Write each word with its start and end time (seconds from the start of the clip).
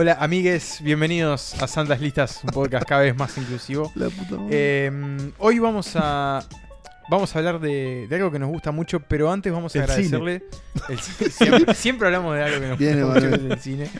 Hola, 0.00 0.16
amigues, 0.20 0.78
bienvenidos 0.80 1.60
a 1.60 1.66
Santas 1.66 2.00
Listas, 2.00 2.44
un 2.44 2.50
podcast 2.50 2.86
cada 2.86 3.00
vez 3.00 3.16
más 3.16 3.36
inclusivo. 3.36 3.90
La 3.96 4.08
puta 4.08 4.36
madre. 4.36 4.46
Eh, 4.52 5.32
hoy 5.38 5.58
vamos 5.58 5.90
a 5.96 6.46
vamos 7.10 7.34
a 7.34 7.38
hablar 7.40 7.58
de, 7.58 8.06
de 8.06 8.14
algo 8.14 8.30
que 8.30 8.38
nos 8.38 8.48
gusta 8.48 8.70
mucho, 8.70 9.00
pero 9.00 9.28
antes 9.32 9.52
vamos 9.52 9.74
a 9.74 9.78
El 9.78 9.82
agradecerle. 9.82 10.44
el 10.88 11.00
siempre, 11.00 11.74
siempre 11.74 12.06
hablamos 12.06 12.36
de 12.36 12.44
algo 12.44 12.60
que 12.60 12.68
nos 12.68 12.78
Bien, 12.78 13.02
gusta 13.02 13.14
mucho, 13.14 13.26
Emanuel. 13.26 13.40
que 13.40 13.46
es 13.46 13.52
el 13.52 13.60
cine. 13.60 13.90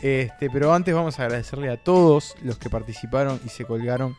Este, 0.00 0.48
pero 0.48 0.72
antes 0.72 0.94
vamos 0.94 1.18
a 1.18 1.24
agradecerle 1.24 1.70
a 1.70 1.76
todos 1.76 2.36
los 2.44 2.56
que 2.58 2.70
participaron 2.70 3.40
y 3.44 3.48
se 3.48 3.64
colgaron 3.64 4.14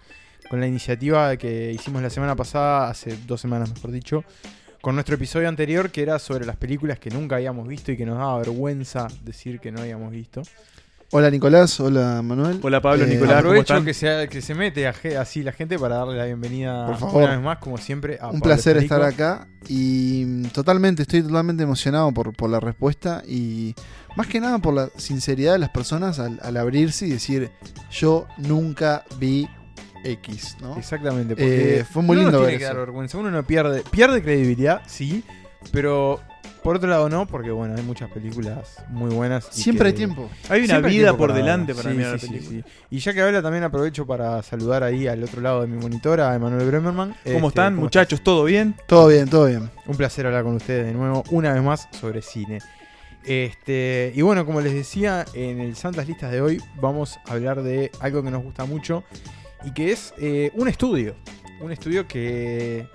con 0.49 0.59
la 0.59 0.67
iniciativa 0.67 1.37
que 1.37 1.71
hicimos 1.71 2.01
la 2.01 2.09
semana 2.09 2.35
pasada, 2.35 2.89
hace 2.89 3.17
dos 3.25 3.39
semanas 3.39 3.73
mejor 3.73 3.91
dicho, 3.91 4.25
con 4.81 4.95
nuestro 4.95 5.15
episodio 5.15 5.47
anterior 5.47 5.89
que 5.89 6.01
era 6.01 6.19
sobre 6.19 6.45
las 6.45 6.57
películas 6.57 6.99
que 6.99 7.09
nunca 7.11 7.37
habíamos 7.37 7.65
visto 7.65 7.93
y 7.93 7.97
que 7.97 8.05
nos 8.05 8.17
daba 8.17 8.39
vergüenza 8.39 9.07
decir 9.23 9.61
que 9.61 9.71
no 9.71 9.79
habíamos 9.79 10.11
visto. 10.11 10.41
Hola 11.15 11.29
Nicolás, 11.29 11.79
hola 11.79 12.23
Manuel. 12.23 12.59
Hola 12.63 12.81
Pablo, 12.81 13.03
Eh, 13.03 13.07
Nicolás, 13.07 13.43
¿cómo 13.43 13.49
Aprovecho 13.51 13.85
que 13.85 13.93
se, 13.93 14.27
que 14.29 14.41
se 14.41 14.55
mete 14.55 14.87
a 14.87 14.95
así 15.21 15.43
la 15.43 15.51
gente 15.51 15.77
para 15.77 15.97
darle 15.97 16.17
la 16.17 16.25
bienvenida 16.25 16.87
Por 16.87 16.97
favor. 16.97 17.21
una 17.23 17.31
vez 17.35 17.41
más, 17.41 17.57
como 17.59 17.77
siempre. 17.77 18.15
A 18.19 18.25
Un 18.27 18.39
Pablo 18.39 18.43
placer 18.45 18.77
Perico. 18.77 18.95
estar 18.95 19.07
acá 19.07 19.47
y 19.69 20.23
mm, 20.25 20.45
totalmente, 20.47 21.03
estoy 21.03 21.21
totalmente 21.21 21.61
emocionado 21.61 22.11
por, 22.11 22.35
por 22.35 22.49
la 22.49 22.59
respuesta 22.59 23.21
y 23.27 23.75
más 24.15 24.25
que 24.25 24.39
nada 24.39 24.57
por 24.57 24.73
la 24.73 24.89
sinceridad 24.97 25.53
de 25.53 25.59
las 25.59 25.69
personas 25.69 26.17
al, 26.17 26.39
al 26.41 26.57
abrirse 26.57 27.05
y 27.05 27.11
decir 27.11 27.51
yo 27.91 28.25
nunca 28.39 29.03
vi 29.19 29.47
X, 30.03 30.57
¿no? 30.61 30.77
Exactamente. 30.77 31.35
Porque 31.35 31.81
Eh, 31.81 31.85
fue 31.85 32.01
muy 32.01 32.15
no 32.17 32.23
lindo 32.23 32.39
ver 32.39 32.47
tiene 32.49 32.57
que 32.57 32.65
eso. 32.65 32.73
dar 32.73 32.85
vergüenza. 32.87 33.17
Uno 33.19 33.29
no 33.29 33.43
pierde, 33.43 33.83
pierde 33.91 34.23
credibilidad, 34.23 34.81
sí, 34.87 35.23
pero 35.71 36.21
por 36.63 36.77
otro 36.77 36.89
lado 36.89 37.09
no, 37.09 37.27
porque 37.27 37.51
bueno, 37.51 37.75
hay 37.77 37.83
muchas 37.83 38.09
películas 38.09 38.83
muy 38.89 39.13
buenas. 39.13 39.49
y 39.55 39.61
Siempre 39.61 39.87
hay 39.87 39.93
que- 39.93 39.97
tiempo. 39.97 40.29
Hay 40.49 40.59
una 40.61 40.67
Siempre 40.67 40.91
hay 40.91 40.97
vida 40.97 41.07
tiempo 41.09 41.17
por 41.17 41.29
para- 41.31 41.39
delante 41.43 41.75
para 41.75 41.89
sí, 41.91 41.95
mirar 41.97 42.19
sí, 42.19 42.25
la 42.27 42.31
sí, 42.33 42.39
película. 42.47 42.63
sí. 42.79 42.85
Y 42.89 42.99
ya 42.99 43.13
que 43.13 43.21
habla, 43.21 43.41
también 43.41 43.63
aprovecho 43.63 44.07
para 44.07 44.41
saludar 44.43 44.83
ahí 44.83 45.07
al 45.07 45.23
otro 45.23 45.41
lado 45.41 45.61
de 45.61 45.67
mi 45.67 45.77
monitor 45.77 46.21
a 46.21 46.33
Emanuel 46.33 46.65
Bremerman. 46.65 47.09
¿Cómo 47.23 47.35
Este, 47.35 47.47
están, 47.47 47.75
muchachos? 47.75 48.21
¿Todo 48.23 48.45
bien? 48.45 48.75
Todo 48.87 49.07
bien, 49.09 49.29
todo 49.29 49.45
bien. 49.47 49.69
Un 49.85 49.97
placer 49.97 50.25
hablar 50.25 50.43
con 50.43 50.55
ustedes 50.55 50.85
de 50.87 50.93
nuevo, 50.93 51.23
una 51.31 51.53
vez 51.53 51.61
más, 51.61 51.87
sobre 51.91 52.21
cine. 52.21 52.59
Este, 53.25 54.11
y 54.15 54.21
bueno, 54.21 54.45
como 54.45 54.59
les 54.61 54.73
decía, 54.73 55.25
en 55.33 55.59
el 55.61 55.75
Santas 55.75 56.07
Listas 56.07 56.31
de 56.31 56.41
hoy 56.41 56.61
vamos 56.81 57.19
a 57.25 57.33
hablar 57.33 57.63
de 57.63 57.89
algo 58.01 58.21
que 58.23 58.31
nos 58.31 58.43
gusta 58.43 58.65
mucho 58.65 59.03
y 59.63 59.71
que 59.73 59.91
es 59.91 60.13
eh, 60.17 60.51
un 60.55 60.67
estudio. 60.67 61.15
Un 61.61 61.71
estudio 61.71 62.05
que, 62.07 62.85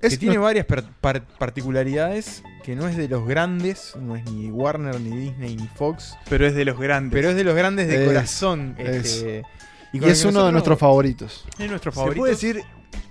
que 0.00 0.16
tiene 0.16 0.36
no- 0.36 0.42
varias 0.42 0.66
per- 0.66 0.84
par- 1.00 1.26
particularidades, 1.38 2.42
que 2.64 2.74
no 2.76 2.88
es 2.88 2.96
de 2.96 3.08
los 3.08 3.26
grandes, 3.26 3.94
no 4.00 4.16
es 4.16 4.24
ni 4.30 4.50
Warner, 4.50 5.00
ni 5.00 5.16
Disney, 5.16 5.56
ni 5.56 5.66
Fox, 5.68 6.16
Pero 6.28 6.46
es 6.46 6.54
de 6.54 6.64
los 6.64 6.78
grandes. 6.78 7.12
pero 7.12 7.30
es 7.30 7.36
de 7.36 7.44
los 7.44 7.54
grandes 7.54 7.88
de 7.88 8.02
Es, 8.02 8.08
corazón. 8.08 8.74
es. 8.78 9.06
este, 9.06 9.42
y 9.92 10.04
es 10.04 10.24
uno 10.24 10.46
de 10.46 10.52
nuestros 10.52 10.78
favoritos. 10.78 11.44
Es 11.58 11.68
nuestro 11.68 11.92
¿Se 11.92 11.96
favorito. 11.96 12.20
puede 12.20 12.32
decir 12.32 12.62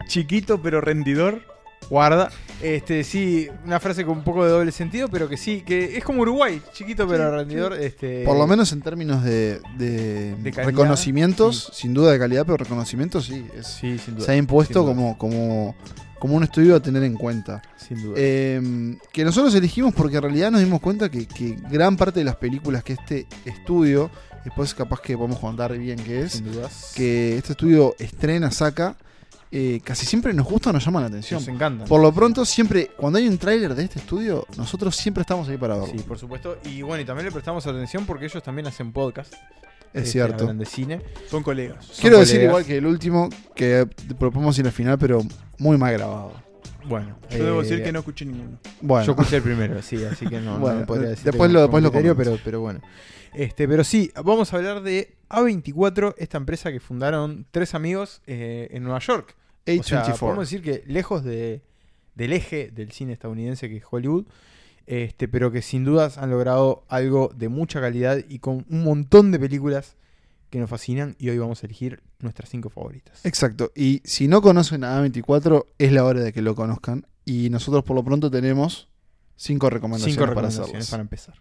chiquito 0.07 0.61
pero 0.61 0.81
rendidor? 0.81 1.41
Guarda. 1.89 2.29
Este, 2.61 3.03
sí, 3.05 3.47
una 3.65 3.79
frase 3.79 4.05
con 4.05 4.17
un 4.17 4.23
poco 4.23 4.43
de 4.43 4.51
doble 4.51 4.71
sentido, 4.71 5.07
pero 5.07 5.29
que 5.29 5.37
sí, 5.37 5.61
que 5.65 5.97
es 5.97 6.03
como 6.03 6.21
Uruguay, 6.21 6.61
chiquito 6.73 7.07
pero 7.07 7.29
Sí, 7.31 7.35
rendidor. 7.37 7.73
Este, 7.73 8.23
Por 8.25 8.37
lo 8.37 8.45
menos 8.45 8.71
en 8.73 8.81
términos 8.81 9.23
de, 9.23 9.59
de 9.77 10.35
de 10.35 10.51
calidad, 10.51 10.65
reconocimientos, 10.65 11.71
sin 11.73 11.93
duda 11.93 12.11
de 12.11 12.19
calidad, 12.19 12.45
pero 12.45 12.57
reconocimientos 12.57 13.25
sí. 13.25 13.45
es- 13.57 13.65
Sí, 13.65 13.97
sin 13.97 14.15
duda. 14.15 14.25
se 14.25 14.31
ha 14.33 14.35
impuesto 14.35 14.85
sin 14.85 14.93
duda, 14.95 14.95
como, 14.95 15.17
como, 15.17 15.75
como 16.19 16.35
un 16.35 16.43
estudio 16.43 16.75
a 16.75 16.79
tener 16.79 17.03
en 17.03 17.15
cuenta. 17.15 17.61
Sin 17.77 18.01
duda. 18.01 18.15
Eh, 18.17 18.97
que 19.11 19.23
nosotros 19.23 19.55
elegimos 19.55 19.93
porque 19.93 20.17
en 20.17 20.23
realidad 20.23 20.51
nos 20.51 20.61
dimos 20.61 20.81
cuenta 20.81 21.09
que, 21.09 21.27
que 21.27 21.57
gran 21.69 21.97
parte 21.97 22.19
de 22.19 22.25
las 22.25 22.35
películas 22.35 22.83
que 22.83 22.93
este 22.93 23.27
estudio, 23.45 24.11
después 24.43 24.73
capaz 24.73 25.01
que 25.01 25.17
podemos 25.17 25.39
contar 25.39 25.77
bien 25.77 25.99
qué 26.03 26.21
es, 26.21 26.33
sin 26.33 26.51
dudas. 26.51 26.91
que 26.95 27.37
este 27.37 27.53
estudio 27.53 27.95
estrena, 27.97 28.51
saca, 28.51 28.97
eh, 29.51 29.81
casi 29.83 30.05
siempre 30.05 30.31
nos 30.33 30.45
gusta 30.45 30.69
o 30.69 30.73
nos 30.73 30.85
llama 30.85 31.01
la 31.01 31.07
atención. 31.07 31.39
nos 31.39 31.47
encantan. 31.47 31.87
Por 31.87 32.01
lo 32.01 32.11
pronto, 32.13 32.45
siempre, 32.45 32.91
cuando 32.95 33.17
hay 33.17 33.27
un 33.27 33.37
tráiler 33.37 33.73
de 33.73 33.83
este 33.83 33.99
estudio, 33.99 34.45
nosotros 34.57 34.95
siempre 34.95 35.21
estamos 35.21 35.49
ahí 35.49 35.57
para 35.57 35.75
verlo. 35.75 35.91
Sí, 35.91 36.03
por 36.03 36.19
supuesto. 36.19 36.59
Y 36.65 36.81
bueno, 36.83 37.01
y 37.01 37.05
también 37.05 37.25
le 37.25 37.31
prestamos 37.31 37.65
atención 37.65 38.05
porque 38.05 38.25
ellos 38.25 38.43
también 38.43 38.67
hacen 38.67 38.91
podcast. 38.91 39.33
Es 39.93 40.01
este, 40.03 40.11
cierto. 40.11 40.43
Hablan 40.43 40.57
de 40.59 40.65
cine. 40.65 41.01
Son 41.29 41.43
colegas. 41.43 41.85
Son 41.85 41.95
Quiero 42.01 42.19
decir 42.19 42.41
igual 42.41 42.65
que 42.65 42.77
el 42.77 42.85
último, 42.85 43.29
que 43.55 43.87
proponemos 44.17 44.57
ir 44.59 44.65
al 44.65 44.71
final, 44.71 44.97
pero 44.97 45.21
muy 45.57 45.77
mal 45.77 45.93
grabado. 45.93 46.33
Bueno, 46.85 47.17
Yo 47.29 47.43
debo 47.43 47.59
eh, 47.61 47.63
decir 47.63 47.83
que 47.83 47.91
no 47.91 47.99
escuché 47.99 48.25
ninguno. 48.25 48.57
Bueno, 48.81 49.05
Yo 49.05 49.11
escuché 49.11 49.37
el 49.37 49.43
primero, 49.43 49.81
sí, 49.81 50.03
así 50.05 50.25
que 50.27 50.39
no, 50.39 50.53
no 50.55 50.59
Bueno, 50.59 50.85
podría 50.85 51.09
decir. 51.09 51.25
después 51.25 51.51
lo- 51.51 51.61
después 51.61 51.83
lo 51.83 51.91
pero, 51.91 52.15
comento. 52.15 52.41
pero 52.43 52.61
bueno. 52.61 52.81
Este, 53.33 53.67
pero 53.67 53.83
sí, 53.83 54.11
vamos 54.23 54.51
a 54.53 54.57
hablar 54.57 54.81
de 54.81 55.13
A24, 55.29 56.15
esta 56.17 56.37
empresa 56.37 56.71
que 56.71 56.79
fundaron 56.79 57.45
tres 57.51 57.75
amigos 57.75 58.21
eh, 58.27 58.69
en 58.71 58.83
Nueva 58.83 58.99
York. 58.99 59.35
O 59.67 59.83
sea, 59.83 60.03
A24. 60.03 60.17
podemos 60.19 60.49
decir 60.49 60.63
que 60.63 60.83
lejos 60.87 61.23
de, 61.23 61.61
del 62.15 62.33
eje 62.33 62.71
del 62.71 62.91
cine 62.91 63.13
estadounidense 63.13 63.69
que 63.69 63.77
es 63.77 63.83
Hollywood, 63.89 64.25
este, 64.89 65.27
pero 65.27 65.51
que 65.51 65.61
sin 65.61 65.85
dudas 65.85 66.17
han 66.17 66.31
logrado 66.31 66.83
algo 66.89 67.31
de 67.35 67.47
mucha 67.47 67.79
calidad 67.79 68.17
y 68.27 68.39
con 68.39 68.65
un 68.69 68.83
montón 68.83 69.31
de 69.31 69.37
películas 69.37 69.95
que 70.49 70.57
nos 70.57 70.67
fascinan 70.67 71.15
y 71.19 71.29
hoy 71.29 71.37
vamos 71.37 71.61
a 71.61 71.67
elegir 71.67 72.01
nuestras 72.17 72.49
cinco 72.49 72.71
favoritas. 72.71 73.23
Exacto. 73.23 73.71
Y 73.75 74.01
si 74.03 74.27
no 74.27 74.41
conocen 74.41 74.83
a 74.83 74.99
A24, 74.99 75.67
es 75.77 75.91
la 75.91 76.03
hora 76.03 76.21
de 76.21 76.33
que 76.33 76.41
lo 76.41 76.55
conozcan. 76.55 77.05
Y 77.23 77.51
nosotros 77.51 77.83
por 77.83 77.95
lo 77.95 78.03
pronto 78.03 78.31
tenemos 78.31 78.89
cinco 79.35 79.69
recomendaciones, 79.69 80.15
Cinco 80.15 80.21
para 80.23 80.31
recomendaciones 80.31 80.69
hacerles. 80.69 80.89
para 80.89 81.01
empezar. 81.01 81.35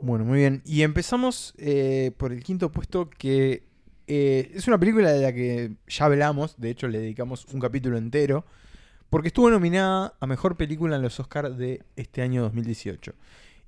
Bueno, 0.00 0.24
muy 0.24 0.38
bien. 0.38 0.62
Y 0.64 0.82
empezamos 0.82 1.52
eh, 1.58 2.12
por 2.16 2.32
el 2.32 2.42
quinto 2.42 2.72
puesto 2.72 3.10
que 3.10 3.64
eh, 4.06 4.52
es 4.54 4.66
una 4.68 4.78
película 4.78 5.12
de 5.12 5.20
la 5.20 5.34
que 5.34 5.72
ya 5.86 6.06
hablamos, 6.06 6.54
de 6.58 6.70
hecho 6.70 6.88
le 6.88 7.00
dedicamos 7.00 7.44
un 7.52 7.60
capítulo 7.60 7.98
entero, 7.98 8.46
porque 9.10 9.28
estuvo 9.28 9.50
nominada 9.50 10.14
a 10.20 10.26
Mejor 10.26 10.56
Película 10.56 10.96
en 10.96 11.02
los 11.02 11.18
Oscars 11.20 11.56
de 11.56 11.82
este 11.96 12.22
año 12.22 12.42
2018. 12.42 13.12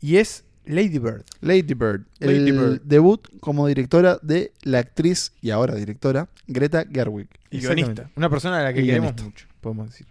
Y 0.01 0.17
es 0.17 0.45
Lady 0.65 0.99
Bird. 0.99 1.25
Lady 1.41 1.75
Bird. 1.75 2.07
Lady 2.19 2.51
el 2.51 2.53
Bird. 2.53 2.81
debut 2.83 3.27
como 3.41 3.67
directora 3.67 4.19
de 4.23 4.53
la 4.63 4.79
actriz 4.81 5.33
y 5.41 5.51
ahora 5.51 5.75
directora 5.75 6.29
Greta 6.47 6.85
Gerwig. 6.91 7.29
Y 7.51 7.61
guionista. 7.61 8.11
Una 8.17 8.29
persona 8.29 8.61
a 8.61 8.63
la 8.65 8.73
que 8.73 8.83
Y 8.83 8.87
queremos 8.87 9.15
guionista. 9.15 9.25
mucho, 9.25 9.47
podemos 9.61 9.91
decir. 9.91 10.07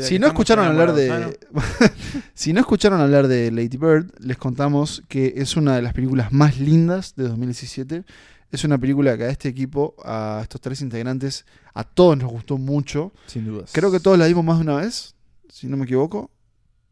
Si 0.00 0.18
no 0.18 0.26
escucharon 0.26 0.64
hablar 0.64 0.94
de. 0.94 1.10
¿ah, 1.10 1.30
si 2.34 2.52
no 2.52 2.60
escucharon 2.60 3.00
hablar 3.00 3.28
de 3.28 3.50
Lady 3.50 3.76
Bird, 3.76 4.10
les 4.20 4.38
contamos 4.38 5.02
que 5.08 5.34
es 5.36 5.56
una 5.56 5.76
de 5.76 5.82
las 5.82 5.92
películas 5.92 6.32
más 6.32 6.58
lindas 6.58 7.14
de 7.14 7.24
2017. 7.24 8.04
Es 8.52 8.62
una 8.64 8.78
película 8.78 9.16
que 9.16 9.24
a 9.24 9.30
este 9.30 9.48
equipo, 9.48 9.94
a 10.04 10.40
estos 10.42 10.60
tres 10.60 10.80
integrantes, 10.82 11.44
a 11.74 11.82
todos 11.84 12.16
nos 12.18 12.30
gustó 12.30 12.58
mucho. 12.58 13.12
Sin 13.26 13.46
dudas. 13.46 13.70
Creo 13.72 13.90
que 13.90 13.98
todos 13.98 14.18
la 14.18 14.26
vimos 14.26 14.44
más 14.44 14.58
de 14.58 14.62
una 14.62 14.76
vez, 14.76 15.14
si 15.48 15.66
no 15.66 15.76
me 15.76 15.84
equivoco. 15.84 16.30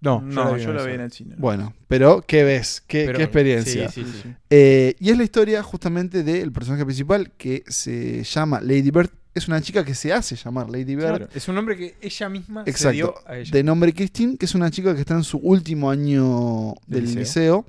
No, 0.01 0.23
No, 0.23 0.57
yo 0.57 0.73
la 0.73 0.83
vi 0.83 0.89
vi 0.89 0.95
en 0.95 1.01
el 1.03 1.13
cine. 1.13 1.35
Bueno, 1.37 1.75
pero 1.87 2.25
¿qué 2.27 2.43
ves? 2.43 2.83
¿Qué, 2.87 3.05
Pero- 3.05 3.19
qué 3.19 3.25
experiencia? 3.25 3.91
sí, 3.91 4.03
sí, 4.05 4.21
sí. 4.23 4.35
Eh, 4.49 4.95
y 4.99 5.11
es 5.11 5.19
la 5.19 5.25
historia 5.25 5.63
justamente 5.63 6.23
del 6.23 6.51
personaje 6.51 6.87
principal 6.87 7.31
que 7.37 7.63
se 7.69 8.25
llama 8.25 8.63
Lady 8.63 8.91
Bird. 8.91 9.11
Es 9.35 9.47
una 9.47 9.61
chica 9.61 9.85
que 9.85 9.95
se 9.95 10.13
hace 10.15 10.35
llamar 10.37 10.71
Lady 10.71 10.97
Bird. 10.97 11.07
Claro, 11.17 11.29
Es 11.35 11.47
un 11.49 11.55
nombre 11.55 11.77
que 11.77 11.95
ella 12.01 12.29
misma 12.31 12.65
se 12.65 12.71
Exacto. 12.71 12.93
dio 12.95 13.15
a 13.27 13.37
ella. 13.37 13.51
de 13.53 13.63
nombre 13.63 13.93
Christine, 13.93 14.37
que 14.39 14.47
es 14.47 14.55
una 14.55 14.71
chica 14.71 14.95
que 14.95 15.01
está 15.03 15.15
en 15.15 15.23
su 15.23 15.37
último 15.37 15.91
año 15.91 16.75
Del 16.87 17.05
del 17.05 17.05
liceo. 17.05 17.21
liceo. 17.21 17.67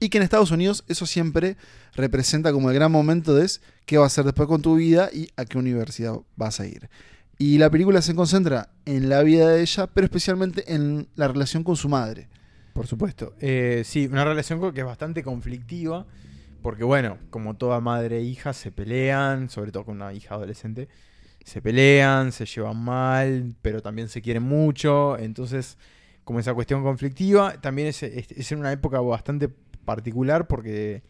Y 0.00 0.08
que 0.10 0.18
en 0.18 0.24
Estados 0.24 0.50
Unidos 0.50 0.84
eso 0.88 1.06
siempre 1.06 1.56
representa 1.94 2.52
como 2.52 2.70
el 2.70 2.74
gran 2.74 2.92
momento 2.92 3.34
de 3.34 3.48
qué 3.86 3.98
vas 3.98 4.04
a 4.04 4.06
hacer 4.06 4.24
después 4.24 4.48
con 4.48 4.62
tu 4.62 4.76
vida 4.76 5.10
y 5.12 5.28
a 5.36 5.44
qué 5.44 5.58
universidad 5.58 6.14
vas 6.36 6.60
a 6.60 6.66
ir. 6.66 6.88
Y 7.38 7.58
la 7.58 7.70
película 7.70 8.02
se 8.02 8.14
concentra 8.14 8.70
en 8.84 9.08
la 9.08 9.22
vida 9.22 9.48
de 9.48 9.60
ella, 9.62 9.86
pero 9.86 10.04
especialmente 10.04 10.72
en 10.74 11.08
la 11.14 11.28
relación 11.28 11.62
con 11.64 11.76
su 11.76 11.88
madre. 11.88 12.28
Por 12.72 12.86
supuesto. 12.86 13.34
Eh, 13.40 13.82
sí, 13.84 14.06
una 14.06 14.24
relación 14.24 14.72
que 14.72 14.80
es 14.80 14.86
bastante 14.86 15.22
conflictiva. 15.22 16.06
Porque, 16.62 16.82
bueno, 16.82 17.18
como 17.30 17.54
toda 17.54 17.80
madre 17.80 18.18
e 18.18 18.22
hija, 18.22 18.52
se 18.52 18.72
pelean, 18.72 19.48
sobre 19.48 19.70
todo 19.70 19.84
con 19.84 19.96
una 19.96 20.12
hija 20.12 20.34
adolescente. 20.34 20.88
Se 21.44 21.62
pelean, 21.62 22.32
se 22.32 22.46
llevan 22.46 22.76
mal, 22.82 23.54
pero 23.62 23.80
también 23.80 24.08
se 24.08 24.20
quieren 24.20 24.42
mucho. 24.42 25.16
Entonces, 25.18 25.78
como 26.24 26.40
esa 26.40 26.54
cuestión 26.54 26.82
conflictiva, 26.82 27.60
también 27.60 27.88
es- 27.88 28.02
es 28.02 28.52
en 28.52 28.58
una 28.58 28.72
época 28.72 29.00
bastante 29.00 29.48
particular 29.88 30.46
porque 30.46 31.02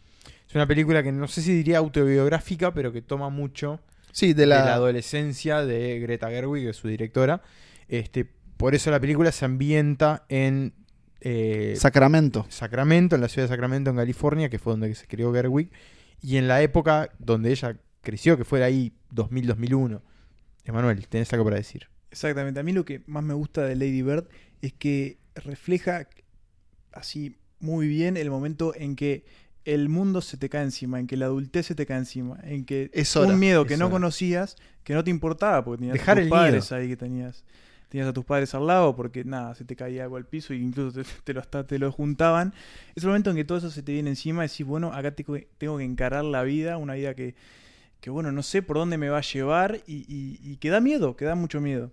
es 0.49 0.55
una 0.55 0.69
película 0.69 1.03
que 1.03 1.11
no 1.11 1.27
sé 1.27 1.43
si 1.43 1.53
diría 1.53 1.79
autobiográfica, 1.79 2.73
pero 2.73 2.93
que 2.93 3.03
toma 3.03 3.29
mucho 3.29 3.81
Sí, 4.13 4.33
de 4.33 4.47
la 4.47 4.75
adolescencia 4.75 5.65
de 5.65 6.01
Greta 6.01 6.29
Gerwig, 6.29 6.65
que 6.65 6.71
es 6.71 6.77
su 6.77 6.89
directora. 6.89 7.43
Este, 7.89 8.25
por 8.57 8.75
eso 8.75 8.91
la 8.91 8.99
película 8.99 9.31
se 9.31 9.45
ambienta 9.45 10.25
en 10.29 10.73
eh, 11.21 11.75
Sacramento. 11.77 12.47
Sacramento, 12.49 13.15
en 13.15 13.21
la 13.21 13.29
ciudad 13.29 13.45
de 13.47 13.55
Sacramento, 13.55 13.91
en 13.91 13.97
California, 13.97 14.49
que 14.49 14.59
fue 14.59 14.73
donde 14.73 14.95
se 14.95 15.07
crió 15.07 15.33
Gerwig, 15.33 15.71
y 16.21 16.37
en 16.37 16.49
la 16.49 16.63
época 16.63 17.11
donde 17.19 17.51
ella 17.51 17.77
creció, 18.01 18.37
que 18.37 18.45
fue 18.45 18.65
ahí 18.65 18.93
2000-2001. 19.13 20.01
Emanuel, 20.65 21.07
tenés 21.07 21.33
algo 21.33 21.45
para 21.45 21.57
decir. 21.57 21.89
Exactamente. 22.11 22.59
A 22.59 22.63
mí 22.63 22.73
lo 22.73 22.85
que 22.85 23.03
más 23.07 23.23
me 23.23 23.35
gusta 23.35 23.63
de 23.63 23.77
Lady 23.77 24.03
Bird 24.03 24.27
es 24.63 24.73
que 24.73 25.19
refleja 25.35 26.09
así 26.93 27.37
muy 27.60 27.88
bien 27.88 28.16
el 28.16 28.31
momento 28.31 28.72
en 28.76 28.96
que 28.96 29.25
el 29.64 29.88
mundo 29.88 30.20
se 30.22 30.37
te 30.37 30.49
cae 30.49 30.62
encima, 30.64 30.99
en 30.99 31.06
que 31.06 31.16
la 31.16 31.26
adultez 31.26 31.66
se 31.66 31.75
te 31.75 31.84
cae 31.87 31.99
encima, 31.99 32.38
en 32.43 32.64
que 32.64 32.90
Es 32.94 33.14
hora, 33.16 33.32
un 33.32 33.38
miedo 33.38 33.66
que 33.66 33.76
no 33.76 33.87
hora. 33.87 33.93
conocías, 33.94 34.56
que 34.84 34.94
no 34.94 35.05
te 35.05 35.10
importaba, 35.10 35.64
porque 35.64 35.78
tenías 35.81 35.94
Dejar 35.99 36.16
a 36.16 36.20
tus 36.20 36.25
el 36.25 36.31
padres 36.31 36.70
miedo. 36.70 36.76
ahí 36.82 36.88
que 36.88 36.96
tenías. 36.96 37.44
Tenías 37.90 38.08
a 38.08 38.12
tus 38.12 38.25
padres 38.25 38.55
al 38.55 38.66
lado 38.66 38.94
porque 38.94 39.25
nada, 39.25 39.55
se 39.55 39.64
te 39.64 39.75
caía 39.75 40.05
algo 40.05 40.16
al 40.16 40.26
piso 40.26 40.52
e 40.52 40.56
incluso 40.56 41.02
te, 41.02 41.08
te 41.25 41.32
lo, 41.34 41.40
hasta 41.40 41.66
te 41.66 41.78
lo 41.78 41.90
juntaban. 41.90 42.52
Es 42.94 43.02
el 43.02 43.08
momento 43.08 43.31
en 43.31 43.37
que 43.37 43.44
todo 43.44 43.58
eso 43.58 43.70
se 43.70 43.82
te 43.82 43.93
viene 43.93 44.10
encima 44.10 44.44
y 44.44 44.49
decís, 44.49 44.66
bueno, 44.66 44.93
acá 44.93 45.12
tengo 45.12 45.34
que, 45.34 45.49
tengo 45.58 45.78
que 45.78 45.84
encarar 45.84 46.25
la 46.25 46.43
vida, 46.43 46.76
una 46.76 46.94
vida 46.94 47.14
que, 47.14 47.34
que, 48.00 48.10
bueno, 48.10 48.31
no 48.32 48.43
sé 48.43 48.62
por 48.62 48.76
dónde 48.76 48.99
me 48.99 49.08
va 49.08 49.19
a 49.19 49.22
llevar 49.22 49.81
y, 49.87 50.05
y- 50.08 50.38
y 50.43 50.56
que 50.58 50.69
da 50.70 50.81
miedo, 50.81 51.16
que 51.16 51.25
da 51.25 51.34
mucho 51.34 51.60
miedo. 51.60 51.90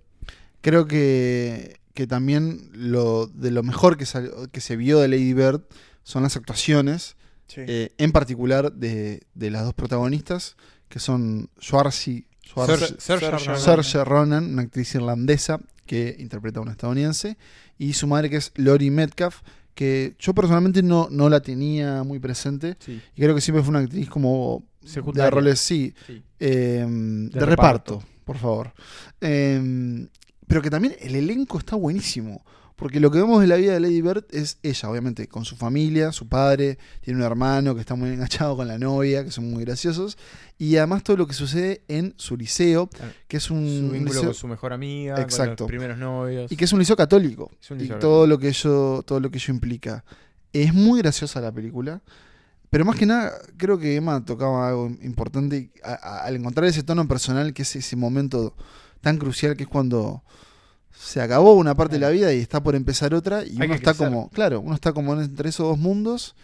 Creo 0.65 0.88
que, 0.88 1.77
que 1.94 2.07
también 2.07 2.69
lo 2.73 3.27
de 3.27 3.51
lo 3.51 3.62
mejor 3.62 3.97
que, 3.97 4.06
salió- 4.06 4.50
que 4.51 4.62
se 4.62 4.75
vio 4.75 5.00
de 5.00 5.07
Lady 5.07 5.33
Bird 5.33 5.62
son 6.03 6.23
las 6.23 6.35
actuaciones, 6.35 7.15
Sí. 7.47 7.62
eh, 7.67 7.91
en 8.00 8.12
particular 8.12 8.73
de, 8.73 9.21
de 9.35 9.51
las 9.51 9.63
dos 9.63 9.75
protagonistas, 9.75 10.56
que 10.89 10.97
son 11.00 11.50
Saoirse 11.59 12.25
Saoirse 12.97 14.03
Ronan. 14.03 14.45
Una 14.53 14.63
actriz 14.63 14.95
irlandesa 14.95 15.59
que 15.85 16.15
interpreta 16.19 16.59
a 16.59 16.63
una 16.63 16.71
estadounidense, 16.71 17.38
y 17.77 17.94
su 17.94 18.07
madre 18.07 18.29
que 18.31 18.38
es 18.38 18.51
Lori 18.56 18.89
Metcalf, 18.89 19.41
que 19.75 20.15
yo 20.17 20.33
personalmente 20.33 20.81
no, 20.81 21.07
no 21.12 21.29
la 21.29 21.41
tenía 21.41 22.01
muy 22.03 22.17
presente, 22.19 22.75
Sí, 22.79 23.00
y 23.15 23.21
creo 23.21 23.35
que 23.35 23.41
siempre 23.41 23.62
fue 23.62 23.69
una 23.69 23.79
actriz 23.79 24.09
como 24.09 24.63
Secundaria. 24.83 25.25
de 25.25 25.31
roles, 25.31 25.59
sí, 25.59 25.94
sí. 26.07 26.23
eh, 26.39 26.85
de, 26.88 27.39
De 27.39 27.45
reparto, 27.45 28.00
reparto. 28.00 28.03
por 28.25 28.38
favor. 28.38 28.73
Eh, 29.21 30.07
pero 30.47 30.62
que 30.62 30.69
también 30.69 30.95
el 31.00 31.15
elenco 31.15 31.57
está 31.57 31.75
buenísimo. 31.75 32.44
Porque 32.77 33.00
lo 33.00 33.09
que 33.09 33.19
vemos 33.19 33.39
de 33.39 33.47
la 33.47 33.56
vida 33.56 33.71
de 33.71 33.80
Lady 33.80 34.01
Bird 34.01 34.25
es 34.31 34.57
ella, 34.62 34.89
obviamente, 34.89 35.30
con 35.30 35.45
su 35.45 35.56
familia, 35.56 36.12
su 36.12 36.27
padre, 36.27 36.77
tiene 37.00 37.21
un 37.21 37.25
hermano 37.25 37.74
que 37.74 37.80
está 37.80 37.95
muy 37.95 38.09
enganchado 38.09 38.57
con 38.57 38.68
la 38.68 38.77
novia, 38.77 39.24
que 39.24 39.31
son 39.31 39.50
muy 39.50 39.63
graciosos. 39.63 40.18
Y 40.57 40.75
además 40.75 41.01
todo 41.01 41.15
lo 41.15 41.25
que 41.25 41.33
sucede 41.33 41.83
en 41.88 42.13
su 42.18 42.36
liceo, 42.36 42.88
Claro. 42.89 43.13
que 43.30 43.38
es 43.38 43.44
Su 43.44 43.53
un 43.53 43.63
vínculo 43.94 44.03
liceo, 44.15 44.24
con 44.25 44.33
su 44.33 44.47
mejor 44.50 44.74
amiga, 44.74 45.21
Exacto. 45.21 45.63
con 45.63 45.63
los 45.63 45.68
primeros 45.69 45.97
novios. 45.97 46.51
y 46.51 46.57
que 46.57 46.65
es 46.65 46.74
un 46.74 46.80
liceo 46.80 46.98
católico. 46.98 47.50
Es 47.62 47.71
un 47.71 47.77
y 47.77 47.83
liceo 47.83 47.98
todo 48.00 48.24
católico. 48.24 48.27
lo 48.27 48.39
que 48.39 48.48
ello, 48.50 49.03
todo 49.03 49.19
lo 49.21 49.31
que 49.31 49.38
ello 49.38 49.53
implica. 49.53 50.03
Es 50.51 50.74
muy 50.74 51.00
graciosa 51.00 51.39
la 51.39 51.53
película. 51.53 52.01
Pero 52.69 52.83
más 52.83 52.98
que 52.98 53.06
nada, 53.06 53.31
creo 53.56 53.77
que 53.80 53.95
Emma 53.95 54.25
tocaba 54.25 54.68
algo 54.68 54.88
importante 55.01 55.71
a- 55.81 55.94
a- 55.94 56.25
al 56.25 56.36
encontrar 56.36 56.68
ese 56.68 56.83
tono 56.83 57.07
personal, 57.07 57.53
que 57.53 57.62
es 57.62 57.74
ese 57.77 57.95
momento 57.95 58.53
tan 59.06 59.18
crucial 59.19 59.56
que 59.56 59.63
es 59.63 59.69
cuando 59.69 60.24
se 60.98 61.22
acabó 61.22 61.54
una 61.54 61.75
parte 61.75 61.96
de 61.96 62.00
la 62.00 62.10
vida 62.10 62.34
y 62.34 62.40
está 62.40 62.63
por 62.63 62.74
empezar 62.75 63.13
otra 63.13 63.44
y 63.46 63.52
Hay 63.62 63.68
uno 63.68 63.75
está 63.75 63.92
crecer. 63.92 64.07
como, 64.07 64.30
claro, 64.31 64.62
uno 64.62 64.74
está 64.74 64.94
como 64.94 65.13
entre 65.22 65.50
esos 65.50 65.68
dos 65.68 65.78
mundos 65.78 66.36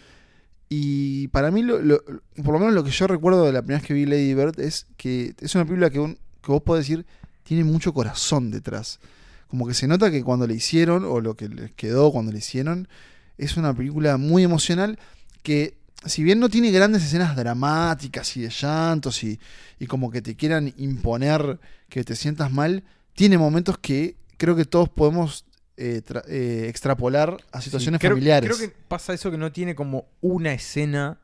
y 0.68 1.28
para 1.28 1.50
mí, 1.50 1.62
lo, 1.62 1.82
lo- 1.82 2.02
por 2.44 2.52
lo 2.54 2.58
menos 2.60 2.72
lo 2.74 2.84
que 2.84 2.90
yo 2.90 3.06
recuerdo 3.06 3.44
de 3.44 3.52
la 3.52 3.62
primera 3.62 3.80
vez 3.80 3.86
que 3.88 3.94
vi 3.94 4.06
Lady 4.06 4.32
Bird 4.34 4.60
es 4.60 4.86
que 4.96 5.34
es 5.40 5.54
una 5.54 5.64
película 5.64 5.90
que, 5.90 5.98
un- 5.98 6.14
que 6.42 6.52
vos 6.52 6.62
podés 6.62 6.86
decir 6.86 7.04
tiene 7.42 7.64
mucho 7.64 7.92
corazón 7.92 8.50
detrás. 8.50 9.00
Como 9.48 9.66
que 9.66 9.74
se 9.74 9.86
nota 9.88 10.10
que 10.10 10.22
cuando 10.22 10.46
le 10.46 10.54
hicieron, 10.54 11.04
o 11.04 11.20
lo 11.20 11.34
que 11.34 11.48
les 11.48 11.72
quedó 11.72 12.10
cuando 12.12 12.30
le 12.32 12.38
hicieron, 12.38 12.88
es 13.36 13.56
una 13.56 13.74
película 13.74 14.16
muy 14.16 14.44
emocional 14.44 14.98
que, 15.42 15.74
si 16.06 16.22
bien 16.22 16.38
no 16.40 16.48
tiene 16.48 16.70
grandes 16.70 17.02
escenas 17.04 17.36
dramáticas 17.36 18.36
y 18.36 18.42
de 18.42 18.48
llantos 18.50 19.22
y, 19.24 19.38
y 19.78 19.86
como 19.86 20.10
que 20.10 20.22
te 20.22 20.36
quieran 20.36 20.72
imponer 20.78 21.58
que 21.92 22.04
te 22.04 22.16
sientas 22.16 22.50
mal, 22.50 22.82
tiene 23.14 23.36
momentos 23.36 23.76
que 23.76 24.16
creo 24.38 24.56
que 24.56 24.64
todos 24.64 24.88
podemos 24.88 25.44
eh, 25.76 26.00
eh, 26.26 26.64
extrapolar 26.68 27.36
a 27.52 27.58
Sí, 27.60 27.64
situaciones 27.66 28.00
creo- 28.00 28.12
familiares. 28.12 28.48
Creo 28.56 28.66
que 28.70 28.74
pasa 28.88 29.12
eso 29.12 29.30
que 29.30 29.36
no 29.36 29.52
tiene 29.52 29.74
como 29.74 30.06
una 30.22 30.54
escena 30.54 31.18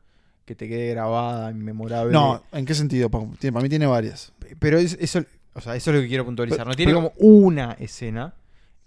que 0.45 0.53
te 0.53 0.67
quede 0.67 0.91
grabada, 0.91 1.49
inmemorable. 1.49 2.11
No, 2.13 2.43
¿en 2.51 2.65
qué 2.65 2.75
sentido? 2.75 3.09
Pa- 3.09 3.25
tiene- 3.39 3.51
Para 3.53 3.63
mí 3.63 3.69
tiene 3.69 3.87
varias. 3.87 4.31
Pero 4.59 4.77
es- 4.77 4.95
eso, 4.99 5.23
o 5.53 5.61
sea, 5.61 5.75
eso 5.75 5.89
es 5.89 5.95
lo 5.95 6.01
que 6.03 6.07
quiero 6.07 6.23
puntualizar. 6.25 6.59
Pero- 6.59 6.69
no 6.69 6.75
tiene 6.75 6.91
pero- 6.93 7.11
como 7.13 7.13
una 7.17 7.71
escena 7.79 8.35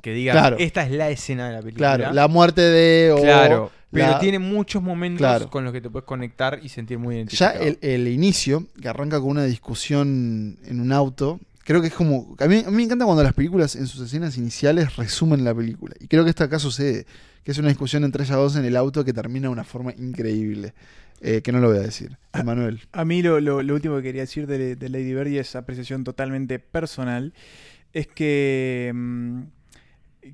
que 0.00 0.12
diga, 0.12 0.32
Claro. 0.34 0.56
esta 0.60 0.84
es 0.84 0.92
la 0.92 1.10
escena 1.10 1.48
de 1.48 1.52
la 1.54 1.62
película. 1.62 1.96
Claro, 1.96 2.14
la 2.14 2.28
muerte 2.28 2.60
de... 2.60 3.12
o 3.12 3.20
Claro, 3.22 3.70
pero 3.90 4.06
la- 4.12 4.18
tiene 4.20 4.38
muchos 4.40 4.82
momentos 4.82 5.18
Claro. 5.18 5.50
con 5.50 5.64
los 5.64 5.72
que 5.72 5.80
te 5.80 5.90
puedes 5.90 6.06
conectar 6.06 6.58
y 6.62 6.68
sentir 6.68 6.98
muy 6.98 7.14
Ya 7.14 7.18
identificado. 7.20 7.60
el, 7.64 7.78
el 7.80 8.08
inicio, 8.08 8.66
que 8.80 8.88
arranca 8.88 9.18
con 9.20 9.30
una 9.30 9.44
discusión 9.44 10.58
en 10.64 10.80
un 10.80 10.92
auto, 10.92 11.38
creo 11.64 11.80
que 11.80 11.88
es 11.88 11.94
como... 11.94 12.36
A 12.38 12.46
mí, 12.46 12.62
a 12.66 12.70
mí 12.70 12.76
me 12.76 12.82
encanta 12.84 13.04
cuando 13.04 13.22
las 13.22 13.34
películas 13.34 13.76
en 13.76 13.86
sus 13.86 14.00
escenas 14.06 14.36
iniciales 14.38 14.96
resumen 14.96 15.44
la 15.44 15.54
película. 15.54 15.94
Y 16.00 16.06
creo 16.08 16.24
que 16.24 16.30
esto 16.30 16.44
acá 16.44 16.58
sucede, 16.58 17.06
que 17.44 17.52
es 17.52 17.58
una 17.58 17.68
discusión 17.68 18.04
entre 18.04 18.24
ellas 18.24 18.36
dos 18.36 18.56
en 18.56 18.64
el 18.64 18.76
auto 18.76 19.04
que 19.04 19.12
termina 19.12 19.48
de 19.48 19.52
una 19.52 19.64
forma 19.64 19.92
increíble. 19.96 20.74
Eh, 21.24 21.40
que 21.40 21.52
no 21.52 21.60
lo 21.60 21.68
voy 21.68 21.76
a 21.76 21.82
decir. 21.82 22.18
Emanuel. 22.32 22.80
A 22.90 23.04
mí 23.04 23.22
lo, 23.22 23.38
lo- 23.40 23.62
lo 23.62 23.74
último 23.74 23.96
que 23.98 24.02
quería 24.02 24.22
decir 24.22 24.48
de, 24.48 24.74
de 24.74 24.88
Lady 24.88 25.14
Bird 25.14 25.28
y 25.28 25.38
es 25.38 25.54
apreciación 25.54 26.02
totalmente 26.02 26.58
personal 26.58 27.32
es 27.92 28.08
que, 28.08 28.90
mm, 28.92 29.42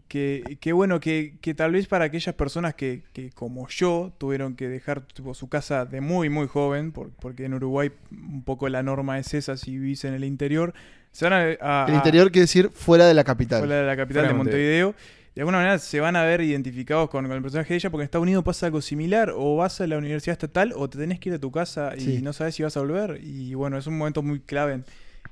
que, 0.08 0.58
que 0.61 0.73
bueno, 0.73 1.00
que, 1.00 1.35
que 1.40 1.55
tal 1.55 1.73
vez 1.73 1.87
para 1.87 2.05
aquellas 2.06 2.35
personas 2.35 2.75
que, 2.75 3.02
que 3.12 3.31
como 3.31 3.69
yo 3.69 4.12
tuvieron 4.19 4.55
que 4.55 4.69
dejar 4.69 5.00
tipo, 5.02 5.32
su 5.35 5.49
casa 5.49 5.85
de 5.87 6.00
muy 6.00 6.29
muy 6.29 6.46
joven, 6.46 6.93
por- 6.93 7.11
porque 7.11 7.46
en 7.46 7.55
Uruguay 7.55 7.90
un 8.11 8.43
poco 8.43 8.69
la 8.69 8.82
norma 8.82 9.19
es 9.19 9.32
esa 9.35 9.56
si 9.56 9.73
vivís 9.79 10.05
en 10.05 10.14
el 10.14 10.25
interior, 10.25 10.75
se 11.12 11.25
van 11.29 11.32
a... 11.32 11.38
a- 11.61 11.87
El 11.88 11.94
a- 11.94 11.96
interior 11.96 12.31
quiere 12.31 12.43
decir 12.43 12.70
fuera 12.73 13.06
de 13.06 13.14
la 13.14 13.25
capital. 13.25 13.61
fuera 13.61 13.76
de 13.81 13.87
la 13.87 13.96
capital 13.96 14.23
Fuera 14.25 14.29
de 14.29 14.35
de 14.35 14.38
Montevideo. 14.38 14.94
De 15.35 15.43
alguna 15.43 15.58
manera 15.58 15.79
se 15.79 16.00
van 16.00 16.17
a 16.17 16.25
ver 16.25 16.40
identificados 16.40 17.08
con, 17.11 17.25
con 17.29 17.37
el 17.37 17.43
personaje 17.43 17.69
de 17.69 17.76
ella 17.76 17.90
porque 17.90 18.02
en 18.02 18.06
Estados 18.06 18.25
Unidos 18.25 18.43
pasa 18.44 18.67
algo 18.67 18.81
similar. 18.82 19.32
O 19.37 19.56
vas 19.56 19.81
a 19.81 19.87
la 19.87 19.96
universidad 19.96 20.32
estatal 20.32 20.73
o 20.76 20.90
te 20.90 20.99
tenés 20.99 21.20
que 21.20 21.29
ir 21.29 21.35
a 21.37 21.38
tu 21.38 21.52
casa 21.52 21.93
y 21.96 22.00
Sí. 22.00 22.23
no 22.23 22.32
sabes 22.32 22.56
si 22.56 22.64
vas 22.64 22.76
a 22.76 22.81
volver. 22.81 23.20
Y 23.23 23.55
bueno, 23.55 23.79
es 23.79 23.87
un 23.87 23.96
momento 23.96 24.20
muy 24.23 24.40
clave 24.40 24.73
en, 24.75 24.85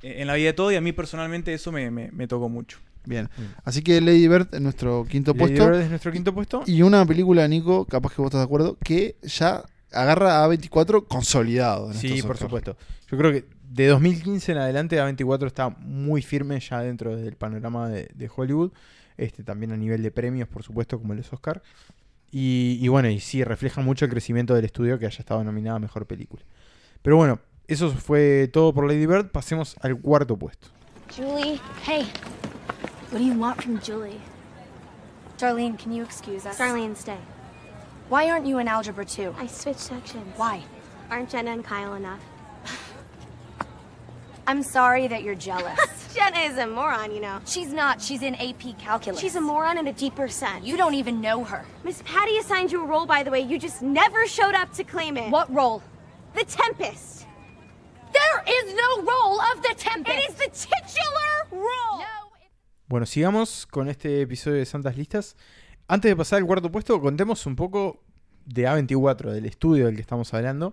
en 0.03 0.27
la 0.29 0.35
vida 0.35 0.47
de 0.47 0.53
todo 0.53 0.71
y 0.71 0.77
a 0.77 0.81
mí 0.81 0.93
personalmente 0.93 1.53
eso 1.53 1.73
me, 1.73 1.91
me- 1.91 2.13
me 2.13 2.29
tocó 2.29 2.49
mucho. 2.49 2.79
Bien. 3.07 3.25
Mm. 3.37 3.43
Así 3.65 3.83
que 3.83 4.01
Lady 4.01 4.29
Bird 4.29 4.55
en 4.55 4.63
nuestro 4.63 5.07
quinto 5.09 5.33
Lady 5.33 5.39
puesto. 5.41 5.67
Bird 5.67 5.81
es 5.81 5.89
nuestro 5.89 6.13
quinto 6.13 6.35
puesto. 6.35 6.63
Y 6.67 6.83
una 6.83 7.05
película, 7.07 7.47
Nico, 7.49 7.85
capaz 7.87 8.15
que 8.15 8.21
vos 8.21 8.29
estás 8.29 8.41
de 8.41 8.45
acuerdo, 8.45 8.77
que 8.85 9.17
ya 9.23 9.65
agarra 9.93 10.45
a 10.45 10.49
A24 10.49 11.07
consolidado. 11.07 11.91
en 11.91 11.99
Sí, 11.99 12.23
por 12.23 12.37
supuesto. 12.37 12.77
Yo 13.11 13.17
creo 13.17 13.33
que 13.33 13.47
de 13.71 13.87
2015 13.87 14.53
en 14.53 14.59
adelante 14.59 15.01
A24 15.01 15.47
está 15.47 15.71
muy 15.71 16.23
firme 16.23 16.61
ya 16.61 16.81
dentro 16.81 17.17
del 17.17 17.37
panorama 17.37 17.89
de, 17.89 18.11
de 18.15 18.31
Hollywood. 18.35 18.73
Este, 19.17 19.43
también 19.43 19.73
a 19.73 19.77
nivel 19.77 20.03
de 20.03 20.11
premios, 20.11 20.49
por 20.49 20.63
supuesto, 20.63 20.99
como 20.99 21.15
los 21.15 21.33
Oscar. 21.33 21.63
Y, 22.31 22.79
y 22.81 22.89
bueno, 22.89 23.09
y 23.09 23.21
sí, 23.21 23.45
refleja 23.45 23.81
mucho 23.81 24.05
el 24.05 24.11
crecimiento 24.11 24.55
del 24.55 24.65
estudio 24.65 24.99
que 24.99 25.07
haya 25.07 25.19
estado 25.19 25.43
nominada 25.45 25.77
a 25.77 25.81
Mejor 25.81 26.07
Película. 26.07 26.43
Pero 27.03 27.17
bueno, 27.17 27.41
eso 27.69 27.91
fue 27.91 28.49
todo 28.53 28.75
por 28.75 28.87
Lady 28.87 29.07
Bird. 29.07 29.31
Pasemos 29.31 29.77
al 29.81 29.99
cuarto 30.01 30.37
puesto. 30.37 30.69
Julie, 31.17 31.59
hey. 31.87 32.07
What 33.17 33.23
do 33.23 33.29
you 33.29 33.39
want 33.39 33.63
from 33.63 33.81
Julie? 33.81 34.21
Darlene, 35.39 35.79
can 35.79 35.91
you 35.91 36.03
excuse 36.03 36.45
us? 36.45 36.59
Darlene, 36.59 36.95
stay. 36.95 37.17
Why 38.11 38.29
aren't 38.29 38.45
you 38.45 38.59
in 38.59 38.69
Algebra 38.69 39.07
2? 39.07 39.37
I 39.39 39.47
switched 39.47 39.81
sections. 39.81 40.37
Why? 40.37 40.63
Aren't 41.09 41.31
Jenna 41.31 41.53
and 41.53 41.65
Kyle 41.65 41.95
enough? 41.95 42.21
I'm 44.47 44.63
sorry 44.63 45.09
that 45.09 45.23
you're 45.23 45.35
jealous. 45.35 45.79
Jenna 46.15 46.41
is 46.41 46.59
a 46.59 46.67
moron, 46.67 47.11
you 47.11 47.21
know. 47.23 47.41
She's 47.47 47.73
not. 47.73 48.03
She's 48.03 48.21
in 48.21 48.35
AP 48.35 48.79
Calculus. 48.79 49.19
She's 49.19 49.37
a 49.37 49.41
moron 49.41 49.79
in 49.79 49.87
a 49.87 49.95
deeper 49.95 50.29
sense. 50.29 50.67
You 50.67 50.77
don't 50.77 50.93
even 50.93 51.19
know 51.23 51.43
her. 51.43 51.65
Miss 51.85 52.03
Patty 52.05 52.37
assigned 52.37 52.71
you 52.71 52.83
a 52.83 52.85
role, 52.85 53.07
by 53.07 53.23
the 53.23 53.31
way. 53.31 53.41
You 53.41 53.59
just 53.59 53.81
never 53.81 54.27
showed 54.27 54.55
up 54.55 54.75
to 54.75 54.85
claim 54.85 55.17
it. 55.17 55.31
What 55.31 55.51
role? 55.51 55.83
The 56.35 56.45
Tempest. 56.45 57.25
There 58.13 58.45
is 58.47 58.75
no 58.75 59.03
role 59.11 59.41
of 59.41 59.63
the 59.63 59.75
Tempest. 59.75 60.19
It 60.19 60.29
is 60.29 60.35
the 60.35 60.69
titular 60.69 61.47
role. 61.51 62.01
No. 62.01 62.26
Bueno, 62.89 63.05
sigamos 63.05 63.67
con 63.67 63.89
este 63.89 64.21
episodio 64.21 64.59
de 64.59 64.65
Santas 64.65 64.97
Listas. 64.97 65.35
Antes 65.89 66.09
de 66.09 66.15
pasar 66.15 66.39
al 66.39 66.47
cuarto 66.47 66.71
puesto, 66.71 67.01
contemos 67.01 67.45
un 67.47 67.57
poco 67.57 68.01
de 68.45 68.69
A24, 68.69 69.33
del 69.33 69.45
estudio 69.45 69.87
del 69.87 69.97
que 69.97 70.03
estamos 70.03 70.33
hablando, 70.33 70.73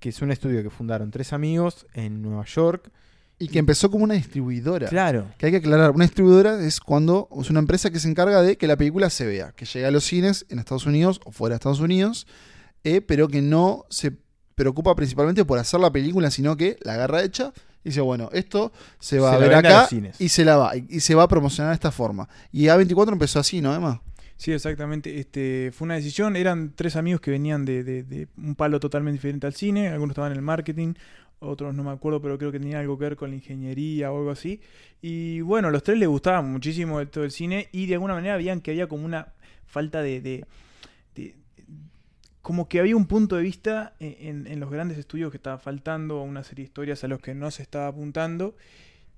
que 0.00 0.08
es 0.08 0.20
un 0.20 0.32
estudio 0.32 0.64
que 0.64 0.70
fundaron 0.70 1.12
tres 1.12 1.32
amigos 1.32 1.86
en 1.94 2.22
Nueva 2.22 2.44
York. 2.44 2.90
Y 3.38 3.46
que 3.46 3.60
empezó 3.60 3.88
como 3.88 4.02
una 4.02 4.14
distribuidora. 4.14 4.88
Claro. 4.88 5.30
Que 5.38 5.46
hay 5.46 5.52
que 5.52 5.58
aclarar, 5.58 5.92
una 5.92 6.04
distribuidora 6.04 6.60
es 6.60 6.80
cuando 6.80 7.28
es 7.40 7.50
una 7.50 7.60
empresa 7.60 7.90
que 7.90 8.00
se 8.00 8.08
encarga 8.08 8.42
de 8.42 8.56
que 8.58 8.66
la 8.66 8.76
película 8.76 9.08
se 9.08 9.24
vea, 9.24 9.52
que 9.52 9.64
llegue 9.64 9.86
a 9.86 9.92
los 9.92 10.02
cines 10.02 10.46
en 10.48 10.58
Estados 10.58 10.86
Unidos 10.86 11.20
o 11.24 11.30
fuera 11.30 11.54
de 11.54 11.58
Estados 11.58 11.78
Unidos, 11.78 12.26
eh, 12.82 13.00
pero 13.00 13.28
que 13.28 13.42
no 13.42 13.84
se 13.90 14.12
preocupa 14.56 14.96
principalmente 14.96 15.44
por 15.44 15.60
hacer 15.60 15.78
la 15.78 15.92
película, 15.92 16.32
sino 16.32 16.56
que 16.56 16.78
la 16.82 16.94
agarra 16.94 17.22
hecha 17.22 17.52
dice, 17.84 18.00
bueno, 18.00 18.30
esto 18.32 18.72
se 18.98 19.18
va 19.20 19.30
Se 19.30 19.36
a 19.36 19.38
ver 19.38 19.54
acá 19.54 19.88
y 20.18 20.28
se 20.28 20.44
la 20.44 20.56
va 20.56 20.72
y 20.76 21.00
se 21.00 21.14
va 21.14 21.24
a 21.24 21.28
promocionar 21.28 21.70
de 21.70 21.74
esta 21.74 21.92
forma. 21.92 22.28
Y 22.50 22.64
A24 22.64 23.12
empezó 23.12 23.38
así, 23.40 23.60
¿no, 23.60 23.74
Emma? 23.74 24.00
Sí, 24.36 24.52
exactamente. 24.52 25.20
Este, 25.20 25.70
fue 25.72 25.84
una 25.84 25.94
decisión. 25.94 26.34
Eran 26.36 26.72
tres 26.74 26.96
amigos 26.96 27.20
que 27.20 27.30
venían 27.30 27.64
de, 27.64 27.84
de- 27.84 28.02
de 28.02 28.28
un 28.36 28.54
palo 28.56 28.80
totalmente 28.80 29.14
diferente 29.18 29.46
al 29.46 29.54
cine. 29.54 29.88
Algunos 29.88 30.12
estaban 30.14 30.32
en 30.32 30.38
el 30.38 30.42
marketing, 30.42 30.94
otros 31.38 31.72
no 31.74 31.84
me 31.84 31.90
acuerdo, 31.92 32.20
pero 32.20 32.36
creo 32.36 32.50
que 32.50 32.58
tenía 32.58 32.80
algo 32.80 32.98
que 32.98 33.04
ver 33.04 33.16
con 33.16 33.30
la 33.30 33.36
ingeniería 33.36 34.10
o 34.10 34.18
algo 34.18 34.30
así. 34.32 34.60
Y 35.00 35.40
bueno, 35.42 35.70
los 35.70 35.82
tres 35.84 35.98
les 35.98 36.08
gustaba 36.08 36.42
muchísimo 36.42 37.06
todo 37.06 37.22
el 37.24 37.30
cine 37.30 37.68
y 37.70 37.86
de 37.86 37.94
alguna 37.94 38.14
manera 38.14 38.36
veían 38.36 38.60
que 38.60 38.72
había 38.72 38.88
como 38.88 39.04
una 39.04 39.28
falta 39.66 40.02
de- 40.02 40.44
como 42.44 42.68
que 42.68 42.78
había 42.78 42.94
un 42.94 43.06
punto 43.06 43.36
de 43.36 43.42
vista 43.42 43.94
en, 43.98 44.16
en- 44.28 44.46
en 44.46 44.60
los 44.60 44.70
grandes 44.70 44.98
estudios 44.98 45.30
que 45.30 45.38
estaba 45.38 45.58
faltando, 45.58 46.20
una 46.22 46.44
serie 46.44 46.64
de 46.64 46.68
historias 46.68 47.02
a 47.02 47.08
los 47.08 47.18
que 47.20 47.34
no 47.34 47.50
se 47.50 47.62
estaba 47.62 47.86
apuntando. 47.88 48.54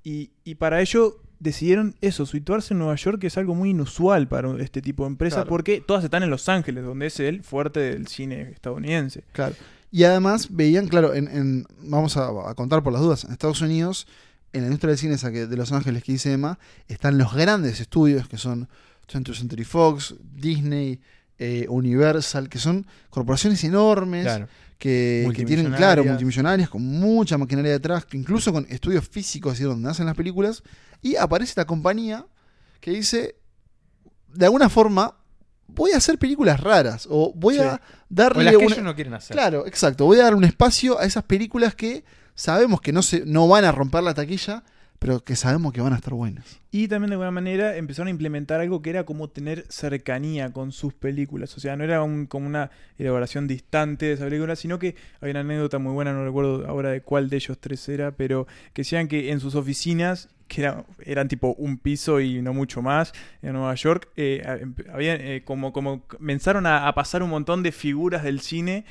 Y, 0.05 0.31
y 0.45 0.55
para 0.55 0.81
ello 0.81 1.21
decidieron 1.41 1.97
eso, 2.01 2.25
situarse 2.27 2.73
en 2.73 2.79
Nueva 2.79 2.95
York, 2.95 3.19
que 3.21 3.27
es 3.27 3.37
algo 3.37 3.57
muy 3.57 3.71
inusual 3.71 4.29
para 4.29 4.57
este 4.63 4.81
tipo 4.81 5.03
de 5.03 5.09
empresas, 5.09 5.39
Claro. 5.39 5.49
porque 5.49 5.83
todas 5.85 6.05
están 6.05 6.23
en 6.23 6.31
Los 6.31 6.49
Ángeles, 6.49 6.85
donde 6.85 7.07
es 7.07 7.19
el 7.19 7.43
fuerte 7.43 7.81
del 7.81 8.07
cine 8.07 8.43
estadounidense. 8.53 9.25
Claro. 9.33 9.57
Y 9.91 10.05
además 10.05 10.49
veían, 10.53 10.87
claro, 10.87 11.13
en, 11.13 11.27
en- 11.29 11.67
vamos 11.81 12.17
a, 12.17 12.29
a 12.49 12.55
contar 12.55 12.83
por 12.85 12.93
las 12.93 13.03
dudas, 13.03 13.25
en 13.25 13.33
Estados 13.33 13.61
Unidos, 13.61 14.07
en 14.53 14.61
la 14.61 14.67
industria 14.69 14.91
del 14.91 14.99
cine 14.99 15.15
esa 15.15 15.33
que- 15.33 15.47
de 15.49 15.57
Los 15.57 15.73
Ángeles 15.73 16.05
que 16.05 16.13
dice 16.13 16.33
Emma, 16.33 16.61
están 16.87 17.19
los 17.19 17.35
grandes 17.35 17.81
estudios 17.81 18.29
que 18.29 18.39
son 18.39 18.69
20th 19.09 19.35
Century 19.35 19.65
Fox, 19.65 20.15
Disney, 20.23 21.01
eh, 21.39 21.67
Universal, 21.69 22.49
que 22.49 22.59
son 22.59 22.87
corporaciones 23.11 23.63
enormes 23.65 24.25
Claro. 24.25 24.49
que, 24.79 25.29
que 25.35 25.45
tienen, 25.45 25.73
claro, 25.73 26.05
Multimillonarias. 26.05 26.69
con 26.69 26.83
mucha 26.83 27.37
maquinaria 27.39 27.73
detrás, 27.73 28.05
que 28.07 28.17
incluso 28.17 28.53
con 28.53 28.67
estudios 28.71 29.07
físicos 29.09 29.55
así 29.55 29.63
donde 29.65 29.91
hacen 29.91 30.07
las 30.07 30.15
películas, 30.17 30.63
y 31.03 31.17
aparece 31.17 31.51
esta 31.51 31.67
compañía 31.67 32.27
que 32.81 32.91
dice, 32.93 33.37
de 34.33 34.45
alguna 34.47 34.69
forma, 34.69 35.15
voy 35.67 35.93
a 35.93 35.97
hacer 35.97 36.19
películas 36.19 36.61
raras, 36.61 37.07
o 37.11 37.33
voy 37.35 37.55
Sí. 37.57 37.61
a 37.61 37.75
O 37.75 37.81
darle 38.09 38.45
las 38.45 38.53
que 38.53 38.57
una- 38.59 38.75
ellos 38.75 38.85
no 38.85 38.95
quieren 38.95 39.15
hacer. 39.15 39.35
Claro, 39.35 39.67
exacto. 39.67 40.05
Voy 40.05 40.21
a 40.21 40.25
dar 40.25 40.35
un 40.35 40.45
espacio 40.45 40.99
a 40.99 41.05
esas 41.05 41.25
películas 41.25 41.75
que 41.75 42.05
sabemos 42.35 42.81
que 42.81 42.93
no, 42.93 43.03
se, 43.03 43.25
no 43.27 43.49
van 43.49 43.65
a 43.65 43.73
romper 43.73 44.03
la 44.03 44.15
taquilla, 44.15 44.63
pero 44.99 45.23
que 45.25 45.37
sabemos 45.37 45.73
que 45.73 45.81
van 45.81 45.93
a 45.93 45.97
estar 45.97 46.15
buenas. 46.15 46.61
Y 46.71 46.89
también 46.89 47.11
de 47.11 47.15
alguna 47.15 47.31
manera 47.31 47.77
empezaron 47.77 48.09
a 48.09 48.11
implementar 48.11 48.61
algo 48.61 48.83
que 48.83 48.91
era 48.91 49.05
como 49.05 49.29
tener 49.29 49.65
cercanía 49.69 50.53
con 50.53 50.73
sus 50.73 50.93
películas. 50.95 51.57
O 51.57 51.61
sea, 51.61 51.77
no 51.77 51.85
era 51.85 52.03
un- 52.03 52.27
como 52.27 52.47
una 52.47 52.71
elaboración 52.99 53.47
distante 53.47 54.07
de 54.07 54.13
esa 54.13 54.25
película, 54.25 54.57
sino 54.57 54.79
que 54.79 54.95
hay 55.21 55.31
una 55.31 55.41
anécdota 55.41 55.79
muy 55.79 55.93
buena, 55.93 56.13
no 56.13 56.25
recuerdo 56.25 56.67
ahora 56.67 56.91
de 56.91 57.01
cuál 57.01 57.29
de 57.31 57.37
ellos 57.37 57.59
tres 57.59 57.89
era, 57.89 58.11
pero 58.13 58.47
que 58.73 58.83
decían 58.83 59.09
que 59.09 59.31
en 59.33 59.41
sus 59.41 59.55
oficinas, 59.55 60.29
que 60.49 60.63
era- 60.63 60.85
eran 61.05 61.29
tipo 61.29 61.55
un 61.59 61.79
piso 61.79 62.21
y 62.21 62.41
no 62.43 62.53
mucho 62.55 62.83
más, 62.83 63.13
en 63.43 63.53
Nueva 63.55 63.75
York, 63.75 64.09
eh, 64.17 64.43
habían, 64.93 65.19
eh, 65.21 65.43
como, 65.45 65.73
comenzaron 65.73 66.67
a, 66.67 66.93
pasar 66.95 67.23
un 67.23 67.31
montón 67.31 67.63
de 67.63 67.73
figuras 67.73 68.23
del 68.23 68.41
cine 68.41 68.85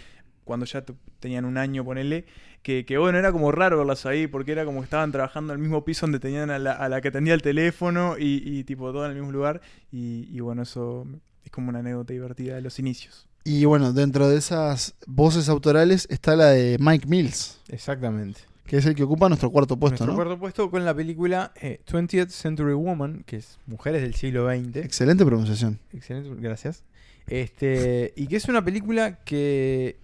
cuando 0.44 0.66
ya 0.66 0.84
tenían 1.26 1.46
un 1.46 1.58
año, 1.58 1.84
ponele, 1.84 2.26
que, 2.62 2.86
que, 2.86 3.00
bueno, 3.00 3.18
era 3.18 3.32
como 3.32 3.52
raro 3.52 3.80
verlas 3.80 4.06
ahí, 4.06 4.28
porque 4.28 4.52
era 4.52 4.64
como 4.64 4.82
que 4.82 4.84
estaban 4.84 5.12
trabajando 5.12 5.54
en 5.54 5.60
el 5.60 5.64
mismo 5.64 5.84
piso 5.84 6.06
donde 6.06 6.20
tenían 6.20 6.52
a 6.52 6.60
la, 6.60 6.74
a 6.74 6.88
la 6.88 7.02
que 7.02 7.08
atendía 7.08 7.34
el 7.34 7.42
teléfono 7.42 8.16
y, 8.20 8.44
y, 8.46 8.64
tipo 8.64 8.92
todo 8.92 9.06
en 9.06 9.12
el 9.12 9.18
mismo 9.18 9.32
lugar. 9.32 9.60
Y, 9.92 10.30
y 10.32 10.40
bueno, 10.40 10.62
eso 10.62 11.08
es 11.44 11.50
como 11.50 11.70
una 11.70 11.80
anécdota 11.80 12.14
divertida 12.14 12.54
de 12.56 12.62
los 12.62 12.78
inicios. 12.78 13.28
Y 13.44 13.66
bueno, 13.66 13.92
dentro 13.92 14.30
de 14.30 14.38
esas 14.38 14.94
voces 15.08 15.50
autorales 15.50 16.08
está 16.12 16.36
la 16.36 16.50
de 16.50 16.78
Mike 16.80 17.08
Mills, 17.08 17.60
Exactamente. 17.70 18.42
que 18.68 18.78
es 18.78 18.86
el 18.86 18.94
que 18.94 19.04
ocupa 19.04 19.30
nuestro 19.30 19.50
cuarto 19.50 19.78
puesto, 19.78 20.06
Nuestro 20.06 20.12
¿no? 20.12 20.16
cuarto 20.16 20.40
puesto 20.40 20.70
con 20.70 20.86
la 20.86 20.94
película 20.94 21.54
eh, 21.60 21.82
20th 21.92 22.30
Century 22.30 22.74
Woman, 22.74 23.24
que 23.26 23.38
es 23.38 23.58
Mujeres 23.66 24.04
del 24.04 24.14
siglo 24.14 24.48
XX. 24.48 24.78
Excelente 24.78 25.26
pronunciación. 25.26 25.80
Excelente, 25.92 26.30
gracias. 26.40 26.84
Este, 27.28 28.14
y 28.16 28.28
que 28.28 28.36
es 28.36 28.46
una 28.46 28.64
película 28.64 29.24
que, 29.24 29.98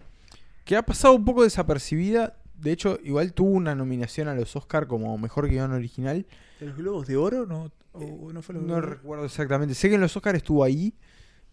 que 0.66 0.76
ha 0.76 0.84
pasado 0.84 1.14
un 1.16 1.26
poco 1.26 1.44
desapercibida. 1.44 2.36
De 2.60 2.72
hecho, 2.72 3.00
igual 3.04 3.34
tuvo 3.34 3.50
una 3.52 3.74
nominación 3.76 4.28
a 4.28 4.36
los 4.36 4.56
Oscar 4.56 4.86
como 4.88 5.18
mejor 5.18 5.48
guion 5.50 5.72
original. 5.72 6.26
¿De 6.60 6.68
los 6.68 6.78
globos 6.78 7.08
de 7.08 7.18
oro? 7.18 7.46
¿No, 7.48 7.72
o, 7.94 8.32
no 8.32 8.42
fue 8.42 8.54
los 8.56 8.64
No 8.64 8.76
Globos 8.76 8.90
recuerdo 8.90 9.26
exactamente. 9.26 9.74
Sé 9.74 9.90
que 9.90 9.96
en 9.96 10.02
los 10.02 10.16
Oscar 10.16 10.36
estuvo 10.36 10.64
ahí. 10.64 10.94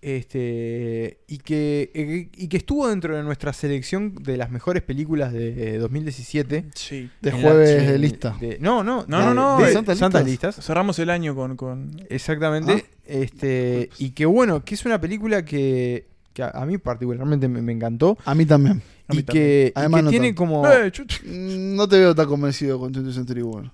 Este, 0.00 1.18
y, 1.26 1.38
que, 1.38 1.90
eh, 1.94 2.30
y 2.36 2.48
que 2.48 2.56
estuvo 2.58 2.86
dentro 2.88 3.16
de 3.16 3.22
nuestra 3.24 3.52
selección 3.52 4.14
de 4.14 4.36
las 4.36 4.50
mejores 4.50 4.82
películas 4.82 5.32
de 5.32 5.74
eh, 5.74 5.78
2017. 5.78 6.66
Sí. 6.74 7.10
De 7.20 7.32
jueves 7.32 7.80
sí, 7.80 7.86
de 7.86 7.98
lista. 7.98 8.36
de- 8.40 8.58
no, 8.60 8.84
no, 8.84 9.04
No, 9.08 9.18
de- 9.18 9.24
no, 9.24 9.34
no, 9.34 9.58
de 9.58 9.66
de 9.66 9.72
Santas 9.72 9.98
Santas 9.98 10.24
Listas. 10.24 10.48
listas. 10.56 10.64
Cerramos 10.66 10.98
el 10.98 11.10
año 11.10 11.34
con... 11.34 11.56
con... 11.56 11.90
Exactamente. 12.10 12.84
Ah. 12.88 12.94
Este, 13.06 13.90
y 13.98 14.10
que 14.10 14.26
bueno, 14.26 14.64
que 14.64 14.74
es 14.74 14.84
una 14.84 15.00
película 15.00 15.44
que, 15.44 16.06
que 16.32 16.42
a, 16.42 16.50
a 16.50 16.66
mí 16.66 16.78
particularmente 16.78 17.48
me, 17.48 17.60
me 17.62 17.72
encantó. 17.72 18.16
A 18.24 18.34
mí 18.34 18.44
también. 18.46 18.82
A 19.08 19.14
mí 19.14 19.20
Y 19.20 19.22
que, 19.24 19.72
y 19.74 19.78
Además 19.78 19.98
que 20.00 20.02
no 20.04 20.10
tiene 20.10 20.26
tanto. 20.28 20.38
como 20.38 20.66
Eh. 20.68 20.92
Mm, 21.24 21.74
No 21.76 21.88
te 21.88 21.98
veo 21.98 22.14
tan 22.14 22.26
convencido 22.26 22.78
con 22.78 22.92
20th 22.92 23.12
Century 23.12 23.42
Woman. 23.42 23.70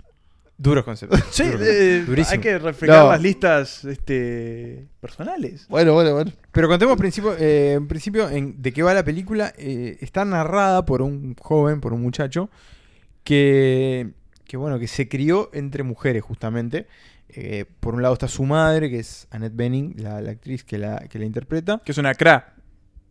duros 0.56 0.84
conceptos. 0.84 1.20
Sí, 1.32 1.42
eh, 1.44 2.04
hay 2.30 2.38
que 2.38 2.58
reflejar 2.58 3.04
No. 3.04 3.10
las 3.10 3.20
listas 3.20 3.84
este, 3.84 4.86
personales. 5.00 5.66
Bueno, 5.68 5.92
bueno, 5.94 6.12
bueno. 6.14 6.30
Pero 6.52 6.68
contemos 6.68 6.96
principio, 6.96 7.34
eh, 7.38 7.72
en 7.72 7.88
principio 7.88 8.30
en 8.30 8.62
de 8.62 8.72
qué 8.72 8.82
va 8.84 8.94
la 8.94 9.02
película. 9.04 9.52
Eh, 9.58 9.98
está 10.00 10.24
narrada 10.24 10.86
por 10.86 11.02
un 11.02 11.34
joven, 11.34 11.80
por 11.80 11.92
un 11.92 12.02
muchacho, 12.02 12.48
que, 13.24 14.10
que 14.46 14.56
bueno, 14.56 14.78
que 14.78 14.86
se 14.86 15.08
crió 15.08 15.50
entre 15.52 15.82
mujeres 15.82 16.22
justamente. 16.22 16.86
Eh, 17.28 17.64
por 17.80 17.94
un 17.94 18.02
lado 18.02 18.14
está 18.14 18.28
su 18.28 18.44
madre, 18.44 18.88
que 18.90 19.00
es 19.00 19.26
Annette 19.30 19.56
Bening, 19.56 19.94
la, 19.98 20.20
la 20.20 20.30
actriz 20.30 20.62
que 20.62 20.78
la, 20.78 20.98
que 21.08 21.18
la 21.18 21.24
interpreta. 21.24 21.80
Que 21.84 21.90
es 21.92 21.98
una 21.98 22.14
cra. 22.14 22.53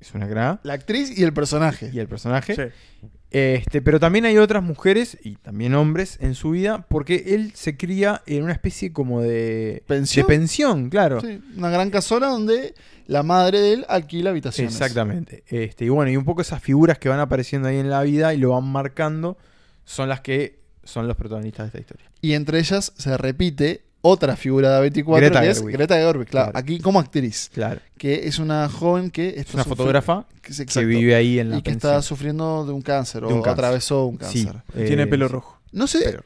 Es 0.03 0.13
una 0.13 0.27
gran. 0.27 0.59
La 0.63 0.73
actriz 0.73 1.17
y 1.17 1.23
el 1.23 1.31
personaje. 1.31 1.89
Y 1.93 1.99
el 1.99 2.09
personaje. 2.09 2.55
Sí. 2.55 3.07
Este, 3.31 3.81
pero 3.81 4.01
también 4.01 4.25
hay 4.25 4.37
otras 4.37 4.61
mujeres 4.61 5.17
y 5.23 5.37
también 5.37 5.73
hombres 5.75 6.17
en 6.19 6.35
su 6.35 6.51
vida, 6.51 6.85
porque 6.89 7.23
él 7.33 7.53
se 7.55 7.77
cría 7.77 8.21
en 8.25 8.43
una 8.43 8.51
especie 8.51 8.91
como 8.91 9.21
de 9.21 9.81
¿Pensión? 9.87 10.27
De 10.27 10.33
pensión, 10.35 10.89
claro. 10.89 11.21
Sí, 11.21 11.41
una 11.55 11.69
gran 11.69 11.89
casona 11.89 12.27
donde 12.27 12.75
la 13.07 13.23
madre 13.23 13.61
de 13.61 13.73
él 13.73 13.85
alquila 13.87 14.31
habitaciones. 14.31 14.73
Exactamente. 14.73 15.45
Este, 15.47 15.85
y 15.85 15.89
bueno, 15.89 16.11
y 16.11 16.17
un 16.17 16.25
poco 16.25 16.41
esas 16.41 16.61
figuras 16.61 16.99
que 16.99 17.07
van 17.07 17.21
apareciendo 17.21 17.69
ahí 17.69 17.77
en 17.77 17.89
la 17.89 18.03
vida 18.03 18.33
y 18.33 18.37
lo 18.37 18.49
van 18.49 18.65
marcando 18.65 19.37
son 19.85 20.09
las 20.09 20.19
que 20.19 20.59
son 20.83 21.07
los 21.07 21.15
protagonistas 21.15 21.63
de 21.63 21.67
esta 21.67 21.79
historia. 21.79 22.11
Y 22.19 22.33
entre 22.33 22.59
ellas 22.59 22.91
se 22.97 23.17
repite 23.17 23.85
otra 24.05 24.35
figura 24.35 24.79
de 24.79 24.91
A24 24.91 25.15
Greta 25.15 25.41
que 25.41 25.49
es. 25.49 25.61
Greta 25.63 25.95
Gerwig, 25.95 26.27
claro, 26.27 26.51
Claro. 26.51 26.59
aquí 26.59 26.79
como 26.79 26.99
actriz, 26.99 27.49
Claro. 27.53 27.79
que 27.97 28.27
es 28.27 28.37
una 28.37 28.67
joven 28.69 29.09
que 29.09 29.29
Es 29.37 29.53
una 29.53 29.63
fotógrafa 29.63 30.27
que, 30.41 30.51
es 30.51 30.61
que 30.65 30.85
vive 30.85 31.15
ahí 31.15 31.39
en 31.39 31.49
la 31.51 31.57
y 31.57 31.61
que 31.61 31.71
pensión. 31.71 31.91
está 31.93 32.01
sufriendo 32.01 32.65
de 32.65 32.73
un 32.73 32.81
cáncer 32.81 33.21
De 33.21 33.27
o 33.27 33.41
cáncer. 33.41 33.51
atravesó 33.53 34.05
un 34.07 34.19
Sí, 34.29 34.43
cáncer. 34.45 34.61
eh, 34.75 34.85
Tiene 34.87 35.07
pelo 35.07 35.27
rojo. 35.29 35.59
No 35.71 35.87
sé, 35.87 36.19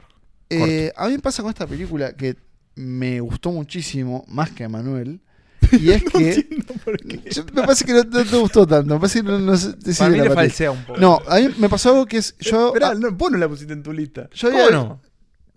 eh, 0.50 0.92
a 0.96 1.06
mí 1.06 1.12
me 1.12 1.18
pasa 1.20 1.42
con 1.42 1.50
esta 1.50 1.66
película 1.66 2.12
que 2.14 2.36
me 2.74 3.20
gustó 3.20 3.50
muchísimo, 3.52 4.24
más 4.28 4.50
que 4.50 4.64
a 4.64 4.68
Manuel, 4.68 5.20
y 5.72 5.90
es 5.90 6.02
que 6.04 6.46
Yo- 7.30 7.44
me 7.52 7.62
parece 7.62 7.84
que 7.84 7.92
no, 7.92 8.02
no 8.04 8.24
te 8.24 8.36
gustó 8.36 8.66
tanto, 8.66 8.94
me 8.94 9.00
parece 9.00 9.20
que 9.22 9.28
no, 9.28 9.38
no 9.38 9.56
sé 9.56 9.74
Para 9.98 10.10
mí 10.10 10.18
le 10.18 10.30
falsea 10.30 10.70
un 10.70 10.84
poco. 10.84 10.98
No, 11.00 11.20
a 11.28 11.36
mí 11.38 11.48
me 11.58 11.68
pasó 11.68 11.90
algo 11.90 12.06
que 12.06 12.18
es 12.18 12.34
yo 12.38 12.68
Esperá, 12.68 12.90
ah, 12.90 12.94
no, 12.94 13.12
vos 13.12 13.30
no 13.30 13.38
la 13.38 13.48
pusiste 13.48 13.72
en 13.72 13.82
tu 13.82 13.92
lista. 13.92 14.28
yo 14.34 14.50
¿Cómo 14.50 14.62
había- 14.64 14.76
no? 14.76 15.00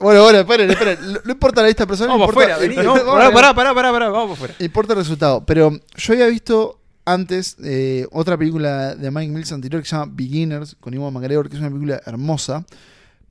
Bueno, 0.02 0.24
bueno, 0.24 0.40
esperen, 0.40 0.70
esperen. 0.72 0.98
No, 1.26 1.32
importa 1.32 1.62
la 1.62 1.68
lista 1.68 1.86
personal, 1.86 2.18
Vamos 2.18 2.30
importa, 2.30 2.56
afuera, 2.56 2.76
vení. 2.76 2.84
no, 2.86 2.94
pará, 3.06 3.54
pará, 3.54 3.74
pará, 3.74 3.92
pará, 3.92 4.10
vamos 4.10 4.38
afuera. 4.38 4.56
Importa 4.60 4.94
el 4.94 5.00
resultado. 5.00 5.46
Pero 5.46 5.72
yo 5.96 6.14
había 6.14 6.28
visto 6.28 6.80
antes 7.06 7.56
eh, 7.64 8.08
otra 8.12 8.38
película 8.38 8.96
de 8.96 9.10
Mike 9.12 9.32
Mills 9.32 9.52
anterior 9.52 9.82
que 9.82 9.88
se 9.90 9.96
llama 9.96 10.12
Beginners 10.16 10.76
con 10.80 10.94
Iwan 10.94 11.14
McGregor, 11.14 11.50
que 11.50 11.56
es 11.56 11.60
una 11.62 11.70
película 11.70 12.02
hermosa. 12.06 12.66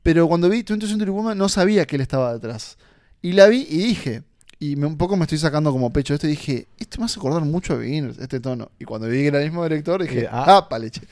Pero 0.03 0.27
cuando 0.29 0.49
vi 0.49 0.63
20th 0.63 0.89
Century 0.89 1.11
Woman 1.11 1.37
no 1.37 1.49
sabía 1.49 1.85
que 1.87 1.97
él 1.97 2.03
estaba 2.03 2.33
detrás. 2.33 2.79
Y 3.23 3.33
la 3.33 3.49
vi 3.49 3.67
y 3.69 3.77
dije, 3.79 4.23
y 4.59 4.77
me, 4.77 4.87
un 4.87 4.97
poco 4.97 5.17
me 5.17 5.25
estoy 5.25 5.39
sacando 5.39 5.71
como 5.73 5.93
pecho 5.93 6.15
esto, 6.15 6.27
y 6.27 6.31
dije, 6.31 6.69
esto 6.79 6.99
me 7.01 7.05
hace 7.05 7.19
acordar 7.19 7.43
mucho 7.43 7.75
a 7.75 7.77
Beginners, 7.77 8.19
este 8.19 8.41
tono. 8.41 8.71
Y 8.79 8.85
cuando 8.85 9.09
vi 9.09 9.19
que 9.19 9.27
era 9.29 9.39
el 9.39 9.45
mismo 9.45 9.63
director, 9.63 10.03
dije, 10.03 10.21
Eh, 10.23 10.29
ah. 10.31 10.57
ah, 10.57 10.69
pa' 10.69 10.79
leche. 10.79 11.03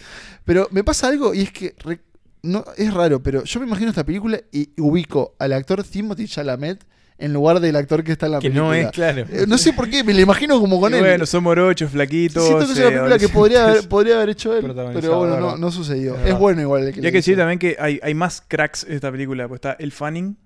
Pero 0.45 0.69
me 0.71 0.83
pasa 0.85 1.09
algo 1.09 1.35
y 1.35 1.43
es 1.43 1.53
que 1.53 1.75
re- 1.81 2.01
no, 2.49 2.65
es 2.77 2.93
raro, 2.93 3.23
pero 3.23 3.45
yo 3.45 3.61
me 3.61 3.67
imagino 3.67 3.91
esta 3.91 4.05
película 4.05 4.41
y 4.53 4.71
ubico 4.81 5.35
al 5.39 5.53
actor 5.53 5.85
Timothy 5.85 6.27
Chalamet 6.27 6.85
en 7.21 7.33
lugar 7.33 7.59
del 7.59 7.75
actor 7.75 8.05
que 8.05 8.13
está 8.13 8.27
en 8.27 8.33
la 8.33 8.39
Que 8.39 8.49
película. 8.49 8.67
no 8.69 8.75
es, 8.75 8.91
claro. 8.93 9.25
Eh, 9.31 9.45
No 9.49 9.59
sé 9.59 9.73
por 9.73 9.91
qué, 9.91 10.05
me 10.05 10.15
lo 10.15 10.21
imagino 10.21 10.61
como 10.61 10.81
con 10.81 10.93
Y 10.93 10.97
él. 10.97 11.01
bueno, 11.03 11.27
son 11.27 11.43
morochos, 11.43 11.91
flaquitos. 11.91 12.45
Siento 12.47 12.67
que 12.67 12.73
es 12.73 12.79
eh, 12.79 12.83
una 12.83 12.91
película 12.91 13.19
que 13.19 13.29
podría 13.35 13.65
haber, 13.69 13.89
podría 13.89 14.17
haber 14.17 14.29
hecho 14.31 14.57
él, 14.57 14.73
pero 14.95 15.19
bueno, 15.19 15.41
no, 15.41 15.57
no 15.57 15.71
sucedió. 15.73 16.17
Es 16.25 16.39
bueno 16.39 16.61
igual 16.61 16.85
el 16.87 16.93
que 16.95 17.01
Y 17.01 17.03
le 17.03 17.09
hay 17.09 17.13
que 17.13 17.19
decir 17.19 17.33
hizo. 17.33 17.41
también 17.41 17.59
que 17.59 17.77
hay, 17.81 17.99
hay 18.03 18.15
más 18.15 18.41
cracks 18.47 18.85
en 18.85 18.93
esta 18.93 19.11
película. 19.11 19.49
Pues 19.49 19.59
está 19.59 19.73
El 19.81 19.91
Fanning 19.93 20.37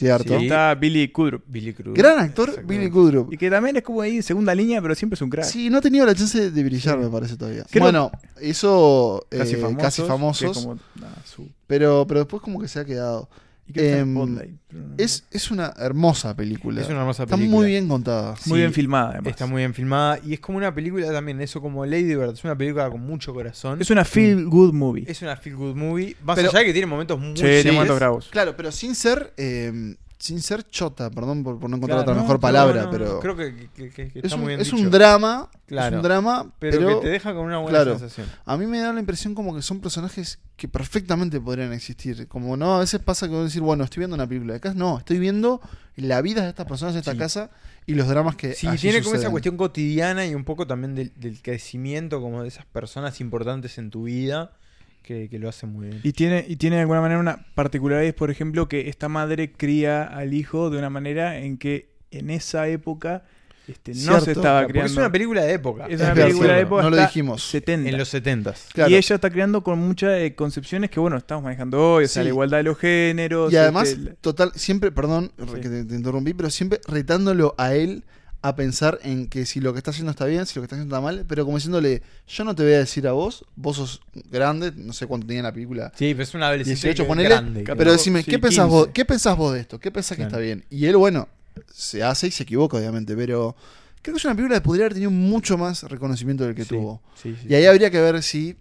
Cierto. 0.00 0.38
Sí. 0.38 0.44
está 0.46 0.74
Billy 0.74 1.08
Kudrup. 1.08 1.42
Billy 1.46 1.72
Cruz. 1.74 1.94
Gran 1.94 2.18
actor. 2.18 2.64
Billy 2.64 2.88
Kudrup. 2.90 3.32
Y 3.32 3.36
que 3.36 3.50
también 3.50 3.76
es 3.76 3.82
como 3.82 4.00
ahí 4.00 4.16
en 4.16 4.22
segunda 4.22 4.54
línea, 4.54 4.80
pero 4.80 4.94
siempre 4.94 5.14
es 5.16 5.22
un 5.22 5.28
crack. 5.30 5.44
Sí, 5.44 5.68
no 5.70 5.78
ha 5.78 5.80
tenido 5.80 6.06
la 6.06 6.14
chance 6.14 6.50
de 6.50 6.64
brillar, 6.64 6.98
me 6.98 7.08
parece 7.08 7.36
todavía. 7.36 7.64
Creo- 7.70 7.82
Bueno, 7.84 8.10
hizo 8.42 9.26
eh, 9.30 9.38
Casi 9.38 9.56
famosos. 9.56 9.82
casi 9.82 10.02
famosos, 10.02 10.56
como, 10.58 10.78
su- 11.24 11.48
pero, 11.66 12.06
pero 12.08 12.20
después 12.20 12.42
como 12.42 12.60
que 12.60 12.68
se 12.68 12.80
ha 12.80 12.84
quedado. 12.84 13.28
Y 13.74 13.80
está 13.80 13.98
Em, 13.98 14.58
Es, 14.98 15.24
es 15.30 15.50
una 15.50 15.72
hermosa 15.78 16.34
película. 16.36 16.80
Es 16.80 16.88
una 16.88 17.00
hermosa 17.00 17.24
Está 17.24 17.36
película. 17.36 17.58
muy 17.58 17.66
bien 17.68 17.88
contada. 17.88 18.30
muy 18.46 18.56
sí, 18.56 18.60
bien 18.60 18.72
filmada, 18.72 19.10
además. 19.10 19.30
Está 19.30 19.46
muy 19.46 19.60
bien 19.62 19.74
filmada 19.74 20.18
y 20.24 20.34
es 20.34 20.40
como 20.40 20.58
una 20.58 20.74
película 20.74 21.10
también, 21.12 21.40
eso 21.40 21.60
como 21.60 21.84
Lady 21.86 22.14
Bird, 22.14 22.34
es 22.34 22.44
una 22.44 22.56
película 22.56 22.88
con 22.90 23.00
mucho 23.00 23.34
corazón. 23.34 23.80
Es 23.80 23.90
una 23.90 24.04
feel 24.04 24.46
good 24.46 24.72
movie. 24.72 25.04
Es 25.08 25.22
una 25.22 25.36
feel 25.36 25.56
good 25.56 25.74
movie, 25.74 26.16
más 26.22 26.36
Pero- 26.36 26.50
allá 26.50 26.60
de 26.60 26.64
que 26.66 26.72
tiene 26.72 26.86
momentos 26.86 27.18
muy 27.18 27.36
Sí, 27.36 27.42
tiene 27.42 27.72
momentos 27.72 27.98
bravos. 27.98 28.28
Claro, 28.30 28.54
pero 28.56 28.70
sin 28.72 28.94
ser 28.94 29.32
eh, 29.36 29.96
sin 30.20 30.40
ser 30.42 30.62
chota, 30.68 31.10
perdón 31.10 31.42
por, 31.42 31.58
por 31.58 31.68
no 31.70 31.76
encontrar 31.76 31.96
Claro, 31.98 32.02
otra 32.12 32.14
no, 32.14 32.20
mejor 32.22 32.38
palabra, 32.40 32.82
no, 32.82 32.90
pero 32.90 33.18
Creo 33.20 33.34
que, 33.36 33.68
que- 33.74 33.90
que- 33.90 34.12
que 34.12 34.18
es, 34.20 34.24
está 34.26 34.36
un, 34.36 34.42
muy 34.42 34.48
bien 34.48 34.60
es 34.60 34.70
dicho. 34.70 34.76
un 34.80 34.90
drama, 34.90 35.48
es 35.52 35.60
Claro. 35.66 35.96
un 35.96 36.02
drama, 36.02 36.52
pero, 36.58 36.78
pero, 36.78 37.00
que 37.00 37.06
te 37.06 37.08
deja 37.12 37.32
con 37.34 37.46
una 37.46 37.56
buena 37.58 37.78
claro. 37.78 37.98
sensación. 37.98 38.26
a 38.44 38.56
mí 38.58 38.66
me 38.66 38.78
da 38.80 38.92
la 38.92 39.00
impresión 39.00 39.34
como 39.34 39.54
que 39.56 39.62
son 39.62 39.80
personajes 39.80 40.38
que 40.56 40.68
perfectamente 40.68 41.40
podrían 41.40 41.72
existir. 41.72 42.28
Como 42.28 42.54
no, 42.56 42.76
a 42.76 42.80
veces 42.80 43.00
pasa 43.00 43.26
que 43.26 43.32
uno 43.34 43.44
decir, 43.44 43.62
bueno, 43.62 43.82
estoy 43.82 44.00
viendo 44.02 44.14
una 44.14 44.26
película 44.28 44.52
de 44.52 44.60
casa. 44.60 44.74
No, 44.76 44.98
estoy 44.98 45.18
viendo 45.18 45.60
la 45.96 46.20
vida 46.20 46.42
de 46.42 46.50
estas 46.50 46.66
personas 46.66 46.92
en 46.94 46.98
esta 46.98 47.12
Sí. 47.12 47.18
casa 47.18 47.50
y 47.86 47.94
los 47.94 48.06
dramas 48.06 48.36
que 48.36 48.52
Sí, 48.52 48.66
allí 48.66 48.76
tiene 48.78 49.02
como 49.02 49.14
esa 49.16 49.30
cuestión 49.30 49.56
cotidiana 49.56 50.26
y 50.26 50.34
un 50.34 50.44
poco 50.44 50.66
también 50.66 50.94
del, 50.94 51.12
del 51.16 51.40
crecimiento 51.40 52.20
como 52.20 52.42
de 52.42 52.48
esas 52.48 52.66
personas 52.66 53.20
importantes 53.22 53.78
en 53.78 53.88
tu 53.90 54.02
vida 54.02 54.52
que, 55.02 55.28
que 55.28 55.38
lo 55.38 55.48
hace 55.48 55.66
muy 55.66 55.88
bien. 55.88 56.00
Y 56.04 56.12
tiene, 56.12 56.44
y 56.48 56.56
tiene 56.56 56.76
de 56.76 56.82
alguna 56.82 57.00
manera 57.00 57.20
una 57.20 57.46
particularidad, 57.54 58.14
por 58.14 58.30
ejemplo, 58.30 58.68
que 58.68 58.88
esta 58.88 59.08
madre 59.08 59.52
cría 59.52 60.04
al 60.04 60.34
hijo 60.34 60.70
de 60.70 60.78
una 60.78 60.90
manera 60.90 61.38
en 61.38 61.58
que 61.58 61.90
en 62.10 62.30
esa 62.30 62.68
época 62.68 63.24
este, 63.68 63.92
no 63.94 64.20
se 64.20 64.32
estaba 64.32 64.60
Porque 64.62 64.72
criando. 64.72 64.92
es 64.92 64.96
una 64.98 65.12
película 65.12 65.42
de 65.44 65.52
época. 65.52 65.86
Es 65.86 65.94
Es 65.94 66.00
una 66.00 66.14
película 66.14 66.54
de 66.54 66.60
época 66.62 66.82
No 66.82 66.90
lo 66.90 66.96
dijimos. 66.96 67.42
70. 67.44 67.88
En 67.88 67.98
los 67.98 68.08
setentas. 68.08 68.68
Claro. 68.72 68.90
Y 68.90 68.96
ella 68.96 69.14
está 69.14 69.30
creando 69.30 69.62
con 69.62 69.78
muchas 69.78 70.18
eh, 70.20 70.34
concepciones 70.34 70.90
que, 70.90 70.98
bueno, 70.98 71.16
estamos 71.16 71.44
manejando 71.44 71.94
hoy, 71.94 72.04
o 72.04 72.08
sea, 72.08 72.22
Sí. 72.22 72.24
la 72.24 72.30
igualdad 72.30 72.56
de 72.58 72.62
los 72.64 72.78
géneros. 72.78 73.52
Y 73.52 73.56
además, 73.56 73.90
este, 73.90 74.02
la- 74.02 74.14
total, 74.14 74.50
siempre, 74.56 74.90
perdón 74.90 75.30
Sí. 75.38 75.60
que 75.60 75.68
te, 75.68 75.84
te 75.84 75.94
interrumpí, 75.94 76.34
pero 76.34 76.50
siempre 76.50 76.80
retándolo 76.88 77.54
a 77.58 77.74
él 77.74 78.02
a 78.42 78.56
pensar 78.56 78.98
en 79.02 79.28
que 79.28 79.44
si 79.44 79.60
lo 79.60 79.72
que 79.72 79.78
está 79.78 79.90
haciendo 79.90 80.10
está 80.12 80.24
bien, 80.24 80.46
si 80.46 80.54
lo 80.54 80.62
que 80.62 80.64
está 80.64 80.76
haciendo 80.76 80.94
está 80.96 81.02
mal, 81.02 81.24
pero 81.28 81.44
como 81.44 81.58
diciéndole, 81.58 82.02
yo 82.26 82.44
no 82.44 82.54
te 82.54 82.62
voy 82.62 82.72
a 82.72 82.78
decir 82.78 83.06
a 83.06 83.12
vos, 83.12 83.44
vos 83.56 83.76
sos 83.76 84.00
grande, 84.30 84.72
no 84.74 84.92
sé 84.94 85.06
cuánto 85.06 85.26
tenía 85.26 85.40
en 85.40 85.44
la 85.44 85.52
película, 85.52 85.92
Sí, 85.94 86.14
pero 86.14 86.22
es 86.22 86.34
una 86.34 86.46
adolescente 86.48 86.80
18, 86.88 87.02
que- 87.02 87.06
ponele, 87.08 87.28
grande. 87.28 87.64
Pero 87.76 87.92
decime, 87.92 88.22
sí, 88.22 88.30
¿qué, 88.30 88.38
pensás 88.38 88.64
15. 88.64 88.76
vos, 88.76 88.88
¿qué 88.94 89.04
pensás 89.04 89.36
vos 89.36 89.52
de 89.52 89.60
esto? 89.60 89.78
¿Qué 89.78 89.90
pensás 89.90 90.16
que 90.16 90.22
está 90.22 90.38
bien? 90.38 90.64
Y 90.70 90.86
él, 90.86 90.96
bueno, 90.96 91.28
se 91.72 92.02
hace 92.02 92.28
y 92.28 92.30
se 92.30 92.44
equivoca, 92.44 92.78
obviamente, 92.78 93.14
pero 93.14 93.54
creo 94.00 94.14
que 94.14 94.18
es 94.18 94.24
una 94.24 94.34
película 94.34 94.58
que 94.58 94.64
podría 94.64 94.84
haber 94.86 94.94
tenido 94.94 95.10
mucho 95.10 95.58
más 95.58 95.82
reconocimiento 95.82 96.44
del 96.44 96.54
que 96.54 96.62
Sí, 96.64 96.70
tuvo. 96.70 97.02
sí. 97.22 97.36
Y 97.46 97.54
ahí 97.54 97.66
habría 97.66 97.90
que 97.90 98.00
ver 98.00 98.22
si 98.22 98.56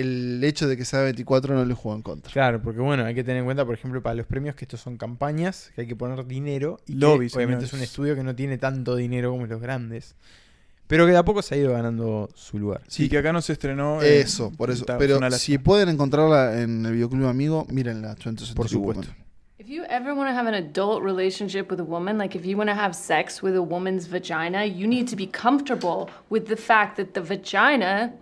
el 0.00 0.42
hecho 0.44 0.68
de 0.68 0.76
que 0.76 0.84
sea 0.84 1.02
24 1.02 1.54
no 1.54 1.64
le 1.64 1.74
jugó 1.74 1.94
en 1.94 2.02
contra. 2.02 2.32
Claro, 2.32 2.62
porque 2.62 2.80
bueno, 2.80 3.04
hay 3.04 3.14
que 3.14 3.24
tener 3.24 3.38
en 3.38 3.44
cuenta, 3.44 3.64
por 3.64 3.74
ejemplo, 3.74 4.02
para 4.02 4.14
los 4.14 4.26
premios 4.26 4.54
que 4.54 4.64
estos 4.64 4.80
son 4.80 4.96
campañas, 4.96 5.70
que 5.74 5.82
hay 5.82 5.86
que 5.86 5.96
poner 5.96 6.26
dinero. 6.26 6.78
Y 6.86 6.92
que, 6.92 6.98
Lobby, 6.98 7.28
obviamente 7.34 7.64
es 7.64 7.72
un 7.72 7.80
estudio 7.80 8.14
que 8.14 8.22
no 8.22 8.34
tiene 8.34 8.58
tanto 8.58 8.96
dinero 8.96 9.30
como 9.30 9.46
los 9.46 9.60
grandes. 9.60 10.14
Pero 10.86 11.04
que 11.04 11.12
de 11.12 11.18
a 11.18 11.24
poco 11.24 11.42
se 11.42 11.54
ha 11.54 11.58
ido 11.58 11.72
ganando 11.72 12.30
su 12.34 12.58
lugar. 12.58 12.80
sí, 12.88 13.08
que 13.10 13.18
acá 13.18 13.32
no 13.32 13.42
se 13.42 13.52
estrenó. 13.52 14.00
eh, 14.02 14.20
Eso, 14.20 14.50
por 14.56 14.70
eso. 14.70 14.86
Pero 14.98 15.30
si 15.32 15.58
pueden 15.58 15.90
encontrarla 15.90 16.62
en 16.62 16.86
el 16.86 16.92
videoclub 16.94 17.26
amigo, 17.26 17.66
mírenla. 17.70 18.14
20th 18.16 18.22
Century 18.22 18.54
Por 18.54 18.68
supuesto. 18.68 19.02
Woman. 19.08 19.24
If 19.58 19.66
you 19.68 19.82
ever 19.90 20.14
want 20.14 20.30
to 20.30 20.34
have 20.34 20.46
an 20.48 20.54
adult 20.54 21.02
relationship 21.02 21.70
with 21.70 21.78
a 21.80 21.84
woman, 21.84 22.16
like 22.16 22.34
if 22.38 22.46
you 22.46 22.56
want 22.56 22.70
to 22.70 22.76
have 22.76 22.94
sex 22.94 23.42
with 23.42 23.54
a 23.54 23.60
woman's 23.60 24.06
vagina, 24.06 24.64
you 24.64 24.86
need 24.86 25.08
to 25.10 25.16
be 25.16 25.26
comfortable 25.26 26.08
with 26.30 26.46
the 26.46 26.56
fact 26.56 26.96
that 26.96 27.12
the 27.12 27.20
vagina 27.20 28.12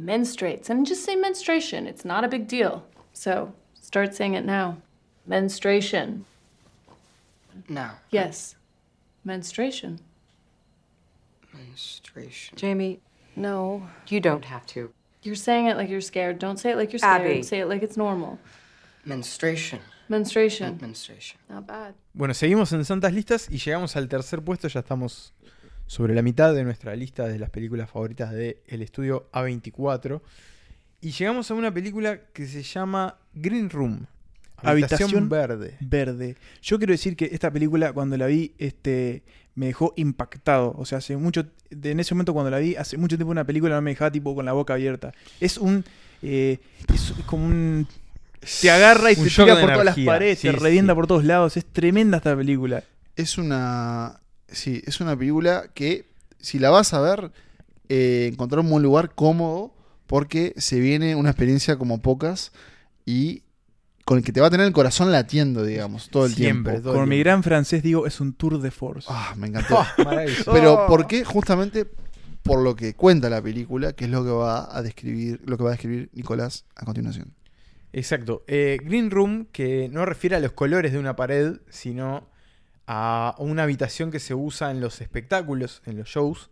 menstruates. 0.00 0.70
And 0.70 0.86
just 0.86 1.04
say 1.04 1.16
menstruation, 1.16 1.86
it's 1.86 2.04
not 2.04 2.24
a 2.24 2.28
big 2.28 2.46
deal. 2.48 2.84
So 3.12 3.52
start 3.74 4.14
saying 4.14 4.34
it 4.34 4.44
now. 4.44 4.78
Menstruation. 5.26 6.24
No. 7.68 7.90
Yes. 8.10 8.56
Menstruation. 9.24 10.00
Menstruation. 11.52 12.56
Jamie, 12.56 13.00
no. 13.36 13.82
You 14.08 14.20
don't 14.20 14.44
have 14.44 14.64
to. 14.66 14.92
You're 15.22 15.34
saying 15.34 15.66
it 15.66 15.76
like 15.76 15.90
you're 15.90 16.00
scared. 16.00 16.38
Don't 16.38 16.58
say 16.58 16.70
it 16.70 16.76
like 16.76 16.92
you're 16.92 17.00
scared. 17.00 17.22
Abby. 17.22 17.42
Say 17.42 17.60
it 17.60 17.68
like 17.68 17.82
it's 17.82 17.96
normal. 17.96 18.38
Menstruation. 19.04 19.80
Menstruation. 20.08 20.78
Menstruation. 20.80 21.38
Not 21.50 21.66
bad. 21.66 21.94
Bueno, 22.14 22.32
seguimos 22.32 22.72
en 22.72 22.84
Santas 22.84 23.12
Listas 23.12 23.48
y 23.50 23.58
llegamos 23.58 23.96
al 23.96 24.08
tercer 24.08 24.42
puesto. 24.42 24.68
Ya 24.68 24.80
estamos 24.80 25.32
sobre 25.88 26.14
la 26.14 26.22
mitad 26.22 26.54
de 26.54 26.62
nuestra 26.62 26.94
lista 26.94 27.26
de 27.26 27.40
las 27.40 27.50
películas 27.50 27.90
favoritas 27.90 28.30
del 28.32 28.54
estudio 28.82 29.28
A24. 29.32 30.20
Y 31.00 31.10
llegamos 31.10 31.50
a 31.50 31.54
una 31.54 31.74
película 31.74 32.20
que 32.32 32.46
se 32.46 32.62
llama 32.62 33.16
Green 33.34 33.68
Room. 33.70 34.06
Habitación, 34.60 35.08
Habitación 35.10 35.28
Verde. 35.28 35.76
verde. 35.80 36.36
Yo 36.62 36.78
quiero 36.78 36.92
decir 36.92 37.16
que 37.16 37.26
esta 37.32 37.50
película, 37.50 37.92
cuando 37.92 38.16
la 38.16 38.26
vi, 38.26 38.52
este, 38.58 39.22
me 39.54 39.66
dejó 39.66 39.92
impactado. 39.96 40.74
O 40.76 40.84
sea, 40.84 40.98
hace 40.98 41.16
mucho, 41.16 41.46
de- 41.70 41.90
en 41.92 42.00
ese 42.00 42.14
momento 42.14 42.32
cuando 42.34 42.50
la 42.50 42.58
vi, 42.58 42.74
hace 42.76 42.96
mucho 42.96 43.16
tiempo 43.16 43.30
una 43.30 43.44
película 43.44 43.74
no 43.76 43.82
me 43.82 43.90
dejaba 43.90 44.10
tipo 44.10 44.34
con 44.34 44.44
la 44.44 44.52
boca 44.52 44.74
abierta. 44.74 45.12
Es 45.40 45.58
un, 45.58 45.84
eh, 46.22 46.58
es 46.92 47.12
como 47.26 47.46
un, 47.46 47.86
te 48.60 48.70
agarra 48.70 49.12
y 49.12 49.16
Un 49.16 49.24
te 49.24 49.30
tira 49.30 49.54
de 49.54 49.60
por 49.62 49.70
todas 49.72 49.84
las 49.84 49.98
paredes, 50.00 50.40
Sí, 50.40 50.48
te 50.48 50.52
revienta 50.56 50.92
sí. 50.92 50.96
por 50.96 51.06
todos 51.06 51.24
lados. 51.24 51.56
Es 51.56 51.64
tremenda 51.64 52.16
esta 52.18 52.36
película. 52.36 52.82
Es 53.14 53.38
una. 53.38 54.18
Sí, 54.48 54.82
es 54.86 55.00
una 55.00 55.16
película 55.16 55.70
que, 55.74 56.06
si 56.38 56.58
la 56.58 56.70
vas 56.70 56.94
a 56.94 57.00
ver, 57.00 57.32
eh, 57.88 58.30
encontrar 58.32 58.60
un 58.60 58.70
buen 58.70 58.82
lugar 58.82 59.14
cómodo, 59.14 59.74
porque 60.06 60.54
se 60.56 60.80
viene 60.80 61.14
una 61.14 61.30
experiencia 61.30 61.76
como 61.76 62.00
pocas 62.00 62.52
y 63.04 63.42
con 64.04 64.16
el 64.16 64.24
que 64.24 64.32
te 64.32 64.40
va 64.40 64.46
a 64.46 64.50
tener 64.50 64.66
el 64.66 64.72
corazón 64.72 65.12
latiendo, 65.12 65.64
digamos, 65.64 66.08
todo 66.08 66.24
el 66.24 66.34
Siempre, 66.34 66.74
tiempo. 66.74 66.94
Con 66.94 67.08
mi 67.08 67.18
gran 67.18 67.42
francés 67.42 67.82
digo, 67.82 68.06
es 68.06 68.20
un 68.20 68.32
tour 68.32 68.58
de 68.58 68.70
force. 68.70 69.06
Ah, 69.10 69.34
me 69.36 69.48
encantó. 69.48 69.78
Ah, 69.78 69.94
maravilloso. 70.02 70.50
Pero 70.50 70.86
¿por 70.88 71.06
qué? 71.06 71.24
Justamente 71.24 71.86
por 72.42 72.62
lo 72.62 72.74
que 72.74 72.94
cuenta 72.94 73.28
la 73.28 73.42
película, 73.42 73.92
que 73.92 74.06
es 74.06 74.10
lo 74.10 74.24
que 74.24 74.30
va 74.30 74.74
a 74.74 74.80
describir, 74.80 75.42
lo 75.44 75.58
que 75.58 75.64
va 75.64 75.70
a 75.70 75.72
describir 75.72 76.08
Nicolás 76.14 76.64
a 76.74 76.86
continuación. 76.86 77.34
Exacto. 77.92 78.44
Eh, 78.46 78.78
Green 78.82 79.10
Room, 79.10 79.46
que 79.52 79.90
no 79.92 80.06
refiere 80.06 80.36
a 80.36 80.40
los 80.40 80.52
colores 80.52 80.92
de 80.92 80.98
una 80.98 81.14
pared, 81.14 81.58
sino 81.68 82.30
a 82.90 83.34
una 83.38 83.64
habitación 83.64 84.10
que 84.10 84.18
se 84.18 84.32
usa 84.34 84.70
en 84.70 84.80
los 84.80 85.02
espectáculos, 85.02 85.82
en 85.84 85.98
los 85.98 86.08
shows, 86.08 86.48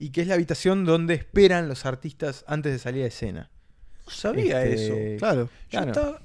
y 0.00 0.10
que 0.10 0.20
es 0.22 0.26
la 0.26 0.34
habitación 0.34 0.84
donde 0.84 1.14
esperan 1.14 1.68
los 1.68 1.86
artistas 1.86 2.44
antes 2.48 2.72
de 2.72 2.78
salir 2.80 3.04
a 3.04 3.06
escena. 3.06 3.50
No 4.04 4.10
sabía 4.12 4.64
Este, 4.64 5.14
eso. 5.14 5.18
Claro. 5.18 5.44
Yo 5.44 5.50
claro. 5.70 5.86
estaba- 5.92 6.22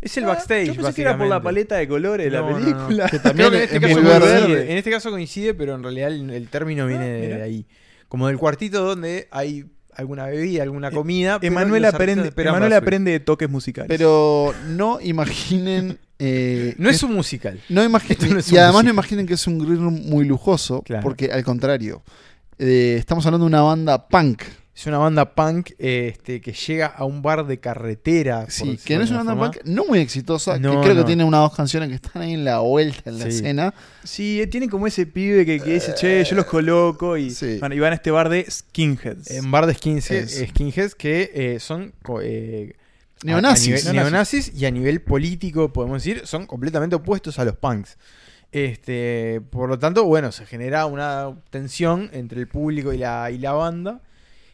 Es 0.00 0.16
el 0.16 0.24
Ah, 0.24 0.28
backstage, 0.28 0.66
Yo 0.68 0.74
pensé 0.74 0.94
que 0.94 1.02
era 1.02 1.16
por 1.16 1.28
la 1.28 1.40
paleta 1.40 1.76
de 1.76 1.86
colores 1.86 2.24
de 2.24 2.30
la 2.32 2.40
No, 2.40 2.50
no, 2.50 2.58
no. 2.58 2.64
película. 2.64 3.08
Que 3.08 3.18
también 3.20 3.50
Creo 3.50 3.50
que 3.50 3.56
en 3.58 3.62
este 3.62 3.76
es 3.76 3.82
caso 3.82 3.94
coincide, 4.02 4.48
verde. 4.48 4.72
En 4.72 4.78
este 4.78 4.90
caso 4.90 5.10
coincide, 5.10 5.54
pero 5.54 5.74
en 5.76 5.82
realidad 5.84 6.08
el, 6.08 6.30
el 6.30 6.48
término 6.48 6.86
viene 6.86 7.06
de, 7.08 7.42
ahí. 7.42 7.66
Como 8.08 8.26
del 8.28 8.38
cuartito 8.38 8.82
donde 8.82 9.28
hay 9.30 9.66
alguna 9.94 10.26
bebida, 10.26 10.62
alguna 10.64 10.90
comida. 10.90 11.38
pero 11.38 11.52
Emanuel 11.52 11.84
aprende, 11.84 12.32
Emanuel 12.36 12.72
aprende 12.72 13.10
de 13.12 13.20
toques 13.20 13.48
musicales. 13.48 13.88
Pero 13.88 14.52
no 14.70 14.98
imaginen. 15.00 15.98
Eh, 16.24 16.74
No 16.78 16.88
es 16.88 17.02
un 17.02 17.14
musical. 17.14 17.60
no 17.68 17.82
imaginen- 17.84 18.18
no 18.34 18.40
y 18.50 18.56
además 18.56 18.84
no 18.84 18.90
imaginen 18.90 19.26
que 19.26 19.34
es 19.34 19.46
un 19.46 19.58
green 19.58 19.78
room 19.82 20.02
muy 20.08 20.24
lujoso, 20.24 20.82
Claro. 20.82 21.02
porque 21.02 21.32
al 21.32 21.42
contrario, 21.42 22.02
eh, 22.58 22.96
estamos 22.98 23.26
hablando 23.26 23.44
de 23.46 23.48
una 23.48 23.62
banda 23.62 24.06
punk. 24.08 24.42
Es 24.74 24.86
una 24.86 24.96
banda 24.96 25.34
punk 25.34 25.72
este, 25.78 26.40
que 26.40 26.52
llega 26.52 26.86
a 26.86 27.04
un 27.04 27.20
bar 27.20 27.46
de 27.46 27.58
carretera. 27.60 28.46
Sí, 28.48 28.78
que 28.82 28.96
no 28.96 29.04
es 29.04 29.10
una 29.10 29.22
banda 29.22 29.36
punk 29.52 29.56
no 29.66 29.84
muy 29.84 29.98
exitosa, 29.98 30.58
No, 30.58 30.76
que 30.76 30.80
creo 30.80 30.94
no. 30.94 31.00
que 31.02 31.06
tiene 31.06 31.24
una 31.24 31.40
o 31.40 31.42
dos 31.42 31.54
canciones 31.54 31.90
que 31.90 31.96
están 31.96 32.22
ahí 32.22 32.32
en 32.32 32.44
la 32.46 32.60
vuelta 32.60 33.10
en 33.10 33.18
la 33.18 33.24
Sí. 33.24 33.30
escena. 33.36 33.74
Sí, 34.02 34.40
eh, 34.40 34.46
tiene 34.46 34.68
como 34.70 34.86
ese 34.86 35.04
pibe 35.04 35.44
que, 35.44 35.60
que 35.60 35.74
dice, 35.74 35.92
che, 35.94 36.24
yo 36.24 36.36
los 36.36 36.46
coloco 36.46 37.18
y, 37.18 37.30
Sí. 37.30 37.58
van, 37.58 37.72
y 37.74 37.80
van 37.80 37.92
a 37.92 37.96
este 37.96 38.10
bar 38.10 38.30
de 38.30 38.46
skinheads. 38.50 39.30
En 39.30 39.50
bar 39.50 39.66
de 39.66 39.74
skinheads, 39.74 40.10
Es. 40.36 40.48
skinheads 40.48 40.94
que 40.94 41.58
son 41.60 41.92
a- 43.22 43.26
Neonazis. 43.26 43.86
a 43.86 43.92
nivel- 43.92 44.02
Neonazis. 44.02 44.52
y 44.54 44.66
a 44.66 44.70
nivel 44.70 45.00
político, 45.02 45.72
podemos 45.72 46.02
decir, 46.02 46.26
son 46.26 46.46
completamente 46.46 46.96
opuestos 46.96 47.38
a 47.38 47.44
los 47.44 47.56
punks. 47.56 47.96
Este, 48.50 49.40
por 49.50 49.68
lo 49.68 49.78
tanto, 49.78 50.04
bueno, 50.04 50.30
se 50.32 50.44
genera 50.46 50.84
una 50.86 51.34
tensión 51.50 52.10
entre 52.12 52.40
el 52.40 52.48
público 52.48 52.92
y 52.92 52.98
la, 52.98 53.30
y 53.30 53.38
la 53.38 53.52
banda. 53.52 54.00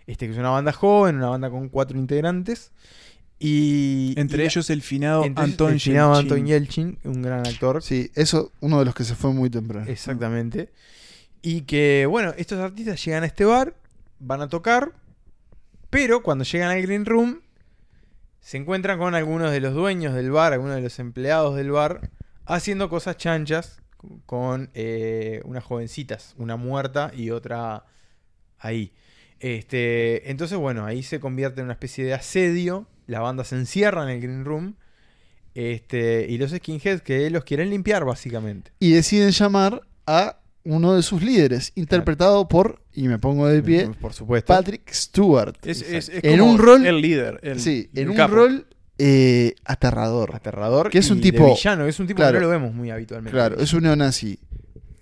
Este, 0.07 0.26
que 0.26 0.33
es 0.33 0.38
una 0.38 0.50
banda 0.50 0.72
joven, 0.72 1.16
una 1.16 1.28
banda 1.28 1.50
con 1.50 1.68
cuatro 1.68 1.98
integrantes. 1.98 2.70
Y 3.40 4.14
Entre 4.16 4.38
y 4.38 4.40
la- 4.40 4.44
ellos 4.46 4.70
el 4.70 4.83
finado 4.83 5.22
Anton 5.37 5.72
el 5.74 5.81
finado 5.81 6.14
Yelchin. 6.14 6.33
Anton 6.33 6.46
Yelchin, 6.46 6.98
un 7.04 7.22
gran 7.22 7.46
actor. 7.46 7.83
Sí, 7.83 8.11
eso, 8.14 8.50
uno 8.61 8.78
de 8.78 8.85
los 8.85 8.94
que 8.94 9.04
se 9.04 9.14
fue 9.14 9.33
muy 9.33 9.50
temprano. 9.50 9.87
Exactamente. 9.88 10.70
Y 11.42 11.62
que, 11.62 12.07
bueno, 12.09 12.35
estos 12.37 12.59
artistas 12.59 13.04
llegan 13.04 13.22
a 13.22 13.26
este 13.26 13.44
bar, 13.44 13.74
van 14.18 14.40
a 14.40 14.48
tocar, 14.48 14.92
pero 15.90 16.22
cuando 16.22 16.44
llegan 16.44 16.70
al 16.70 16.83
Green 16.83 17.04
Room, 17.04 17.40
se 18.48 18.56
encuentran 18.56 18.98
con 18.98 19.14
algunos 19.14 19.52
de 19.52 19.61
los 19.61 19.74
dueños 19.74 20.14
del 20.14 20.30
bar, 20.30 20.54
algunos 20.54 20.76
de 20.76 20.80
los 20.80 20.98
empleados 21.00 21.54
del 21.54 21.70
bar, 21.70 22.08
haciendo 22.46 22.88
cosas 22.88 23.18
chanchas 23.18 23.82
con 24.24 24.70
eh, 24.72 25.42
unas 25.44 25.62
jovencitas, 25.62 26.34
una 26.38 26.56
muerta 26.56 27.12
y 27.14 27.28
otra 27.28 27.84
ahí. 28.58 28.94
Este, 29.38 30.30
entonces, 30.30 30.56
bueno, 30.56 30.87
ahí 30.87 31.02
se 31.02 31.20
convierte 31.20 31.61
en 31.61 31.66
una 31.66 31.74
especie 31.74 32.06
de 32.06 32.14
asedio. 32.14 32.87
La 33.06 33.20
banda 33.20 33.44
se 33.44 33.54
encierra 33.54 34.04
en 34.04 34.08
el 34.08 34.22
Green 34.22 34.46
Room. 34.46 34.76
Este, 35.54 36.24
y 36.26 36.38
los 36.38 36.50
skinheads 36.50 37.02
que 37.02 37.28
los 37.28 37.44
quieren 37.44 37.68
limpiar, 37.68 38.06
básicamente. 38.06 38.72
Y 38.78 38.92
deciden 38.92 39.32
llamar 39.32 39.82
a 40.06 40.38
uno 40.68 40.94
de 40.94 41.02
sus 41.02 41.22
líderes, 41.22 41.72
interpretado 41.74 42.48
por, 42.48 42.83
y 42.92 43.09
me 43.09 43.18
pongo 43.18 43.46
de 43.46 43.62
pie, 43.62 43.90
Por 44.00 44.12
supuesto. 44.12 44.52
Patrick 44.52 44.90
Stewart. 44.92 45.57
Es, 45.64 45.83
es- 45.83 46.09
es 46.09 46.24
En 46.24 46.38
como 46.38 46.52
un 46.52 46.59
rol- 46.59 46.87
el 46.87 47.00
líder. 47.00 47.40
el- 47.42 47.61
sí, 47.61 47.88
en 47.94 48.02
el 48.04 48.11
un 48.11 48.16
capo. 48.16 48.35
rol 48.35 48.66
eh, 48.98 49.54
aterrador. 49.64 50.35
Aterrador. 50.35 50.90
Que 50.90 50.98
es 50.98 51.11
un 51.11 51.18
y 51.18 51.20
de 51.20 51.31
tipo- 51.33 51.46
villano, 51.54 51.87
es 51.87 51.98
un 52.00 52.07
tipo 52.07 52.16
claro. 52.18 52.33
que 52.38 52.40
no 52.40 52.46
lo 52.46 52.50
vemos 52.50 52.74
muy 52.74 52.90
habitualmente. 52.90 53.31
Claro, 53.33 53.57
es 53.61 53.72
un 53.72 53.85
neonazi 53.85 54.38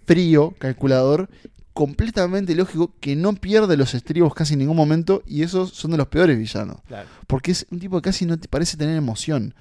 frío, 0.07 0.55
calculador, 0.59 1.29
completamente 1.73 2.55
lógico, 2.55 2.95
que 3.01 3.17
no 3.17 3.35
pierde 3.35 3.77
los 3.77 3.95
estribos 3.95 4.35
casi 4.35 4.55
en 4.55 4.61
ningún 4.61 4.77
momento 4.77 5.23
y 5.27 5.43
esos 5.43 5.71
son 5.71 5.91
de 5.91 5.97
los 5.99 6.09
peores 6.09 6.39
villanos. 6.39 6.79
Claro. 6.89 7.09
Porque 7.27 7.53
es 7.53 7.67
un 7.71 7.79
tipo 7.81 7.97
que 8.01 8.09
casi 8.11 8.25
no 8.25 8.39
te 8.39 8.49
parece 8.49 8.77
tener 8.77 8.97
emoción. 8.97 9.55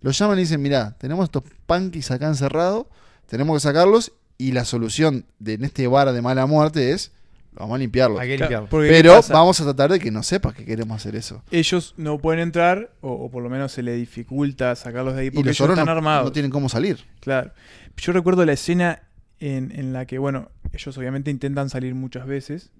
Lo 0.00 0.10
llaman 0.10 0.38
y 0.38 0.42
dicen, 0.42 0.60
mirá, 0.60 0.96
tenemos 0.98 1.24
estos 1.24 1.44
punkis 1.66 2.10
acá 2.10 2.26
encerrados, 2.28 2.86
tenemos 3.26 3.56
que 3.56 3.60
sacarlos 3.60 4.12
y 4.38 4.52
la 4.52 4.64
solución 4.64 5.24
de 5.38 5.54
en 5.54 5.64
este 5.64 5.86
bar 5.86 6.12
de 6.12 6.22
mala 6.22 6.46
muerte 6.46 6.92
es, 6.92 7.12
vamos 7.52 7.74
a 7.76 7.78
limpiarlos. 7.78 8.20
Hay 8.20 8.28
que 8.28 8.38
limpiarlo. 8.38 8.68
porque 8.68 8.88
¿qué 8.88 8.94
Pero 8.94 9.20
vamos 9.30 9.60
a 9.60 9.64
tratar 9.64 9.90
de 9.92 10.00
que 10.00 10.10
no 10.10 10.22
sepas 10.22 10.54
que 10.54 10.64
queremos 10.64 10.96
hacer 10.96 11.14
eso. 11.16 11.42
Ellos 11.50 11.94
no 11.96 12.18
pueden 12.18 12.40
entrar, 12.40 12.90
o, 13.00 13.12
o 13.12 13.30
por 13.30 13.42
lo 13.42 13.50
menos 13.50 13.72
se 13.72 13.82
les 13.82 13.96
dificulta 13.98 14.74
sacarlos 14.74 15.14
de 15.14 15.20
ahí 15.22 15.26
Y 15.28 15.30
porque 15.30 15.50
los 15.50 15.60
ellos 15.60 15.70
están 15.70 15.86
no, 15.86 15.92
armados. 15.92 16.24
no 16.26 16.32
tienen 16.32 16.50
cómo 16.50 16.68
salir. 16.68 16.98
Claro. 17.20 17.52
Yo 17.96 18.12
recuerdo 18.12 18.44
la 18.44 18.52
escena 18.54 19.02
en, 19.38 19.70
en 19.78 19.92
la 19.92 20.06
que, 20.06 20.18
bueno, 20.18 20.50
ellos 20.72 20.96
obviamente 20.98 21.30
intentan 21.30 21.68
salir 21.68 21.94
muchas 21.94 22.26
veces 22.26 22.70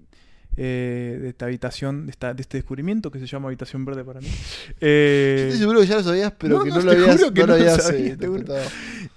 eh, 0.55 1.17
de 1.21 1.29
esta 1.29 1.45
habitación, 1.45 2.05
de, 2.05 2.11
esta, 2.11 2.33
de 2.33 2.41
este 2.41 2.57
descubrimiento 2.57 3.09
que 3.11 3.19
se 3.19 3.25
llama 3.27 3.47
Habitación 3.47 3.85
Verde 3.85 4.03
para 4.03 4.19
mí. 4.21 4.27
Eh, 4.81 5.35
Yo 5.39 5.43
estoy 5.45 5.59
seguro 5.59 5.79
que 5.81 5.87
ya 5.87 5.95
lo 5.97 6.03
sabías, 6.03 6.33
pero 6.37 6.57
no, 6.59 6.63
que 6.63 6.69
no, 6.69 6.75
no, 6.77 6.81
lo 6.83 6.91
habías, 6.91 7.19
no 7.21 7.29
lo 7.31 7.47
lo 7.47 7.53
habías, 7.53 7.83
sabía, 7.83 8.13
eh, 8.13 8.67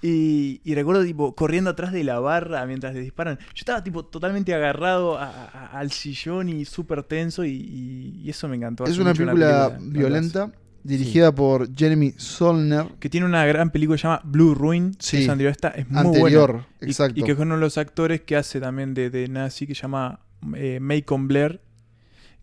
y, 0.01 0.61
y 0.63 0.75
recuerdo, 0.75 1.03
tipo, 1.03 1.33
corriendo 1.35 1.69
atrás 1.69 1.91
de 1.91 2.03
la 2.03 2.19
barra 2.19 2.65
mientras 2.65 2.93
les 2.93 3.03
disparan. 3.03 3.37
Yo 3.39 3.45
estaba, 3.59 3.83
tipo, 3.83 4.05
totalmente 4.05 4.53
agarrado 4.53 5.17
a- 5.17 5.25
a- 5.29 5.67
al 5.79 5.91
sillón 5.91 6.49
y 6.49 6.65
súper 6.65 7.03
tenso 7.03 7.43
y, 7.43 7.51
y- 7.51 8.21
y 8.23 8.29
eso 8.29 8.47
me 8.47 8.55
encantó. 8.57 8.85
Es 8.85 8.97
una 8.97 9.13
película 9.13 9.77
violenta, 9.81 10.51
dirigida 10.83 11.33
por 11.33 11.73
Jeremy 11.75 12.13
Solner. 12.17 12.85
Que 12.99 13.09
tiene 13.09 13.25
una 13.25 13.45
gran 13.45 13.71
película 13.71 13.95
que 13.97 14.01
se 14.01 14.07
llama 14.07 14.21
Blue 14.23 14.53
Ruin, 14.53 14.95
Sí. 14.99 15.17
que 15.17 15.23
es 15.23 15.29
anterior 15.29 15.49
a 15.49 15.51
esta, 15.51 15.67
es 15.69 15.89
muy 15.89 15.99
Anterior, 15.99 16.51
buena. 16.51 16.67
Exacto. 16.81 17.19
Y, 17.19 17.23
que 17.23 17.31
es 17.33 17.39
uno 17.39 17.55
de 17.55 17.61
los 17.61 17.77
actores 17.77 18.21
que 18.21 18.35
hace 18.35 18.59
también 18.59 18.93
de, 18.93 19.09
de 19.09 19.27
Nazi, 19.27 19.67
que 19.67 19.75
se 19.75 19.81
llama 19.81 20.19
eh, 20.55 20.79
Macon 20.79 21.27
Blair, 21.27 21.61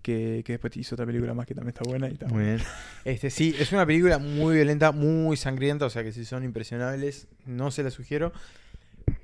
que, 0.02 0.42
que 0.44 0.52
después 0.52 0.76
hizo 0.76 0.94
otra 0.94 1.06
película 1.06 1.32
más 1.34 1.46
que 1.46 1.54
también 1.54 1.74
está 1.76 1.88
buena. 1.88 2.08
Y 2.08 2.18
Muy 2.26 2.32
buena. 2.32 2.54
bien. 2.56 2.62
Este, 3.04 3.30
sí, 3.30 3.54
es 3.58 3.72
una 3.72 3.86
película 3.86 4.18
muy 4.18 4.54
violenta, 4.56 4.92
muy 4.92 5.36
sangrienta, 5.36 5.86
o 5.86 5.90
sea 5.90 6.02
que 6.04 6.12
si 6.12 6.24
son 6.24 6.44
impresionables, 6.44 7.26
no 7.46 7.70
se 7.70 7.82
la 7.82 7.90
sugiero. 7.90 8.32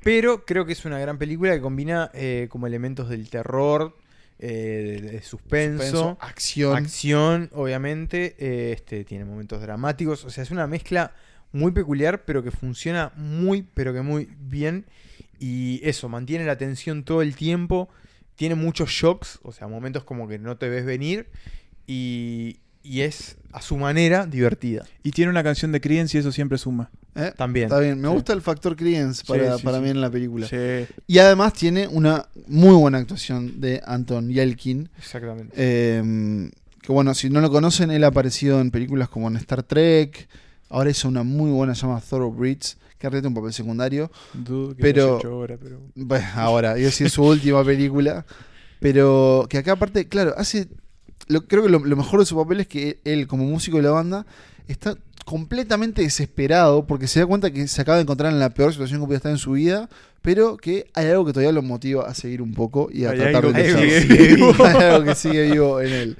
Pero 0.02 0.44
creo 0.44 0.64
que 0.66 0.72
es 0.72 0.84
una 0.84 0.98
gran 0.98 1.18
película 1.18 1.54
que 1.54 1.60
combina 1.60 2.10
eh, 2.14 2.48
como 2.50 2.66
elementos 2.66 3.08
del 3.08 3.28
terror, 3.30 3.96
eh, 4.38 4.98
de, 5.02 5.10
de 5.10 5.22
suspenso, 5.22 5.82
Suspenso, 5.82 6.18
acción. 6.20 6.76
acción, 6.76 7.50
obviamente. 7.52 8.36
eh, 8.38 8.72
este, 8.72 9.04
tiene 9.04 9.24
momentos 9.26 9.60
dramáticos. 9.60 10.24
O 10.24 10.30
sea, 10.30 10.42
es 10.44 10.50
una 10.50 10.66
mezcla 10.66 11.12
muy 11.52 11.72
peculiar, 11.72 12.24
pero 12.24 12.42
que 12.42 12.50
funciona 12.50 13.12
muy, 13.16 13.66
pero 13.74 13.92
que 13.92 14.00
muy 14.02 14.28
bien. 14.38 14.86
Y 15.38 15.80
eso, 15.82 16.08
mantiene 16.08 16.44
la 16.46 16.52
atención 16.52 17.04
todo 17.04 17.20
el 17.22 17.34
tiempo. 17.36 17.88
Tiene 18.40 18.54
muchos 18.54 18.88
shocks, 18.88 19.38
o 19.42 19.52
sea, 19.52 19.68
momentos 19.68 20.02
como 20.02 20.26
que 20.26 20.38
no 20.38 20.56
te 20.56 20.70
ves 20.70 20.86
venir. 20.86 21.26
Y, 21.86 22.60
y 22.82 23.02
es, 23.02 23.36
a 23.52 23.60
su 23.60 23.76
manera, 23.76 24.24
divertida. 24.24 24.86
Y 25.02 25.10
tiene 25.10 25.30
una 25.30 25.42
canción 25.42 25.72
de 25.72 25.80
Creedence 25.82 26.16
y 26.16 26.20
eso 26.20 26.32
siempre 26.32 26.56
suma. 26.56 26.90
¿eh? 27.16 27.32
También. 27.36 27.66
Está 27.66 27.78
bien, 27.80 28.00
me 28.00 28.08
Sí. 28.08 28.14
gusta 28.14 28.32
el 28.32 28.40
factor 28.40 28.76
Credence 28.76 29.24
para, 29.26 29.58
sí, 29.58 29.62
para 29.62 29.76
sí. 29.76 29.82
mí 29.82 29.90
en 29.90 30.00
la 30.00 30.08
película. 30.10 30.46
Sí. 30.46 30.56
Y 31.06 31.18
además 31.18 31.52
tiene 31.52 31.86
una 31.88 32.28
muy 32.46 32.74
buena 32.74 32.96
actuación 32.96 33.60
de 33.60 33.82
Anton 33.84 34.30
Yelkin. 34.30 34.88
Exactamente. 34.96 35.52
eh, 35.54 36.50
que 36.80 36.92
bueno, 36.92 37.12
si 37.12 37.28
no 37.28 37.42
lo 37.42 37.50
conocen, 37.50 37.90
él 37.90 38.04
ha 38.04 38.06
aparecido 38.06 38.58
en 38.62 38.70
películas 38.70 39.10
como 39.10 39.28
en 39.28 39.36
Star 39.36 39.62
Trek. 39.64 40.28
Ahora 40.70 40.88
hizo 40.88 41.08
una 41.08 41.24
muy 41.24 41.50
buena 41.50 41.74
llamada 41.74 42.00
Thoroughbreds, 42.00 42.78
que 43.00 43.06
ha 43.06 43.10
un 43.10 43.34
papel 43.34 43.52
secundario. 43.54 44.10
Dudo 44.34 44.76
que 44.76 44.82
Pero- 44.82 45.18
ahora, 45.24 45.56
pero... 45.60 45.80
Bueno, 45.94 46.26
ahora, 46.34 46.78
y 46.78 46.84
es 46.84 46.94
su 46.96 47.24
última 47.24 47.64
película. 47.64 48.26
Pero 48.78 49.46
que 49.48 49.58
acá 49.58 49.72
aparte, 49.72 50.06
claro, 50.06 50.34
hace... 50.36 50.68
Lo, 51.26 51.46
creo 51.46 51.62
que 51.62 51.70
lo, 51.70 51.78
lo 51.78 51.96
mejor 51.96 52.20
de 52.20 52.26
su 52.26 52.36
papel 52.36 52.60
es 52.60 52.66
que 52.66 52.98
él, 53.04 53.26
como 53.26 53.44
músico 53.44 53.78
de 53.78 53.84
la 53.84 53.90
banda, 53.90 54.26
está 54.68 54.96
completamente 55.24 56.02
desesperado 56.02 56.86
porque 56.86 57.06
se 57.06 57.20
da 57.20 57.26
cuenta 57.26 57.50
que 57.50 57.68
se 57.68 57.80
acaba 57.80 57.96
de 57.96 58.02
encontrar 58.02 58.32
en 58.32 58.38
la 58.40 58.50
peor 58.50 58.72
situación 58.72 59.00
que 59.00 59.06
podía 59.06 59.16
estar 59.18 59.32
en 59.32 59.38
su 59.38 59.52
vida, 59.52 59.88
pero 60.22 60.56
que 60.56 60.90
hay 60.92 61.06
algo 61.06 61.24
que 61.24 61.32
todavía 61.32 61.52
lo 61.52 61.62
motiva 61.62 62.06
a 62.06 62.14
seguir 62.14 62.42
un 62.42 62.52
poco 62.52 62.90
y 62.92 63.04
a 63.04 63.10
Hay 63.10 63.18
tratar 63.18 63.44
algo 63.46 63.52
de 63.52 63.62
que 63.62 64.00
sigue 64.02 64.34
vivo. 64.34 64.54
hay 64.64 64.76
algo 64.76 65.04
que 65.04 65.14
sigue 65.14 65.50
vivo 65.52 65.80
en 65.80 65.92
él. 65.92 66.16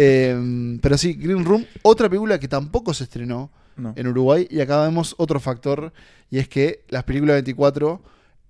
Eh, 0.00 0.78
pero 0.80 0.96
sí, 0.96 1.14
Green 1.14 1.44
Room, 1.44 1.64
otra 1.82 2.08
película 2.08 2.38
que 2.38 2.46
tampoco 2.48 2.94
se 2.94 3.04
estrenó 3.04 3.50
No. 3.76 3.92
en 3.96 4.06
Uruguay. 4.06 4.46
Y 4.50 4.60
acá 4.60 4.82
vemos 4.82 5.14
otro 5.18 5.40
factor, 5.40 5.92
y 6.30 6.38
es 6.38 6.48
que 6.48 6.84
las 6.88 7.04
películas 7.04 7.34
24 7.34 8.00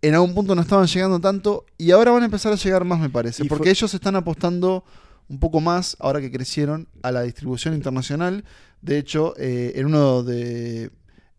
en 0.03 0.15
algún 0.15 0.35
punto 0.35 0.55
no 0.55 0.61
estaban 0.63 0.87
llegando 0.87 1.19
tanto, 1.21 1.65
y 1.79 1.91
ahora 1.91 2.13
van 2.13 2.23
a 2.23 2.27
empezar 2.27 2.53
a 2.53 2.57
llegar 2.57 2.85
más, 2.85 3.01
me 3.01 3.11
parece. 3.11 3.45
Y 3.45 3.49
Porque 3.49 3.71
ellos 3.71 3.93
están 3.95 4.15
apostando 4.17 4.85
un 5.29 5.39
poco 5.39 5.61
más, 5.61 5.97
ahora 6.01 6.21
que 6.21 6.31
crecieron, 6.31 6.87
a 7.03 7.11
la 7.13 7.23
distribución 7.23 7.75
internacional. 7.75 8.45
De 8.81 8.97
hecho, 8.99 9.35
eh, 9.39 9.73
en 9.77 9.87
uno 9.87 10.23
de 10.23 10.91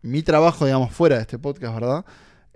mi 0.02 0.22
trabajo, 0.22 0.64
digamos, 0.66 0.92
fuera 0.92 1.16
de 1.16 1.22
este 1.22 1.38
podcast, 1.38 1.74
¿verdad? 1.74 2.04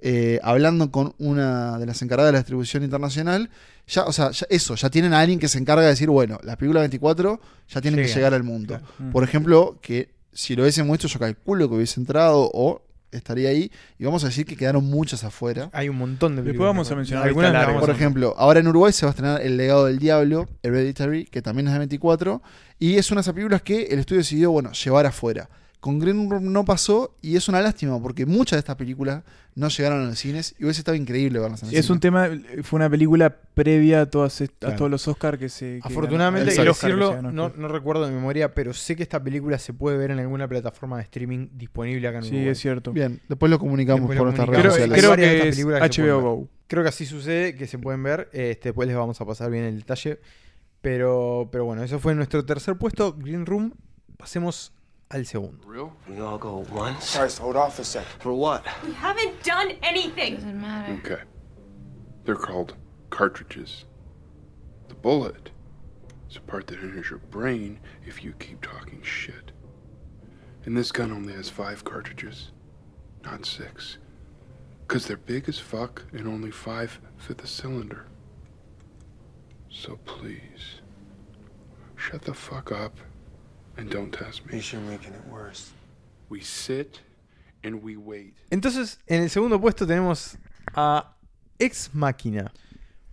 Eh, 0.06 0.38
hablando 0.42 0.90
con 0.90 1.14
una 1.18 1.78
de 1.78 1.86
las 1.86 2.02
encargadas 2.02 2.28
de 2.28 2.32
la 2.34 2.38
distribución 2.40 2.82
internacional, 2.82 3.48
ya, 3.86 4.04
o 4.04 4.12
sea, 4.12 4.32
ya- 4.32 4.46
eso, 4.50 4.74
ya 4.74 4.90
tienen 4.90 5.14
a 5.14 5.20
alguien 5.20 5.38
que 5.38 5.48
se 5.48 5.58
encarga 5.58 5.82
de 5.84 5.88
decir, 5.88 6.10
bueno, 6.10 6.38
las 6.42 6.56
películas 6.58 6.82
24 6.82 7.40
ya 7.70 7.80
tienen 7.80 8.04
que 8.04 8.12
llegar 8.12 8.34
al 8.34 8.42
mundo. 8.42 8.78
Mm. 8.98 9.12
Por 9.12 9.24
ejemplo, 9.24 9.78
que 9.80 10.10
si 10.32 10.54
lo 10.56 10.62
hubiesen 10.62 10.86
mucho, 10.86 11.08
yo 11.08 11.18
calculo 11.18 11.70
que 11.70 11.76
hubiese 11.76 11.98
entrado 12.00 12.50
o 12.52 12.82
estaría 13.12 13.48
ahí. 13.48 13.70
Y 13.98 14.04
vamos 14.04 14.24
a 14.24 14.26
decir 14.26 14.44
que 14.44 14.56
quedaron 14.56 14.84
muchas 14.84 15.24
afuera. 15.24 15.70
Hay 15.72 15.88
un 15.88 15.96
montón 15.96 16.32
de 16.36 16.42
Después 16.42 16.52
películas. 16.52 16.68
vamos 16.68 16.90
a 16.90 16.96
mencionar 16.96 17.26
Algunas 17.28 17.52
largas. 17.52 17.80
Por 17.80 17.88
ejemplo, 17.90 18.34
ahora 18.36 18.60
en 18.60 18.68
Uruguay 18.68 18.92
se 18.92 19.06
va 19.06 19.10
a 19.10 19.14
estrenar 19.14 19.40
El 19.40 19.56
legado 19.56 19.86
del 19.86 19.98
diablo, 19.98 20.48
Hereditary, 20.62 21.24
que 21.24 21.40
también 21.40 21.68
es 21.68 21.72
de 21.72 21.78
24. 21.78 22.42
Y 22.78 22.96
es 22.96 23.10
una 23.10 23.20
de 23.20 23.22
esas 23.22 23.34
películas 23.34 23.62
que 23.62 23.84
el 23.84 24.00
estudio 24.00 24.18
decidió, 24.20 24.50
bueno, 24.50 24.72
llevar 24.72 25.06
afuera. 25.06 25.48
Con 25.84 25.98
Green 25.98 26.30
Room 26.30 26.50
no 26.50 26.64
pasó 26.64 27.14
y 27.20 27.36
es 27.36 27.46
una 27.50 27.60
lástima 27.60 28.00
porque 28.02 28.24
muchas 28.24 28.56
de 28.56 28.60
estas 28.60 28.76
películas 28.76 29.22
no 29.54 29.68
llegaron 29.68 30.02
a 30.02 30.06
los 30.06 30.18
cines 30.18 30.54
y 30.58 30.64
hubiese 30.64 30.80
estado 30.80 30.96
increíble 30.96 31.38
verlas 31.38 31.62
en 31.62 31.68
el 31.68 31.74
Es 31.74 31.84
cine. 31.84 31.92
un 31.96 32.00
tema, 32.00 32.30
fue 32.62 32.78
una 32.78 32.88
película 32.88 33.36
previa 33.52 34.00
a, 34.00 34.06
todas 34.06 34.40
a 34.40 34.46
Claro. 34.46 34.76
todos 34.76 34.90
los 34.90 35.06
Oscars 35.06 35.36
que 35.38 35.50
se. 35.50 35.80
que 35.82 35.88
Afortunadamente, 35.88 36.54
ganaron. 36.54 36.60
el 36.62 36.66
El 36.66 36.70
Oscar 36.70 36.90
que 36.90 36.96
decirlo, 36.96 37.14
ganó 37.22 37.32
no, 37.32 37.52
no 37.54 37.68
recuerdo 37.68 38.06
de 38.06 38.12
memoria, 38.12 38.54
pero 38.54 38.72
sé 38.72 38.96
que 38.96 39.02
esta 39.02 39.22
película 39.22 39.58
se 39.58 39.74
puede 39.74 39.98
ver 39.98 40.10
en 40.10 40.20
alguna 40.20 40.48
plataforma 40.48 40.96
de 40.96 41.02
streaming 41.02 41.48
disponible 41.52 42.08
acá 42.08 42.16
en 42.18 42.24
Sí, 42.24 42.30
Uruguay. 42.30 42.48
es 42.48 42.58
cierto. 42.60 42.92
Bien, 42.92 43.20
después 43.28 43.50
lo 43.50 43.58
comunicamos 43.58 44.00
Después 44.08 44.16
por 44.18 44.26
nuestras 44.28 44.46
comunicamos. 44.46 44.76
redes 44.78 44.88
Creo, 44.88 44.96
sociales. 44.96 44.98
creo 44.98 45.10
varias 45.10 45.28
de 45.28 45.32
que 45.32 45.36
estas 45.36 45.48
es 45.50 45.54
películas 45.56 45.88
que 45.90 45.94
se 45.94 46.02
HBO 46.02 46.20
pueden 46.22 46.36
Go. 46.40 46.48
Creo 46.66 46.82
que 46.82 46.88
así 46.88 47.04
sucede, 47.04 47.54
que 47.56 47.66
se 47.66 47.78
pueden 47.78 48.02
ver. 48.02 48.30
Este, 48.32 48.70
después 48.70 48.88
les 48.88 48.96
vamos 48.96 49.20
a 49.20 49.26
pasar 49.26 49.50
bien 49.50 49.64
el 49.64 49.76
detalle. 49.80 50.18
Pero, 50.80 51.48
pero 51.52 51.64
bueno, 51.66 51.82
eso 51.82 51.98
fue 51.98 52.14
nuestro 52.14 52.44
tercer 52.44 52.76
puesto, 52.76 53.14
Green 53.18 53.46
Room. 53.46 53.74
Pasemos 54.16 54.72
al 55.14 55.24
segundo. 55.24 55.64
Real? 55.64 55.92
We 56.08 56.20
all 56.20 56.38
go 56.38 56.66
once. 56.72 57.16
Guys, 57.16 57.38
hold 57.38 57.56
off 57.56 57.78
a 57.78 57.84
sec. 57.84 58.04
For 58.18 58.34
what? 58.34 58.66
We 58.84 58.92
haven't 58.92 59.42
done 59.44 59.72
anything. 59.82 60.34
Doesn't 60.34 60.60
matter. 60.60 60.92
Okay. 61.04 61.22
They're 62.24 62.34
called 62.34 62.74
cartridges. 63.10 63.84
The 64.88 64.94
bullet 64.94 65.50
is 66.28 66.36
a 66.36 66.40
part 66.40 66.66
that 66.66 66.80
enters 66.80 67.10
your 67.10 67.20
brain 67.30 67.78
if 68.04 68.24
you 68.24 68.32
keep 68.32 68.60
talking 68.60 69.02
shit. 69.02 69.52
And 70.64 70.76
this 70.76 70.90
gun 70.90 71.12
only 71.12 71.34
has 71.34 71.48
five 71.48 71.84
cartridges, 71.84 72.50
not 73.22 73.46
six. 73.46 73.98
Because 74.86 75.06
they're 75.06 75.16
big 75.16 75.48
as 75.48 75.58
fuck 75.58 76.02
and 76.12 76.26
only 76.26 76.50
five 76.50 76.98
fit 77.18 77.38
the 77.38 77.46
cylinder. 77.46 78.06
So 79.70 79.98
please, 80.04 80.80
shut 81.96 82.22
the 82.22 82.34
fuck 82.34 82.72
up 82.72 82.98
and 83.76 83.90
don't 83.90 84.10
test 84.16 84.44
me. 84.46 84.60
You're 84.60 84.80
making 84.84 85.12
it 85.14 85.24
worse. 85.30 85.72
We 86.30 86.40
sit 86.42 86.98
and 87.62 87.82
we 87.82 87.96
wait. 87.96 88.34
Entonces, 88.50 88.98
en 89.06 89.22
el 89.22 89.30
segundo 89.30 89.60
puesto 89.60 89.86
tenemos 89.86 90.36
a 90.74 91.16
Ex 91.58 91.90
Máquina. 91.94 92.52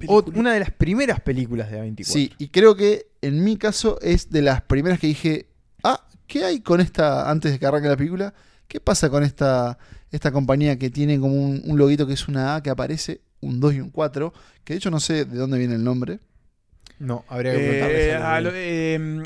O- 0.07 0.23
Una 0.35 0.53
de 0.53 0.59
las 0.59 0.71
primeras 0.71 1.19
películas 1.19 1.69
de 1.69 1.79
A24. 1.79 2.03
Sí, 2.05 2.31
y 2.39 2.47
creo 2.49 2.75
que 2.75 3.07
en 3.21 3.43
mi 3.43 3.57
caso 3.57 3.99
es 4.01 4.29
de 4.31 4.41
las 4.41 4.61
primeras 4.63 4.99
que 4.99 5.07
dije, 5.07 5.47
ah, 5.83 6.07
¿qué 6.25 6.43
hay 6.43 6.61
con 6.61 6.81
esta, 6.81 7.29
antes 7.29 7.51
de 7.51 7.59
que 7.59 7.65
arranque 7.67 7.87
la 7.87 7.97
película? 7.97 8.33
¿Qué 8.67 8.79
pasa 8.79 9.09
con 9.11 9.23
esta, 9.23 9.77
esta 10.11 10.31
compañía 10.31 10.79
que 10.79 10.89
tiene 10.89 11.19
como 11.19 11.35
un, 11.35 11.61
un 11.65 11.77
loguito 11.77 12.07
que 12.07 12.13
es 12.13 12.27
una 12.27 12.55
A 12.55 12.63
que 12.63 12.69
aparece, 12.71 13.21
un 13.41 13.59
2 13.59 13.73
y 13.75 13.79
un 13.81 13.89
4, 13.91 14.33
que 14.63 14.73
de 14.73 14.77
hecho 14.77 14.89
no 14.89 14.99
sé 14.99 15.25
de 15.25 15.37
dónde 15.37 15.59
viene 15.59 15.75
el 15.75 15.83
nombre. 15.83 16.19
No, 16.97 17.23
habría 17.27 17.51
que 17.53 17.59
preguntarles 17.59 17.99
Eh, 18.07 18.15
a 18.15 18.41
lo- 18.41 18.51
eh, 18.53 19.23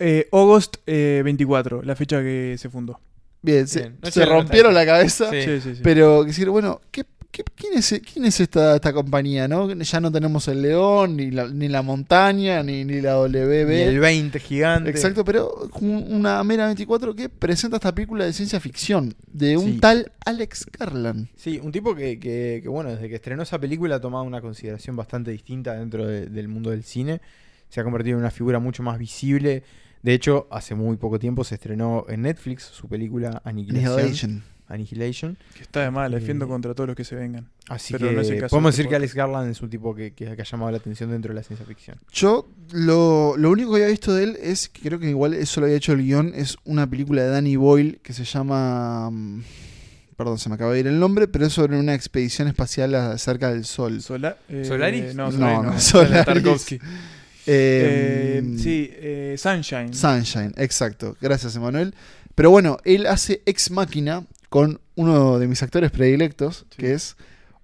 eh, 0.00 0.28
August 0.32 0.78
eh, 0.86 1.22
24, 1.24 1.82
la 1.82 1.94
fecha 1.94 2.20
que 2.20 2.56
se 2.58 2.68
fundó. 2.68 2.98
Bien, 3.42 3.66
se, 3.68 3.80
Bien, 3.80 3.98
no 4.02 4.10
se 4.10 4.20
llegaron 4.20 4.42
rompieron 4.42 4.74
la 4.74 4.84
cabeza, 4.84 5.30
Sí. 5.30 5.42
Sí, 5.42 5.60
sí, 5.60 5.74
sí. 5.76 5.80
pero 5.82 6.24
decir, 6.24 6.50
bueno, 6.50 6.80
¿qué, 6.90 7.04
¿qué- 7.30 7.44
¿quién 7.54 7.72
es, 7.78 8.02
quién 8.12 8.26
es 8.26 8.38
esta, 8.40 8.74
esta 8.74 8.92
compañía? 8.92 9.48
¿no? 9.48 9.72
Ya 9.72 10.00
no 10.00 10.12
tenemos 10.12 10.46
el 10.48 10.60
león, 10.60 11.16
ni 11.16 11.30
la, 11.30 11.48
ni 11.48 11.68
la 11.68 11.80
montaña, 11.80 12.62
ni, 12.62 12.84
ni 12.84 13.00
la 13.00 13.16
WB. 13.18 13.70
Y 13.78 13.80
el 13.80 13.98
20 13.98 14.38
gigante. 14.40 14.90
Exacto, 14.90 15.24
pero 15.24 15.70
un- 15.80 16.06
una 16.12 16.44
mera 16.44 16.66
24 16.66 17.14
que 17.14 17.30
presenta 17.30 17.76
esta 17.76 17.94
película 17.94 18.26
de 18.26 18.32
ciencia 18.34 18.60
ficción 18.60 19.14
de 19.32 19.56
un 19.56 19.72
Sí. 19.74 19.78
tal 19.78 20.12
Alex 20.26 20.66
Garland. 20.78 21.28
Sí, 21.36 21.58
un 21.62 21.72
tipo 21.72 21.94
que, 21.94 22.18
que- 22.18 22.60
que, 22.62 22.68
bueno, 22.68 22.90
desde 22.90 23.08
que 23.08 23.14
estrenó 23.14 23.42
esa 23.44 23.58
película 23.58 23.96
ha 23.96 24.00
tomado 24.00 24.24
una 24.24 24.42
consideración 24.42 24.96
bastante 24.96 25.30
distinta 25.30 25.74
dentro 25.76 26.06
de- 26.06 26.26
del 26.26 26.48
mundo 26.48 26.68
del 26.70 26.84
cine. 26.84 27.22
Se 27.70 27.80
ha 27.80 27.84
convertido 27.84 28.16
en 28.16 28.20
una 28.20 28.30
figura 28.30 28.58
mucho 28.58 28.82
más 28.82 28.98
visible. 28.98 29.62
De 30.02 30.14
hecho, 30.14 30.46
hace 30.50 30.74
muy 30.74 30.96
poco 30.96 31.18
tiempo 31.18 31.44
se 31.44 31.56
estrenó 31.56 32.06
en 32.08 32.22
Netflix 32.22 32.62
su 32.64 32.88
película. 32.88 33.42
Annihilation. 33.44 34.42
Annihilation. 34.68 35.36
Que 35.56 35.62
está 35.62 35.80
de 35.80 35.90
mal, 35.90 36.12
defiendo 36.12 36.44
Eh, 36.44 36.48
contra 36.48 36.74
todos 36.74 36.86
los 36.86 36.96
que 36.96 37.02
se 37.04 37.16
vengan. 37.16 37.48
Así 37.68 37.92
Pero 37.92 38.08
que 38.08 38.14
no 38.14 38.20
es 38.20 38.30
el 38.30 38.38
caso 38.40 38.50
podemos 38.50 38.72
de 38.72 38.76
decir 38.78 38.88
que 38.88 38.96
Alex 38.96 39.14
Garland 39.14 39.50
es 39.50 39.60
un 39.62 39.68
tipo 39.68 39.94
que, 39.96 40.12
que- 40.12 40.34
que 40.36 40.42
ha 40.42 40.44
llamado 40.44 40.70
la 40.70 40.76
atención 40.78 41.10
dentro 41.10 41.30
de 41.30 41.34
la 41.34 41.42
ciencia 41.42 41.66
ficción. 41.66 41.96
Yo 42.12 42.48
lo, 42.72 43.36
lo 43.36 43.50
único 43.50 43.70
que 43.72 43.76
había 43.78 43.88
visto 43.88 44.14
de 44.14 44.24
él 44.24 44.38
es, 44.40 44.68
que 44.68 44.80
creo 44.82 45.00
que 45.00 45.08
igual 45.10 45.34
eso 45.34 45.60
lo 45.60 45.66
había 45.66 45.76
hecho 45.76 45.92
el 45.92 46.02
guion, 46.04 46.32
es 46.36 46.56
una 46.64 46.88
película 46.88 47.22
de 47.22 47.30
Danny 47.30 47.56
Boyle 47.56 47.98
que 48.02 48.12
se 48.12 48.24
llama... 48.24 49.10
mm, 49.10 49.42
Perdón, 50.16 50.38
se 50.38 50.48
me 50.50 50.54
acaba 50.56 50.72
de 50.74 50.80
ir 50.80 50.86
el 50.86 51.00
nombre, 51.00 51.28
pero 51.28 51.46
es 51.46 51.52
sobre 51.54 51.78
una 51.78 51.94
expedición 51.94 52.46
espacial 52.46 52.94
a- 52.94 53.18
cerca 53.18 53.50
del 53.50 53.64
Sol. 53.64 54.00
Sola- 54.02 54.36
eh, 54.48 54.64
¿Solaris? 54.64 55.14
No, 55.16 55.26
No, 55.26 55.32
Solaris 55.32 55.62
no, 55.64 55.72
no, 55.72 55.80
Solaris. 55.80 56.24
Tarkovsky. 56.26 56.78
Eh, 57.46 58.42
Eh, 58.44 58.58
sí, 58.58 58.90
eh, 58.92 59.34
Sunshine. 59.38 59.92
Sunshine, 59.94 60.52
exacto. 60.56 61.16
Gracias, 61.20 61.56
Emanuel. 61.56 61.94
Pero 62.34 62.50
bueno, 62.50 62.78
él 62.84 63.06
hace 63.06 63.42
Ex 63.46 63.70
Máquina 63.70 64.24
con 64.48 64.80
uno 64.94 65.38
de 65.38 65.46
mis 65.46 65.62
actores 65.62 65.90
predilectos, 65.90 66.66
que 66.76 66.92
es 66.94 67.16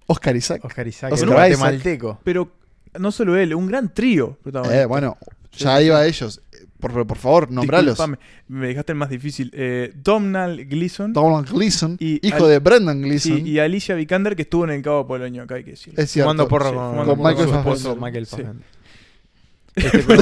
Oscar 0.07 0.35
Isaac. 0.35 0.63
Oscar 0.63 0.87
Isaac, 0.87 1.13
Oscar 1.13 1.27
el 1.29 1.33
Isaac. 1.53 1.59
guatemalteco. 1.59 2.19
Pero 2.23 2.51
no 2.99 3.11
solo 3.11 3.35
él, 3.37 3.53
un 3.53 3.67
gran 3.67 3.93
trío 3.93 4.37
protagonista. 4.43 4.81
Eh, 4.81 4.85
bueno, 4.85 5.17
ya 5.57 5.81
iba 5.81 5.97
a 5.99 6.05
ellos. 6.05 6.41
Por, 6.79 7.07
por 7.07 7.17
favor, 7.17 7.49
nombralos. 7.51 7.97
Disculpame, 7.97 8.19
me 8.49 8.67
dejaste 8.67 8.91
el 8.91 8.97
más 8.99 9.09
difícil. 9.09 9.49
Eh, 9.55 9.91
Domhnall 9.95 10.63
Gleeson. 10.65 11.11
Donald 11.11 11.49
Gleason, 11.49 11.97
Y 11.99 12.25
hijo 12.27 12.43
Al- 12.45 12.51
de 12.51 12.59
Brendan 12.59 13.01
Gleason. 13.01 13.37
Sí, 13.37 13.41
y 13.49 13.57
Alicia 13.59 13.95
Vikander, 13.95 14.35
que 14.35 14.43
estuvo 14.43 14.63
en 14.65 14.69
el 14.69 14.81
Cabo 14.83 15.07
Polonio, 15.07 15.41
acá 15.43 15.55
hay 15.55 15.63
que 15.63 15.71
decirlo. 15.71 16.01
Es 16.01 16.11
cierto. 16.11 16.27
Fumando 16.29 16.47
porro 16.47 16.69
Sí, 16.69 16.75
con, 16.75 17.05
con 17.05 17.17
con 17.17 17.31
esposo 17.31 17.63
Fassbender. 17.63 18.01
Michael 18.03 18.25
Sí. 18.27 18.35
Fassbender. 18.35 18.67
Este, 19.77 19.99
pero- 20.07 20.21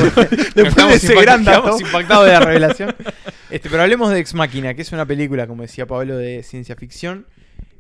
Después 0.55 0.87
de 0.89 0.93
ese 0.95 1.15
gran 1.21 1.43
dato. 1.43 1.77
impactados 1.79 2.25
de 2.25 2.31
la 2.33 2.39
revelación. 2.41 2.95
Este, 3.51 3.69
pero 3.69 3.83
hablemos 3.83 4.09
de 4.11 4.19
Ex 4.19 4.33
Máquina, 4.33 4.73
que 4.73 4.81
es 4.81 4.91
una 4.91 5.05
película, 5.05 5.47
como 5.47 5.61
decía 5.61 5.85
Pablo, 5.85 6.17
de 6.17 6.41
ciencia 6.43 6.75
ficción, 6.75 7.25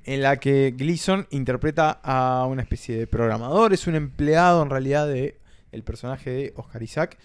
en 0.05 0.21
la 0.21 0.37
que 0.37 0.73
Gleason 0.77 1.27
interpreta 1.31 1.99
a 2.03 2.45
una 2.47 2.61
especie 2.61 2.95
de 2.97 3.07
programador, 3.07 3.73
es 3.73 3.87
un 3.87 3.95
empleado 3.95 4.61
en 4.63 4.69
realidad 4.69 5.07
de 5.07 5.37
el 5.73 5.83
personaje 5.83 6.29
de 6.29 6.53
Oscar 6.55 6.81
Isaac, 6.83 7.17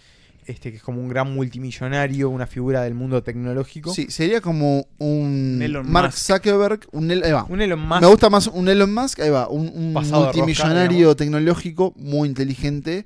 este 0.47 0.71
que 0.71 0.79
es 0.79 0.83
como 0.83 1.01
un 1.01 1.09
gran 1.11 1.33
multimillonario, 1.33 2.29
una 2.31 2.47
figura 2.47 2.83
del 2.83 2.95
mundo 2.95 3.23
tecnológico. 3.23 3.93
Sí, 3.95 4.07
sería 4.11 4.41
como 4.41 4.87
un 4.99 5.61
Elon 5.63 5.89
Mark 5.89 6.07
Musk. 6.09 6.19
Zuckerberg. 6.35 6.81
Un, 6.93 7.11
El- 7.11 7.23
ahí 7.23 7.33
va. 7.33 7.45
Un 7.49 7.61
Elon 7.61 7.79
Musk. 7.87 8.01
Me 8.01 8.07
gusta 8.09 8.31
más 8.31 8.47
un 8.49 8.69
Elon 8.69 8.93
Musk, 8.93 9.21
ahí 9.21 9.31
va, 9.31 9.49
un, 9.49 9.71
un 9.73 9.93
Pasado 9.95 10.23
de 10.23 10.27
rosca, 10.29 10.39
multimillonario 10.39 10.97
digamos. 10.97 11.17
tecnológico 11.17 11.93
muy 11.97 12.27
inteligente. 12.27 13.05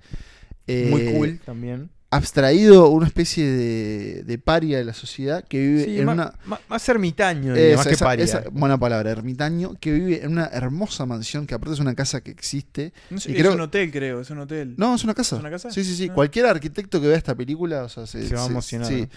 Eh, 0.67 0.89
muy 0.91 1.05
cool 1.13 1.41
también. 1.45 1.91
Abstraído, 2.11 2.91
una 2.91 3.09
especie 3.09 3.45
de, 3.45 4.23
de 4.23 4.39
paria 4.39 4.79
de 4.79 4.85
la 4.85 4.95
sociedad 4.95 5.43
que 5.49 5.59
vive 5.59 5.85
Sí, 5.85 5.99
en 5.99 6.09
una. 6.09 6.33
más 6.69 6.89
ermitaño, 6.89 7.57
Esa- 7.57 7.77
más 7.77 7.87
que 7.89 7.95
esa- 7.95 8.05
paria. 8.05 8.25
esa 8.25 8.45
buena 8.53 8.79
palabra, 8.79 9.11
ermitaño, 9.11 9.75
que 9.81 9.91
vive 9.91 10.23
en 10.25 10.31
una 10.31 10.47
hermosa 10.47 11.07
mansión, 11.07 11.45
que 11.49 11.55
aparte 11.57 11.75
es 11.75 11.81
una 11.81 11.97
casa 11.97 12.21
que 12.23 12.31
existe. 12.31 12.93
No 13.11 13.19
sé, 13.19 13.33
y 13.33 13.35
es 13.35 13.41
creo- 13.41 13.55
un 13.55 13.61
hotel, 13.63 13.91
creo, 13.91 14.21
es 14.21 14.31
un 14.31 14.39
hotel. 14.39 14.75
No, 14.77 14.95
es 14.95 15.03
una 15.03 15.15
casa. 15.15 15.35
¿Es 15.37 15.41
una 15.41 15.51
casa? 15.51 15.73
Sí, 15.73 15.83
sí, 15.83 15.97
sí. 15.97 16.09
Ah. 16.09 16.15
Cualquier 16.15 16.47
arquitecto 16.47 17.01
que 17.01 17.09
vea 17.09 17.17
esta 17.17 17.35
película, 17.35 17.83
o 17.83 17.89
sea, 17.89 18.07
se, 18.07 18.29
Se 18.29 18.35
va 18.37 18.45
a 18.45 18.47
emocionar, 18.47 18.87
sí. 18.87 19.09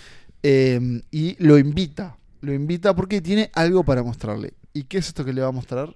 Eh, 0.41 1.01
y 1.11 1.35
lo 1.43 1.59
invita. 1.59 2.17
Lo 2.41 2.51
invita 2.51 2.95
porque 2.95 3.21
tiene 3.21 3.51
algo 3.53 3.83
para 3.83 4.01
mostrarle. 4.01 4.53
¿Y 4.73 4.85
qué 4.85 4.97
es 4.97 5.07
esto 5.09 5.23
que 5.23 5.33
le 5.33 5.41
va 5.41 5.49
a 5.49 5.51
mostrar? 5.51 5.95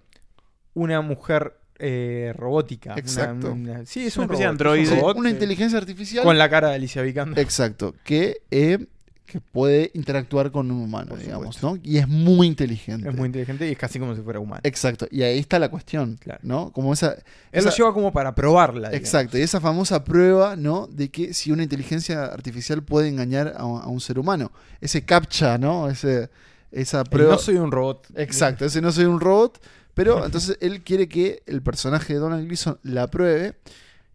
una 0.74 1.02
mujer 1.02 1.58
eh, 1.84 2.32
robótica. 2.36 2.94
Exacto. 2.96 3.52
una- 3.54 3.86
sí, 3.86 4.06
es 4.06 4.16
Una 4.18 4.26
un 4.28 4.32
especie 4.32 4.46
de 4.48 4.52
robot, 4.52 4.78
es 4.78 4.88
un 4.88 4.88
androide. 4.88 4.96
robot, 5.02 5.18
una 5.18 5.30
sí. 5.30 5.34
inteligencia 5.34 5.78
artificial. 5.80 6.24
Con 6.24 6.38
la 6.38 6.50
cara 6.50 6.70
de 6.70 6.76
Alicia 6.76 7.02
Vikander. 7.02 7.40
Exacto. 7.40 7.96
Que, 8.04 8.38
eh, 8.52 8.86
que 9.26 9.40
puede 9.40 9.92
interactuar 9.94 10.52
con 10.52 10.70
un 10.70 10.82
humano, 10.82 11.10
Por 11.12 11.20
digamos, 11.20 11.56
supuesto. 11.56 11.76
¿no? 11.78 11.82
Y 11.90 11.98
es 12.00 12.08
muy 12.08 12.48
inteligente. 12.48 13.08
Es 13.10 13.16
muy 13.16 13.28
inteligente 13.28 13.66
y 13.68 13.72
es 13.72 13.78
casi 13.78 13.98
como 13.98 14.14
si 14.14 14.22
fuera 14.22 14.40
humano. 14.42 14.60
Exacto. 14.64 15.08
Y 15.10 15.22
ahí 15.24 15.40
está 15.40 15.58
la 15.58 15.70
cuestión, 15.70 16.18
Claro. 16.20 16.42
¿no? 16.44 16.72
Como 16.74 16.92
esa... 16.94 17.14
Él 17.14 17.22
esa- 17.54 17.70
lo 17.70 17.76
lleva 17.78 17.94
como 17.94 18.12
para 18.12 18.36
probarla. 18.36 18.90
digamos. 18.90 18.98
Exacto, 19.08 19.38
y 19.38 19.42
esa 19.42 19.62
famosa 19.62 20.04
prueba, 20.04 20.56
¿no? 20.58 20.86
De 20.88 21.10
que 21.10 21.34
si 21.34 21.52
una 21.52 21.64
inteligencia 21.64 22.26
artificial 22.26 22.84
puede 22.84 23.08
engañar 23.08 23.54
a, 23.56 23.62
a 23.62 23.88
un 23.88 24.02
ser 24.02 24.20
humano. 24.20 24.52
Ese 24.82 25.04
captcha, 25.06 25.58
¿no? 25.58 25.90
Ese, 25.90 26.30
esa 26.72 27.00
El 27.00 27.10
prueba. 27.10 27.32
No 27.32 27.38
soy 27.40 27.56
un 27.56 27.72
robot. 27.72 28.08
Exacto, 28.16 28.66
ese 28.66 28.82
no 28.82 28.92
soy 28.92 29.06
un 29.06 29.22
robot. 29.22 29.60
Pero 29.94 30.26
entonces 30.26 30.58
él 30.62 30.82
quiere 30.84 31.08
que 31.10 31.44
el 31.46 31.62
personaje 31.62 32.14
de 32.14 32.20
Donald 32.20 32.46
Gleason 32.46 32.80
la 32.84 33.08
pruebe. 33.08 33.56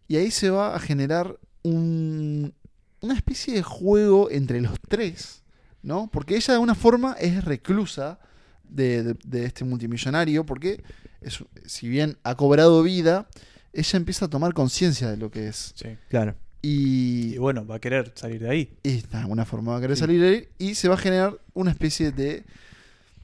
Y 0.07 0.15
ahí 0.17 0.31
se 0.31 0.49
va 0.49 0.75
a 0.75 0.79
generar 0.79 1.37
un- 1.63 2.53
una 3.01 3.13
especie 3.13 3.53
de 3.53 3.63
juego 3.63 4.29
entre 4.31 4.61
los 4.61 4.73
tres. 4.87 5.43
¿No? 5.83 6.09
Porque 6.11 6.35
ella 6.35 6.47
de 6.47 6.53
alguna 6.53 6.75
forma 6.75 7.13
es 7.19 7.45
reclusa 7.45 8.19
de, 8.67 9.03
de- 9.03 9.15
de 9.25 9.45
este 9.45 9.63
multimillonario. 9.63 10.45
Porque 10.45 10.83
es- 11.21 11.43
si 11.65 11.87
bien 11.87 12.17
ha 12.23 12.35
cobrado 12.35 12.81
vida, 12.83 13.27
ella 13.71 13.97
empieza 13.97 14.25
a 14.25 14.29
tomar 14.29 14.53
conciencia 14.53 15.09
de 15.09 15.17
lo 15.17 15.29
que 15.31 15.47
es. 15.47 15.73
Sí. 15.75 15.89
Claro. 16.09 16.35
Y, 16.61 17.35
Y 17.35 17.37
bueno, 17.37 17.65
va 17.65 17.75
a 17.75 17.79
querer 17.79 18.11
salir 18.15 18.41
de 18.41 18.49
ahí. 18.49 18.73
y 18.83 19.01
de 19.01 19.17
alguna 19.17 19.45
forma 19.45 19.73
va 19.73 19.77
a 19.77 19.81
querer 19.81 19.95
Sí. 19.95 20.01
salir 20.01 20.19
de 20.19 20.27
ahí. 20.29 20.47
Y 20.57 20.75
se 20.75 20.89
va 20.89 20.95
a 20.95 20.97
generar 20.97 21.37
una 21.53 21.71
especie 21.71 22.11
de 22.11 22.43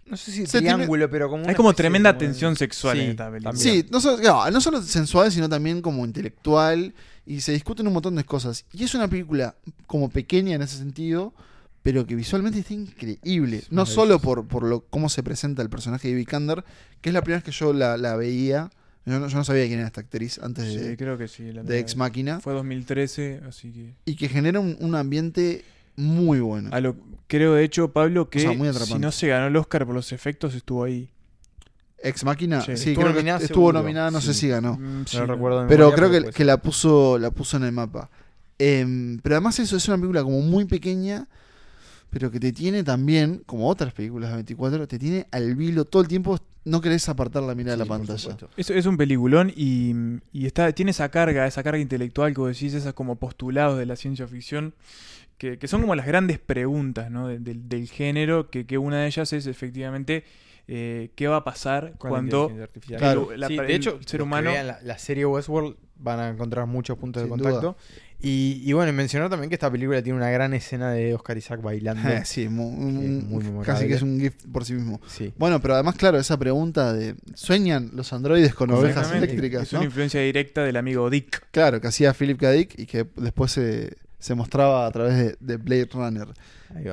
No 0.05 0.17
sé 0.17 0.31
si 0.31 0.45
Se 0.45 0.59
triángulo, 0.59 1.09
pero 1.09 1.29
como. 1.29 1.43
Hay 1.43 1.49
una 1.49 1.55
como 1.55 1.73
tremenda 1.73 2.11
como 2.11 2.19
de- 2.19 2.25
tensión 2.27 2.55
sexual 2.55 2.97
Sí, 2.97 3.03
en 3.03 3.09
esta 3.11 3.31
película. 3.31 3.55
Sí, 3.57 3.85
no 3.89 3.99
solo, 4.01 4.21
no, 4.21 4.51
no 4.51 4.61
solo 4.61 4.81
sensual, 4.81 5.31
sino 5.31 5.47
también 5.49 5.81
como 5.81 6.05
intelectual. 6.05 6.93
Y 7.25 7.39
se 7.39 7.53
discuten 7.53 7.87
un 7.87 7.93
montón 7.93 8.15
de 8.15 8.25
cosas. 8.25 8.65
Y 8.73 8.83
es 8.83 8.93
una 8.95 9.07
película 9.07 9.55
como 9.87 10.09
pequeña 10.09 10.55
en 10.55 10.61
ese 10.61 10.77
sentido, 10.77 11.33
pero 11.81 12.05
que 12.05 12.15
visualmente 12.15 12.59
está 12.59 12.73
increíble. 12.73 13.57
Es 13.59 13.71
no 13.71 13.85
solo 13.85 14.19
por, 14.19 14.45
por 14.45 14.63
lo, 14.63 14.81
cómo 14.89 15.07
se 15.07 15.23
presenta 15.23 15.61
el 15.61 15.69
personaje 15.69 16.09
de 16.09 16.15
Vikander, 16.15 16.65
que 16.99 17.09
es 17.09 17.13
la 17.13 17.21
primera 17.21 17.37
vez 17.37 17.45
que 17.45 17.51
yo 17.57 17.71
la, 17.71 17.95
la 17.97 18.17
veía. 18.17 18.69
Yo 19.05 19.19
no, 19.19 19.27
yo 19.29 19.37
no 19.37 19.43
sabía 19.45 19.65
quién 19.67 19.79
era 19.79 19.87
esta 19.87 20.01
actriz 20.01 20.39
antes 20.41 20.65
Sí, 20.65 20.77
de, 20.77 20.95
creo 20.97 21.17
que 21.17 21.27
sí. 21.29 21.51
la 21.53 21.63
de 21.63 21.79
Ex. 21.79 21.95
Máquina. 21.97 22.39
Fue 22.41 22.53
2013, 22.53 23.41
así 23.47 23.71
que... 23.71 23.93
Y 24.05 24.15
que 24.15 24.27
genera 24.29 24.59
un, 24.61 24.77
un 24.79 24.95
ambiente 24.95 25.63
muy 25.95 26.39
bueno. 26.39 26.69
A 26.71 26.79
lo, 26.79 26.95
creo, 27.27 27.53
de 27.53 27.63
hecho, 27.63 27.91
Pablo, 27.91 28.29
que 28.29 28.39
sea, 28.39 28.53
muy 28.53 28.67
atrapante. 28.67 28.93
si 28.93 28.99
no 28.99 29.11
se 29.11 29.27
ganó 29.27 29.47
el 29.47 29.55
Oscar 29.55 29.85
por 29.85 29.95
los 29.95 30.11
efectos, 30.11 30.53
estuvo 30.55 30.83
ahí. 30.83 31.09
Ex 32.05 32.23
Máquina, 32.25 32.59
Sí. 32.61 32.75
sí, 32.75 32.89
Estuvo 32.89 33.03
creo 33.03 33.07
que 33.07 33.19
nominada 33.19 33.39
estuvo 33.39 33.55
seguro, 33.67 33.79
nominada, 33.79 34.11
no 34.11 34.19
sé 34.19 34.33
si 34.33 34.49
ganó. 34.49 34.75
Mm, 34.75 35.05
sí, 35.05 35.17
No 35.17 35.25
recuerdo 35.25 35.65
Pero 35.69 35.89
memoria, 35.89 36.09
creo 36.09 36.25
que, 36.25 36.31
que 36.31 36.43
la 36.43 36.57
puso 36.57 37.17
la 37.17 37.31
puso 37.31 37.55
en 37.57 37.63
el 37.63 37.71
mapa. 37.71 38.09
Em, 38.59 39.19
pero 39.19 39.35
además 39.35 39.57
eso 39.59 39.77
es 39.77 39.87
una 39.87 39.97
película 39.97 40.21
como 40.21 40.41
muy 40.41 40.65
pequeña, 40.65 41.27
pero 42.09 42.29
que 42.29 42.39
te 42.39 42.51
tiene 42.51 42.83
también, 42.83 43.41
como 43.45 43.69
otras 43.69 43.93
películas 43.93 44.29
de 44.31 44.35
24, 44.35 44.87
te 44.87 44.99
tiene 44.99 45.27
al 45.31 45.55
vilo 45.55 45.85
todo 45.85 46.01
el 46.01 46.07
tiempo, 46.09 46.37
no 46.65 46.81
querés 46.81 47.07
apartar 47.09 47.41
la 47.43 47.55
mirada 47.55 47.77
de 47.77 47.83
la 47.83 47.89
pantalla. 47.89 48.37
Es, 48.57 48.69
es 48.69 48.85
un 48.85 48.97
peliculón 48.97 49.51
y, 49.55 49.93
y 50.33 50.45
está, 50.45 50.71
tiene 50.73 50.91
esa 50.91 51.09
carga, 51.09 51.47
esa 51.47 51.63
carga 51.63 51.79
intelectual 51.79 52.33
que 52.33 52.41
vos 52.41 52.49
decís, 52.53 52.73
esas 52.73 52.93
como 52.93 53.15
postulados 53.15 53.79
de 53.79 53.85
la 53.85 53.95
ciencia 53.95 54.27
ficción, 54.27 54.73
que, 55.51 55.57
que 55.57 55.67
son 55.67 55.81
como 55.81 55.93
las 55.95 56.05
grandes 56.05 56.39
preguntas 56.39 57.11
¿no? 57.11 57.27
de- 57.27 57.39
del- 57.39 57.67
del 57.67 57.89
género, 57.89 58.49
que, 58.49 58.65
que 58.65 58.77
una 58.77 59.01
de 59.01 59.07
ellas 59.07 59.33
es 59.33 59.45
efectivamente 59.45 60.23
eh, 60.69 61.09
qué 61.15 61.27
va 61.27 61.37
a 61.37 61.43
pasar 61.43 61.95
Con 61.97 62.09
cuando. 62.11 62.49
Claro. 62.97 63.33
el- 63.33 63.39
la- 63.41 63.47
Sí, 63.49 63.57
el 63.57 63.67
de 63.67 63.75
hecho, 63.75 63.99
ser 64.05 64.19
que 64.19 64.23
humano... 64.23 64.51
vean 64.51 64.67
la, 64.67 64.79
la 64.81 64.97
serie 64.97 65.25
Westworld 65.25 65.75
van 65.97 66.19
a 66.21 66.29
encontrar 66.29 66.65
muchos 66.65 66.97
puntos 66.97 67.21
de 67.23 67.27
contacto. 67.29 67.75
Y, 68.21 68.61
y 68.63 68.71
bueno, 68.71 68.93
mencionar 68.93 69.29
también 69.29 69.49
que 69.49 69.55
esta 69.55 69.69
película 69.69 70.01
tiene 70.01 70.15
una 70.17 70.29
gran 70.29 70.53
escena 70.53 70.91
de 70.93 71.13
Oscar 71.13 71.37
Isaac 71.37 71.61
bailando. 71.61 72.01
Sí, 72.23 72.47
muy 72.47 73.43
memorable. 73.43 73.65
casi 73.65 73.85
que 73.89 73.95
es 73.95 74.01
un 74.01 74.17
gift 74.17 74.45
por 74.49 74.63
sí 74.63 74.73
mismo. 74.75 75.01
Sí. 75.07 75.33
Bueno, 75.37 75.59
pero 75.59 75.73
además, 75.73 75.95
claro, 75.95 76.17
esa 76.17 76.37
pregunta 76.39 76.93
de 76.93 77.15
¿sueñan 77.35 77.91
los 77.93 78.13
androides 78.13 78.55
con 78.55 78.71
ovejas 78.71 79.11
eléctricas? 79.11 79.63
Es 79.63 79.73
no? 79.73 79.79
una 79.79 79.85
influencia 79.87 80.21
directa 80.21 80.63
del 80.63 80.77
amigo 80.77 81.09
Dick. 81.09 81.47
Claro, 81.51 81.81
que 81.81 81.87
hacía 81.87 82.13
Philip 82.13 82.39
K. 82.39 82.51
Dick 82.51 82.79
y 82.79 82.85
que 82.85 83.05
después 83.17 83.51
se, 83.51 83.97
se 84.23 84.35
mostraba 84.35 84.85
a 84.87 84.91
través 84.91 85.17
de, 85.17 85.37
de 85.39 85.57
Blade 85.57 85.89
Runner. 85.93 86.27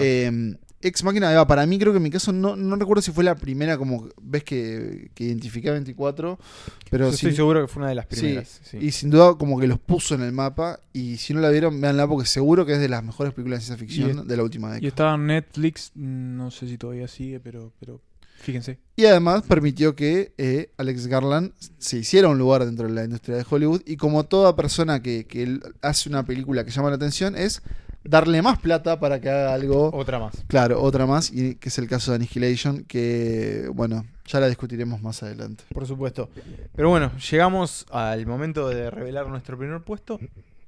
Eh, 0.01 0.55
Ex 0.83 1.05
Máquina, 1.05 1.31
va, 1.35 1.47
para 1.47 1.67
mí 1.67 1.79
creo 1.79 1.93
que 1.93 1.99
en 1.99 2.03
mi 2.03 2.09
caso 2.11 2.33
no, 2.33 2.57
no 2.57 2.75
recuerdo 2.77 3.03
si 3.03 3.13
fue 3.13 3.23
la 3.23 3.35
primera 3.35 3.77
como 3.77 4.09
ves 4.23 4.45
que, 4.45 5.11
que 5.15 5.25
identifiqué 5.25 5.69
a 5.69 5.73
24, 5.73 6.39
pero 6.91 7.05
Yo 7.05 7.11
sin- 7.11 7.29
estoy 7.29 7.37
seguro 7.37 7.61
que 7.61 7.69
fue 7.69 7.81
una 7.83 7.91
de 7.91 7.95
las 7.97 8.07
primeras. 8.07 8.61
sí. 8.65 8.79
y 8.79 8.91
sin 8.91 9.11
duda 9.11 9.35
como 9.35 9.61
que 9.61 9.67
los 9.67 9.79
puso 9.79 10.15
en 10.15 10.23
el 10.23 10.33
mapa 10.33 10.81
y 10.95 11.19
si 11.19 11.35
no 11.35 11.41
la 11.41 11.51
vieron, 11.51 11.79
véanla 11.83 12.09
porque 12.09 12.27
seguro 12.27 12.65
que 12.65 12.73
es 12.73 12.81
de 12.81 12.89
las 12.89 13.05
mejores 13.05 13.35
películas 13.35 13.61
de 13.61 13.67
ciencia 13.67 13.87
ficción 13.87 14.25
Y- 14.25 14.27
de 14.29 14.37
la 14.39 14.43
última 14.43 14.69
Y 14.71 14.73
década. 14.73 14.89
estaba 14.89 15.15
en 15.17 15.27
Netflix, 15.27 15.93
no 15.95 16.51
sé 16.51 16.67
si 16.67 16.79
todavía 16.79 17.09
sigue, 17.09 17.41
pero, 17.41 17.73
pero 17.79 18.01
Fíjense. 18.41 18.79
Y 18.97 19.05
además 19.05 19.43
permitió 19.43 19.95
que 19.95 20.33
eh, 20.39 20.73
Alex 20.79 21.07
Garland 21.07 21.53
se 21.79 21.99
hiciera 21.99 22.29
un 22.29 22.39
lugar 22.39 22.65
dentro 22.65 22.89
de 22.89 22.95
la 22.95 23.05
industria 23.05 23.37
de 23.37 23.45
Hollywood. 23.49 23.83
Y 23.85 23.97
como 23.97 24.25
toda 24.25 24.57
persona 24.57 25.03
que, 25.03 25.27
que 25.27 25.61
hace 25.83 26.09
una 26.09 26.25
película 26.25 26.65
que 26.65 26.71
llama 26.71 26.89
la 26.89 26.97
atención, 26.97 27.37
es 27.37 27.63
darle 28.03 28.41
más 28.41 28.59
plata 28.59 28.99
para 28.99 29.21
que 29.21 29.29
haga 29.29 29.53
algo. 29.53 29.91
Otra 29.93 30.19
más. 30.19 30.43
Claro, 30.47 30.83
otra 30.83 31.05
más. 31.05 31.31
Y 31.31 31.57
que 31.57 31.69
es 31.69 31.79
el 31.79 31.87
caso 31.87 32.13
de 32.13 32.17
Annihilation, 32.17 32.85
que, 32.85 33.71
bueno, 33.75 34.07
ya 34.27 34.41
la 34.41 34.49
discutiremos 34.49 35.03
más 35.03 35.23
adelante. 35.23 35.65
Por 35.73 35.87
supuesto. 35.87 36.31
Pero 36.75 36.89
bueno, 36.89 37.13
llegamos 37.19 37.85
al 37.91 38.27
momento 38.27 38.69
de 38.69 38.91
revelar 38.91 39.27
nuestro 39.29 39.59
primer 39.59 39.83
puesto 39.83 40.19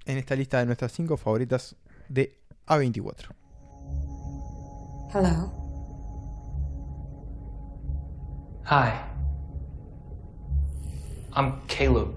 en 0.05 0.19
esta 0.19 0.37
lista 0.37 0.59
de 0.59 0.67
nuestras 0.67 0.93
cinco 0.93 1.17
favoritas 1.17 1.75
de 2.09 2.39
A24. 2.67 3.29
Hello. 5.15 5.62
Hi. 8.65 9.03
I'm 11.35 11.61
Caleb. 11.67 12.15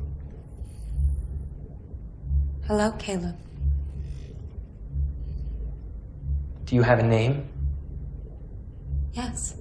Hello, 2.67 2.91
Caleb. 2.99 3.35
Do 6.65 6.75
you 6.75 6.83
have 6.83 6.99
a 6.99 7.03
name? 7.03 7.47
Yes. 9.13 9.55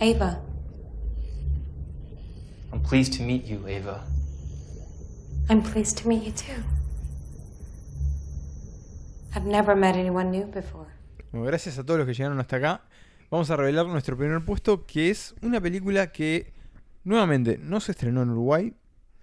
Ava. 0.00 0.40
I'm 2.72 2.80
pleased 2.80 3.12
to 3.14 3.22
meet 3.22 3.44
you, 3.44 3.66
Ava. 3.66 4.02
I'm 5.48 5.62
pleased 5.62 5.98
to 5.98 6.08
meet 6.08 6.22
you 6.22 6.32
too. 6.32 6.62
I've 9.34 9.46
never 9.46 9.74
met 9.74 9.96
anyone 9.96 10.30
new 10.30 10.44
before. 10.44 10.86
Bueno, 11.32 11.46
gracias 11.46 11.78
a 11.78 11.84
todos 11.84 11.98
los 11.98 12.06
que 12.06 12.14
llegaron 12.14 12.38
hasta 12.38 12.56
acá. 12.56 12.80
Vamos 13.32 13.50
a 13.50 13.56
revelar 13.56 13.86
nuestro 13.86 14.14
primer 14.16 14.44
puesto, 14.44 14.84
que 14.84 15.08
es 15.08 15.34
una 15.40 15.58
película 15.58 16.12
que, 16.12 16.52
nuevamente, 17.02 17.58
no 17.58 17.80
se 17.80 17.92
estrenó 17.92 18.22
en 18.22 18.28
Uruguay. 18.28 18.74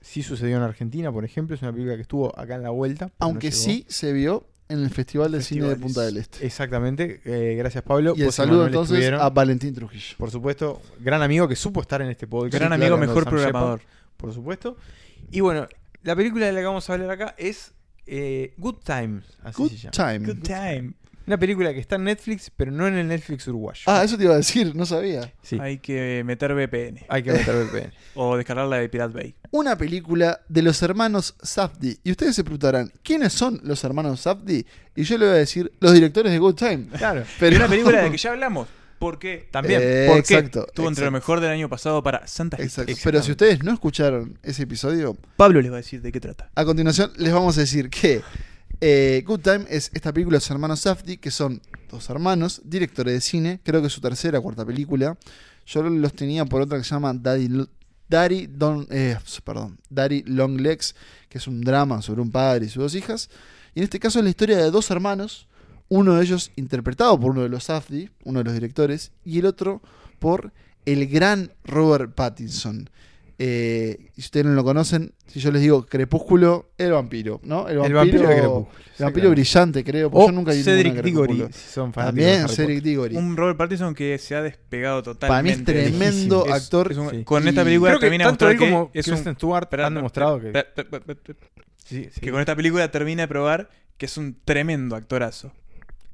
Sí 0.01 0.23
sucedió 0.23 0.57
en 0.57 0.63
Argentina, 0.63 1.11
por 1.11 1.23
ejemplo. 1.25 1.55
Es 1.55 1.61
una 1.61 1.71
película 1.71 1.95
que 1.95 2.01
estuvo 2.01 2.37
acá 2.37 2.55
en 2.55 2.63
la 2.63 2.71
vuelta. 2.71 3.05
no 3.05 3.11
Aunque 3.19 3.51
sí 3.51 3.85
se 3.87 4.11
vio 4.11 4.47
en 4.67 4.79
el 4.79 4.89
Festival 4.89 5.31
de 5.31 5.43
Cine 5.43 5.67
de. 5.67 5.75
Punta 5.75 6.01
del 6.01 6.17
Este. 6.17 6.43
Exactamente. 6.43 7.21
Eh, 7.23 7.55
gracias, 7.55 7.83
Pablo. 7.83 8.15
Y 8.17 8.23
el 8.23 8.31
saludo 8.31 8.65
entonces 8.65 8.93
estuvieron. 8.97 9.21
a 9.21 9.29
Valentín 9.29 9.75
Trujillo. 9.75 10.15
Por 10.17 10.31
supuesto, 10.31 10.81
gran 10.99 11.21
amigo 11.21 11.47
que 11.47 11.55
supo 11.55 11.79
estar 11.79 12.01
en 12.01 12.09
este 12.09 12.25
podcast. 12.25 12.55
Gran 12.55 12.69
Sí, 12.69 12.73
amigo, 12.73 12.97
claro, 12.97 13.07
mejor 13.13 13.25
programador. 13.29 13.81
por 14.17 14.33
supuesto. 14.33 14.75
Y 15.29 15.41
bueno, 15.41 15.67
la 16.01 16.15
película 16.15 16.47
de 16.47 16.53
la 16.53 16.61
que 16.61 16.65
vamos 16.65 16.89
a 16.89 16.93
hablar 16.93 17.11
acá 17.11 17.35
es 17.37 17.73
eh, 18.07 18.55
Good 18.57 18.77
Times. 18.83 19.37
Así 19.43 19.61
Good 19.61 19.69
se 19.69 19.77
llama. 19.77 19.91
time. 19.91 20.33
Good 20.33 20.41
time. 20.43 20.93
Una 21.29 21.37
película 21.37 21.71
que 21.75 21.79
está 21.79 21.97
en 21.97 22.05
Netflix, 22.05 22.49
pero 22.49 22.71
no 22.71 22.87
en 22.87 22.95
el 22.95 23.07
Netflix 23.07 23.47
uruguayo. 23.47 23.83
Ah, 23.85 24.03
eso 24.03 24.17
te 24.17 24.23
iba 24.23 24.33
a 24.33 24.37
decir, 24.37 24.75
no 24.75 24.83
sabía. 24.87 25.31
sí. 25.43 25.59
Hay 25.61 25.77
que 25.77 26.23
meter 26.25 26.55
VPN. 26.55 27.05
Hay 27.07 27.21
que 27.21 27.31
meter 27.31 27.53
VPN. 27.55 27.93
O 28.15 28.35
descargarla 28.35 28.77
de 28.77 28.89
Pirate 28.89 29.13
Bay. 29.13 29.35
Una 29.51 29.77
película 29.77 30.41
de 30.49 30.63
los 30.63 30.81
hermanos 30.81 31.35
Safdie. 31.39 31.99
Y 32.03 32.09
ustedes 32.09 32.35
se 32.35 32.43
preguntarán, 32.43 32.91
¿quiénes 33.03 33.31
son 33.31 33.61
los 33.63 33.83
hermanos 33.83 34.21
Safdie? 34.21 34.65
Y 34.95 35.03
yo 35.03 35.19
le 35.19 35.27
voy 35.27 35.35
a 35.35 35.37
decir, 35.37 35.71
los 35.79 35.93
directores 35.93 36.31
de 36.31 36.39
Good 36.39 36.55
Time. 36.55 36.87
Claro. 36.97 37.23
Pero 37.39 37.53
Y 37.53 37.57
una 37.59 37.67
película 37.67 37.97
de 37.99 38.03
la 38.05 38.11
que 38.11 38.17
ya 38.17 38.31
hablamos. 38.31 38.67
¿Por 38.97 39.19
También. 39.51 39.81
Eh, 39.83 40.05
¿Por 40.07 40.23
qué? 40.23 40.33
exacto, 40.33 40.65
Estuvo 40.67 40.87
entre 40.89 41.05
lo 41.05 41.11
mejor 41.11 41.39
del 41.39 41.51
año 41.51 41.69
pasado 41.69 42.03
para 42.03 42.27
Santa. 42.27 42.57
Exacto. 42.59 42.91
Pero 43.03 43.21
si 43.21 43.31
ustedes 43.31 43.63
no 43.63 43.71
escucharon 43.71 44.37
ese 44.43 44.63
episodio, 44.63 45.15
Pablo 45.37 45.61
les 45.61 45.71
va 45.71 45.75
a 45.75 45.77
decir 45.77 46.01
de 46.01 46.11
qué 46.11 46.19
trata. 46.19 46.49
a 46.55 46.65
continuación 46.65 47.13
les 47.17 47.31
vamos 47.31 47.57
a 47.57 47.61
decir 47.61 47.89
que 47.89 48.21
eh, 48.81 49.23
Good 49.25 49.41
Time 49.41 49.65
es 49.69 49.91
esta 49.93 50.13
película 50.13 50.35
de 50.35 50.39
los 50.39 50.51
hermanos 50.51 50.79
Safdie, 50.81 51.17
que 51.17 51.31
son 51.31 51.61
dos 51.89 52.09
hermanos, 52.09 52.61
directores 52.63 53.13
de 53.13 53.21
cine, 53.21 53.59
creo 53.63 53.81
que 53.81 53.87
es 53.87 53.93
su 53.93 54.01
tercera 54.01 54.39
o 54.39 54.43
cuarta 54.43 54.65
película. 54.65 55.17
Yo 55.65 55.83
los 55.83 56.13
tenía 56.13 56.45
por 56.45 56.61
otra 56.61 56.77
que 56.77 56.83
se 56.83 56.91
llama 56.91 57.13
Daddy, 57.13 57.67
Daddy, 58.07 58.47
Don, 58.47 58.87
eh, 58.89 59.17
perdón, 59.43 59.79
Daddy 59.89 60.23
Long 60.23 60.59
Legs, 60.59 60.95
que 61.27 61.37
es 61.37 61.47
un 61.47 61.61
drama 61.61 62.01
sobre 62.01 62.21
un 62.21 62.31
padre 62.31 62.65
y 62.65 62.69
sus 62.69 62.83
dos 62.83 62.95
hijas. 62.95 63.29
Y 63.75 63.79
en 63.79 63.83
este 63.83 63.99
caso 63.99 64.19
es 64.19 64.23
la 64.23 64.29
historia 64.29 64.57
de 64.57 64.71
dos 64.71 64.89
hermanos, 64.89 65.47
uno 65.89 66.15
de 66.15 66.23
ellos 66.23 66.51
interpretado 66.55 67.19
por 67.19 67.31
uno 67.31 67.41
de 67.41 67.49
los 67.49 67.65
Safdie, 67.65 68.11
uno 68.23 68.39
de 68.39 68.45
los 68.45 68.53
directores, 68.53 69.11
y 69.25 69.39
el 69.39 69.45
otro 69.45 69.81
por 70.19 70.53
el 70.85 71.07
gran 71.07 71.51
Robert 71.63 72.13
Pattinson. 72.15 72.89
Eh, 73.41 73.97
y 74.17 74.21
si 74.21 74.27
ustedes 74.27 74.45
no 74.47 74.51
lo 74.53 74.65
conocen, 74.65 75.13
si 75.27 75.39
yo 75.39 75.49
les 75.51 75.61
digo 75.61 75.85
Crepúsculo, 75.85 76.71
el 76.77 76.91
vampiro, 76.91 77.39
¿no? 77.43 77.69
El 77.69 77.77
vampiro 77.77 78.27
de 78.27 78.35
Crepúsculo. 78.35 78.67
el 78.97 79.05
vampiro 79.05 79.29
brillante, 79.31 79.83
creo. 79.85 80.11
porque 80.11 80.23
O 80.23 80.27
yo 80.27 80.31
nunca 80.33 80.51
Cedric 80.51 81.01
Diggory, 81.01 81.45
si 81.53 81.69
son 81.71 81.91
de 81.91 81.95
También 81.95 82.49
Cedric 82.49 82.83
Diggory. 82.83 83.15
Un 83.15 83.37
Robert 83.37 83.57
Pattinson 83.57 83.95
que 83.95 84.17
se 84.17 84.35
ha 84.35 84.41
despegado 84.41 85.01
Para 85.15 85.41
mí 85.41 85.51
es 85.51 85.57
totalmente. 85.63 85.73
tremendo 85.73 86.45
Es- 86.47 86.51
actor. 86.51 86.91
es 86.91 86.97
un- 86.97 87.09
Sí. 87.11 87.23
Con 87.23 87.47
esta 87.47 87.63
película 87.63 87.91
Creo 87.91 87.99
que 88.01 88.05
termina 88.07 88.25
de 88.25 88.29
tanto 88.31 88.45
mostrar 88.45 88.51
él 88.51 88.57
que 88.59 88.65
como 88.73 88.91
es 88.93 89.07
un- 89.07 89.13
Kristen 89.13 89.35
Stewart 89.35 89.73
han 89.75 89.95
demostrado 89.95 90.39
que... 90.41 90.65
Sí, 91.85 92.09
sí. 92.11 92.19
que 92.21 92.31
con 92.31 92.39
esta 92.41 92.55
película 92.57 92.91
termina 92.91 93.23
de 93.23 93.27
probar 93.29 93.69
que 93.97 94.05
es 94.05 94.17
un 94.17 94.37
tremendo 94.45 94.95
actorazo. 94.97 95.51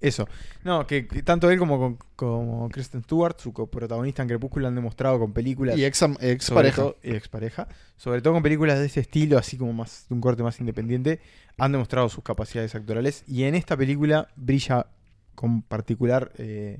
Eso. 0.08 0.28
No, 0.64 0.86
que, 0.88 1.08
que 1.08 1.24
tanto 1.24 1.50
él 1.50 1.58
como, 1.60 1.78
con- 1.80 1.98
como 2.16 2.70
Kristen 2.70 3.04
Stewart, 3.04 3.40
su 3.40 3.54
coprotagonista 3.54 4.22
en 4.22 4.28
Crepúsculo, 4.30 4.68
han 4.68 4.76
demostrado 4.76 5.20
con 5.20 5.34
películas... 5.34 5.78
Y 5.78 5.86
ex, 5.86 6.02
ex 6.22 6.46
sobre 6.46 6.56
pareja. 6.60 6.76
todo- 6.82 6.96
y 7.04 7.12
expareja. 7.16 7.68
Sobre 7.98 8.22
todo 8.22 8.34
con 8.34 8.44
películas 8.44 8.80
de 8.80 8.86
ese 8.86 9.00
estilo, 9.00 9.38
así 9.38 9.58
como 9.58 9.74
más 9.74 10.06
de 10.10 10.16
un 10.16 10.22
corte 10.22 10.44
más 10.44 10.60
independiente, 10.60 11.20
han 11.58 11.72
demostrado 11.72 12.10
sus 12.10 12.24
capacidades 12.24 12.76
actorales. 12.76 13.24
Y 13.28 13.44
en 13.44 13.56
esta 13.56 13.76
película 13.78 14.28
brilla 14.36 14.88
con 15.34 15.62
particular 15.62 16.32
eh, 16.38 16.80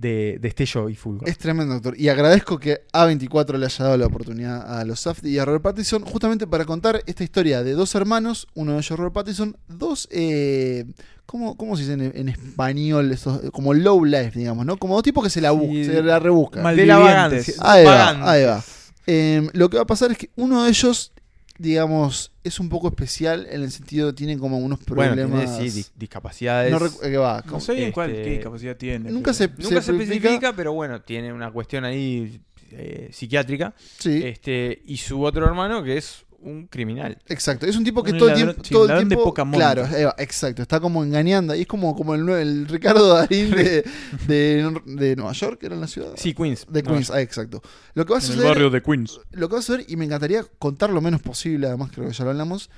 de 0.00 0.38
destello 0.40 0.88
y 0.88 0.94
fulgor. 0.94 1.28
Es 1.28 1.38
tremendo 1.38 1.74
actor. 1.74 1.98
Y 1.98 2.08
agradezco 2.08 2.58
que 2.58 2.82
A24 2.92 3.56
le 3.58 3.66
haya 3.66 3.84
dado 3.84 3.96
la 3.96 4.06
oportunidad 4.06 4.78
a 4.80 4.84
los 4.84 5.00
Safdie 5.00 5.32
y 5.32 5.38
a 5.38 5.44
Robert 5.44 5.62
Pattinson 5.62 6.02
justamente 6.04 6.46
para 6.46 6.64
contar 6.64 7.02
esta 7.06 7.24
historia 7.24 7.62
de 7.64 7.72
dos 7.72 7.94
hermanos, 7.94 8.46
uno 8.54 8.72
de 8.72 8.78
ellos 8.78 8.96
Robert 8.98 9.14
Pattinson, 9.14 9.56
dos, 9.66 10.08
eh, 10.12 10.84
¿cómo, 11.26 11.56
cómo 11.56 11.76
se 11.76 11.82
dice 11.82 11.94
en, 11.94 12.12
en 12.14 12.28
español? 12.28 13.10
Esos, 13.10 13.40
como 13.50 13.74
low 13.74 14.04
life, 14.04 14.32
digamos, 14.38 14.64
¿no? 14.64 14.76
Como 14.76 14.94
dos 14.94 15.02
tipos 15.02 15.24
que 15.24 15.30
se 15.30 15.40
la, 15.40 15.50
Sí. 15.52 15.84
se 15.84 16.02
la 16.02 16.18
rebuscan. 16.20 16.76
De 16.76 16.86
la 16.86 16.98
vagancia. 16.98 17.54
Ahí 17.60 17.84
va, 17.84 18.30
ahí 18.30 18.44
va. 18.44 18.62
Eh, 19.06 19.48
lo 19.54 19.68
que 19.70 19.78
va 19.78 19.82
a 19.82 19.86
pasar 19.86 20.12
es 20.12 20.18
que 20.18 20.30
uno 20.36 20.62
de 20.64 20.70
ellos, 20.70 21.12
digamos, 21.58 22.32
es 22.44 22.60
un 22.60 22.68
poco 22.68 22.88
especial 22.88 23.46
en 23.50 23.62
el 23.62 23.70
sentido 23.70 24.14
tiene 24.14 24.38
como 24.38 24.58
unos 24.58 24.78
Bueno, 24.86 25.14
problemas. 25.14 25.56
tiene 25.56 25.70
sí, 25.70 25.80
dis- 25.80 25.90
discapacidades. 25.96 26.72
no 26.72 26.86
eh, 26.86 27.10
que 27.10 27.16
va, 27.16 27.42
No 27.50 27.60
sé 27.60 27.74
bien 27.74 27.92
cuál, 27.92 28.10
este, 28.10 28.22
qué 28.22 28.30
discapacidad 28.30 28.76
tiene. 28.76 29.10
Nunca 29.10 29.32
pero- 29.32 29.34
se, 29.34 29.48
Nunca 29.48 29.82
se, 29.82 29.92
especifica- 29.92 30.14
especifica, 30.14 30.52
pero 30.54 30.72
bueno, 30.72 31.02
tiene 31.02 31.32
una 31.32 31.50
cuestión 31.50 31.84
ahí 31.84 32.40
eh, 32.70 33.08
psiquiátrica. 33.12 33.74
Sí, 33.98 34.22
Este, 34.24 34.82
y 34.86 34.96
su 34.98 35.22
otro 35.22 35.46
hermano 35.46 35.82
que 35.82 35.96
es 35.96 36.24
un 36.40 36.66
criminal. 36.68 37.18
exacto. 37.26 37.66
Es 37.66 37.76
un 37.76 37.84
tipo 37.84 38.02
que 38.02 38.12
Un 38.12 38.18
todo 38.18 38.28
el 38.28 38.34
ladrón- 38.36 38.54
tiempo. 38.54 38.68
todo 38.70 38.82
el 38.84 38.88
ladrón 38.88 39.08
de 39.08 39.16
poca 39.16 39.44
monta. 39.44 39.74
claro, 39.74 40.14
exacto. 40.18 40.62
Está 40.62 40.78
como 40.80 41.02
engañando. 41.02 41.54
Y 41.54 41.62
es 41.62 41.66
como, 41.66 41.94
como 41.96 42.14
el, 42.14 42.28
el 42.28 42.68
Ricardo 42.68 43.08
Darín 43.14 43.50
de, 43.50 43.84
de, 44.28 44.80
de 44.86 45.16
Nueva 45.16 45.32
York, 45.32 45.60
era 45.62 45.74
en 45.74 45.80
la 45.80 45.86
ciudad. 45.88 46.12
Sí, 46.16 46.34
Queens. 46.34 46.66
De 46.68 46.82
Queens, 46.82 47.10
ah, 47.10 47.20
exacto. 47.20 47.60
Lo 47.94 48.06
que 48.06 48.12
va 48.12 48.18
a 48.18 48.20
En 48.20 48.24
el 48.26 48.30
suceder. 48.32 48.48
barrio 48.48 48.70
de 48.70 48.82
Queens. 48.82 49.20
Lo 49.32 49.48
que 49.48 49.54
va 49.54 49.58
a 49.58 49.62
suceder, 49.62 49.84
y 49.88 49.96
me 49.96 50.04
encantaría 50.04 50.44
contar 50.58 50.90
lo 50.90 51.00
menos 51.00 51.20
posible, 51.22 51.66
además 51.66 51.90
creo 51.92 52.06
que 52.08 52.14
ya 52.14 52.24
lo 52.24 52.30
hablamos, 52.30 52.70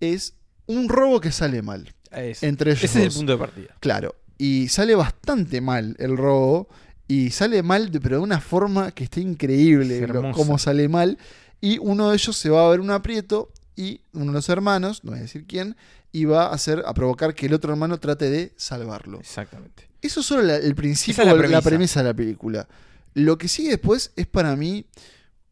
es 0.00 0.34
un 0.66 0.88
robo 0.88 1.20
que 1.20 1.32
sale 1.32 1.60
mal. 1.62 1.92
es- 2.12 2.42
Entre 2.42 2.70
ellos 2.70 2.84
ese 2.84 3.00
es 3.06 3.12
el 3.14 3.18
punto 3.18 3.32
de 3.32 3.38
partida. 3.38 3.76
Claro. 3.80 4.14
Y 4.38 4.68
sale 4.68 4.94
bastante 4.94 5.60
mal 5.60 5.96
el 5.98 6.16
robo. 6.16 6.68
Y 7.10 7.30
sale 7.30 7.62
mal, 7.62 7.90
de- 7.90 8.00
pero 8.00 8.18
de 8.18 8.22
una 8.22 8.38
forma 8.40 8.90
que 8.92 9.04
está 9.04 9.18
increíble. 9.18 10.02
Es 10.04 10.08
lo- 10.08 10.30
cómo 10.32 10.58
sale 10.58 10.88
mal. 10.88 11.18
Y 11.60 11.78
uno 11.78 12.10
de 12.10 12.14
ellos 12.16 12.36
se 12.36 12.50
va 12.50 12.66
a 12.66 12.70
ver 12.70 12.80
un 12.80 12.90
aprieto. 12.90 13.50
Y 13.76 14.00
uno 14.12 14.26
de 14.26 14.32
los 14.32 14.48
hermanos, 14.48 15.04
no 15.04 15.10
voy 15.12 15.20
a 15.20 15.22
decir 15.22 15.44
quién, 15.46 15.76
y 16.12 16.24
va 16.24 16.46
a 16.46 16.52
hacer, 16.54 16.82
a 16.86 16.94
provocar 16.94 17.34
que 17.34 17.46
el 17.46 17.54
otro 17.54 17.70
hermano 17.72 17.98
trate 17.98 18.28
de 18.30 18.52
salvarlo. 18.56 19.20
Exactamente. 19.20 19.88
Eso 20.02 20.20
es 20.20 20.26
solo 20.26 20.42
la- 20.42 20.56
el 20.56 20.74
principio, 20.74 21.22
es 21.22 21.26
la 21.26 21.34
la, 21.48 21.60
premisa. 21.62 22.00
de 22.02 22.08
la 22.08 22.14
película. 22.14 22.68
Lo 23.14 23.38
que 23.38 23.46
sigue 23.48 23.70
después 23.70 24.12
es 24.16 24.26
para 24.26 24.54
mí 24.56 24.84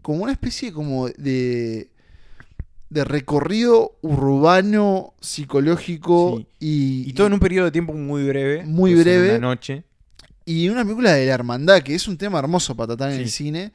como 0.03 0.23
una 0.25 0.33
especie 0.33 0.73
como 0.73 1.09
de, 1.09 1.91
de 2.91 3.05
recorrido 3.05 3.97
urbano, 4.03 5.15
psicológico 5.21 6.39
Sí. 6.39 6.47
y, 6.61 7.11
Y 7.11 7.13
todo 7.13 7.27
en 7.29 7.33
un 7.33 7.41
periodo 7.41 7.67
de 7.67 7.73
tiempo 7.73 7.93
muy 7.93 8.25
breve. 8.27 8.65
Muy 8.65 8.93
en 8.93 9.01
breve. 9.01 9.31
Una 9.31 9.49
noche. 9.49 9.85
y 10.45 10.69
una 10.69 10.83
película 10.85 11.13
de 11.13 11.27
la 11.27 11.35
hermandad, 11.35 11.83
que 11.83 11.95
es 11.95 12.07
un 12.07 12.17
tema 12.17 12.39
hermoso 12.39 12.77
para 12.77 12.89
tratar 12.97 13.11
en 13.11 13.17
Sí. 13.19 13.23
el 13.25 13.31
cine 13.31 13.73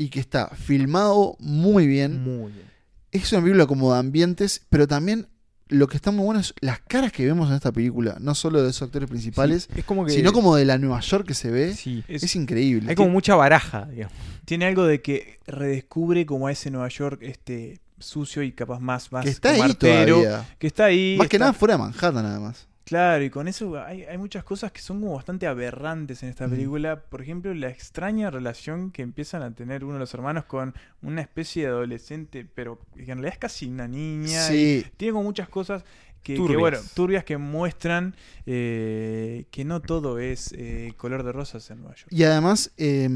y 0.00 0.08
que 0.08 0.18
está 0.18 0.48
filmado 0.48 1.36
muy 1.40 1.86
bien. 1.86 2.22
Muy 2.24 2.52
bien. 2.52 2.64
Es 3.12 3.30
una 3.32 3.42
película 3.42 3.66
como 3.66 3.92
de 3.92 3.98
ambientes, 3.98 4.62
pero 4.70 4.88
también 4.88 5.26
lo 5.68 5.88
que 5.88 5.96
está 5.96 6.10
muy 6.10 6.24
bueno 6.24 6.40
es 6.40 6.54
las 6.60 6.80
caras 6.80 7.12
que 7.12 7.26
vemos 7.26 7.50
en 7.50 7.56
esta 7.56 7.70
película, 7.70 8.16
no 8.18 8.34
solo 8.34 8.62
de 8.62 8.70
esos 8.70 8.82
actores 8.86 9.10
principales, 9.10 9.68
Sí, 9.72 9.80
es 9.80 9.84
como 9.84 10.06
que. 10.06 10.12
sino 10.12 10.32
como 10.32 10.56
de 10.56 10.64
la 10.64 10.78
Nueva 10.78 11.00
York 11.00 11.26
que 11.26 11.34
se 11.34 11.50
ve. 11.50 11.74
Sí. 11.74 12.02
Es, 12.08 12.22
Es- 12.22 12.34
increíble. 12.34 12.88
Hay 12.88 12.94
como 12.96 13.10
mucha 13.10 13.34
baraja, 13.36 13.84
digamos. 13.86 14.16
Tiene 14.46 14.64
algo 14.64 14.84
de 14.86 15.02
que 15.02 15.38
redescubre 15.46 16.24
como 16.24 16.46
a 16.46 16.52
ese 16.52 16.70
Nueva 16.70 16.88
York 16.88 17.18
este 17.22 17.78
sucio 17.98 18.42
y 18.42 18.52
capaz 18.52 18.80
más, 18.80 19.12
más 19.12 19.24
que 19.24 19.30
está 19.30 19.50
ahí 19.50 19.74
todavía. 19.74 20.48
Que 20.58 20.66
está 20.66 20.86
ahí. 20.86 21.16
Más 21.18 21.28
que 21.28 21.38
nada 21.38 21.52
fuera 21.52 21.74
de 21.74 21.78
Manhattan, 21.82 22.14
nada 22.14 22.40
más. 22.40 22.66
Claro, 22.84 23.22
y 23.22 23.30
con 23.30 23.46
eso 23.46 23.78
hay, 23.80 24.02
hay 24.02 24.18
muchas 24.18 24.42
cosas 24.42 24.72
que 24.72 24.80
son 24.80 25.00
como 25.00 25.14
bastante 25.14 25.46
aberrantes 25.46 26.22
en 26.22 26.28
esta 26.30 26.46
Mm. 26.48 26.50
película. 26.50 27.00
Por 27.04 27.22
ejemplo, 27.22 27.54
la 27.54 27.68
extraña 27.68 28.30
relación 28.30 28.90
que 28.90 29.02
empiezan 29.02 29.42
a 29.42 29.54
tener 29.54 29.84
uno 29.84 29.94
de 29.94 30.00
los 30.00 30.12
hermanos 30.14 30.44
con 30.46 30.74
una 31.02 31.20
especie 31.20 31.64
de 31.64 31.68
adolescente, 31.68 32.46
pero 32.54 32.80
que 32.96 33.02
en 33.02 33.06
realidad 33.18 33.32
es 33.34 33.38
casi 33.38 33.66
una 33.68 33.86
niña. 33.86 34.40
Sí. 34.42 34.84
tiene 34.96 35.12
como 35.12 35.24
muchas 35.24 35.48
cosas 35.48 35.84
que, 36.22 36.34
que, 36.34 36.36
Turbias. 36.38 36.58
bueno, 36.60 36.78
turbias 36.94 37.24
que 37.24 37.36
muestran 37.38 38.14
eh, 38.44 39.44
que 39.50 39.64
no 39.64 39.80
todo 39.80 40.18
es 40.18 40.52
eh, 40.56 40.92
color 40.96 41.22
de 41.22 41.32
rosas 41.32 41.70
en 41.70 41.78
Nueva 41.80 41.94
York. 41.94 42.08
Y 42.10 42.24
además, 42.24 42.72
eh, 42.76 43.08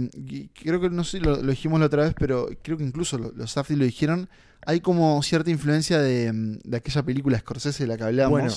creo 0.63 0.81
que 0.81 0.89
no 0.91 1.05
sé 1.05 1.19
si 1.19 1.25
lo, 1.25 1.37
lo 1.43 1.51
dijimos 1.51 1.81
la 1.81 1.87
otra 1.87 2.05
vez, 2.05 2.15
pero 2.19 2.49
creo 2.63 2.79
que 2.79 2.85
incluso 2.85 3.19
lo- 3.19 3.33
los 3.33 3.51
Safdie 3.51 3.77
lo 3.77 3.85
dijeron. 3.85 4.29
Hay 4.67 4.81
como 4.81 5.23
cierta 5.23 5.51
influencia 5.51 5.99
de, 5.99 6.31
de 6.65 6.77
aquella 6.77 7.03
película 7.03 7.39
Scorsese 7.39 7.83
de 7.85 7.89
la 7.89 7.97
que 7.99 8.05
hablábamos. 8.05 8.41
Bueno, 8.41 8.55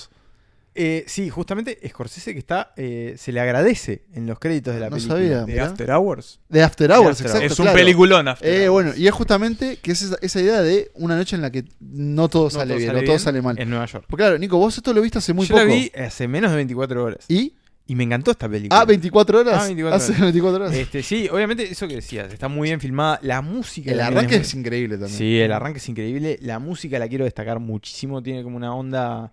Eh, 0.80 1.04
sí, 1.08 1.30
justamente 1.30 1.80
Scorsese 1.90 2.34
que 2.34 2.40
está, 2.40 2.72
eh, 2.78 3.16
se 3.18 3.32
le 3.32 3.40
agradece 3.40 4.04
en 4.14 4.28
los 4.28 4.38
créditos 4.38 4.76
de 4.76 4.80
la 4.80 4.90
No 4.90 4.96
película. 4.96 5.16
sabía, 5.20 5.44
¿De. 5.44 5.60
After 5.60 5.90
Hours? 5.92 6.40
De 6.50 6.62
After 6.62 6.92
Hours, 6.92 7.10
After 7.22 7.26
exacto. 7.26 7.46
es 7.54 7.60
un 7.60 7.66
claro. 7.66 7.78
peliculón 7.78 8.28
After 8.28 8.48
Eh, 8.48 8.70
Hours. 8.70 8.72
bueno, 8.72 8.92
y 8.96 9.08
es 9.08 9.14
justamente 9.14 9.78
que 9.82 9.92
es 9.94 10.02
esa, 10.04 10.18
esa 10.22 10.40
idea 10.40 10.62
de 10.62 10.92
una 10.94 11.16
noche 11.16 11.36
en 11.36 11.42
la 11.42 11.50
que 11.52 11.66
no 11.80 12.30
todo 12.30 12.44
No 12.46 12.50
sale 12.52 12.68
todo 12.68 12.78
bien, 12.78 12.88
sale 12.90 13.00
no 13.00 13.06
todo 13.06 13.14
bien 13.14 13.20
sale 13.20 13.42
mal. 13.42 13.60
En 13.60 13.70
Nueva 13.72 13.86
York. 13.88 14.06
Porque 14.08 14.22
claro, 14.24 14.38
Nico, 14.38 14.58
vos 14.60 14.78
esto 14.78 14.94
lo 14.94 15.02
viste 15.02 15.18
hace 15.18 15.34
muy 15.34 15.48
Yo 15.48 15.56
poco. 15.56 15.66
la 15.68 15.74
vi 15.74 15.92
hace 15.98 16.28
menos 16.28 16.52
de 16.52 16.58
24 16.58 17.04
horas. 17.04 17.26
¿Y? 17.28 17.54
Y 17.90 17.96
me 17.96 18.04
encantó 18.04 18.32
esta 18.32 18.48
película. 18.50 18.82
Ah, 18.82 18.86
24 18.86 19.40
horas. 19.40 19.60
Ah, 19.62 19.66
24 19.66 19.96
Hace 19.96 20.12
horas. 20.12 20.22
24 20.22 20.64
horas. 20.66 20.76
Este, 20.76 21.02
sí, 21.02 21.30
obviamente 21.32 21.64
eso 21.72 21.88
que 21.88 21.96
decías, 21.96 22.32
está 22.34 22.50
muy 22.50 22.68
bien 22.68 22.82
filmada. 22.82 23.18
La 23.24 23.42
música. 23.42 23.92
el 23.92 24.02
arranque 24.02 24.36
muy- 24.36 24.42
es 24.46 24.54
increíble 24.54 24.96
también. 24.98 25.18
Sí, 25.18 25.40
el 25.40 25.52
arranque 25.54 25.80
es 25.80 25.88
increíble. 25.90 26.38
La 26.42 26.60
música 26.60 27.00
la 27.00 27.08
quiero 27.08 27.24
destacar 27.26 27.60
muchísimo. 27.60 28.22
Tiene 28.22 28.44
como 28.44 28.58
una 28.58 28.76
onda 28.76 29.32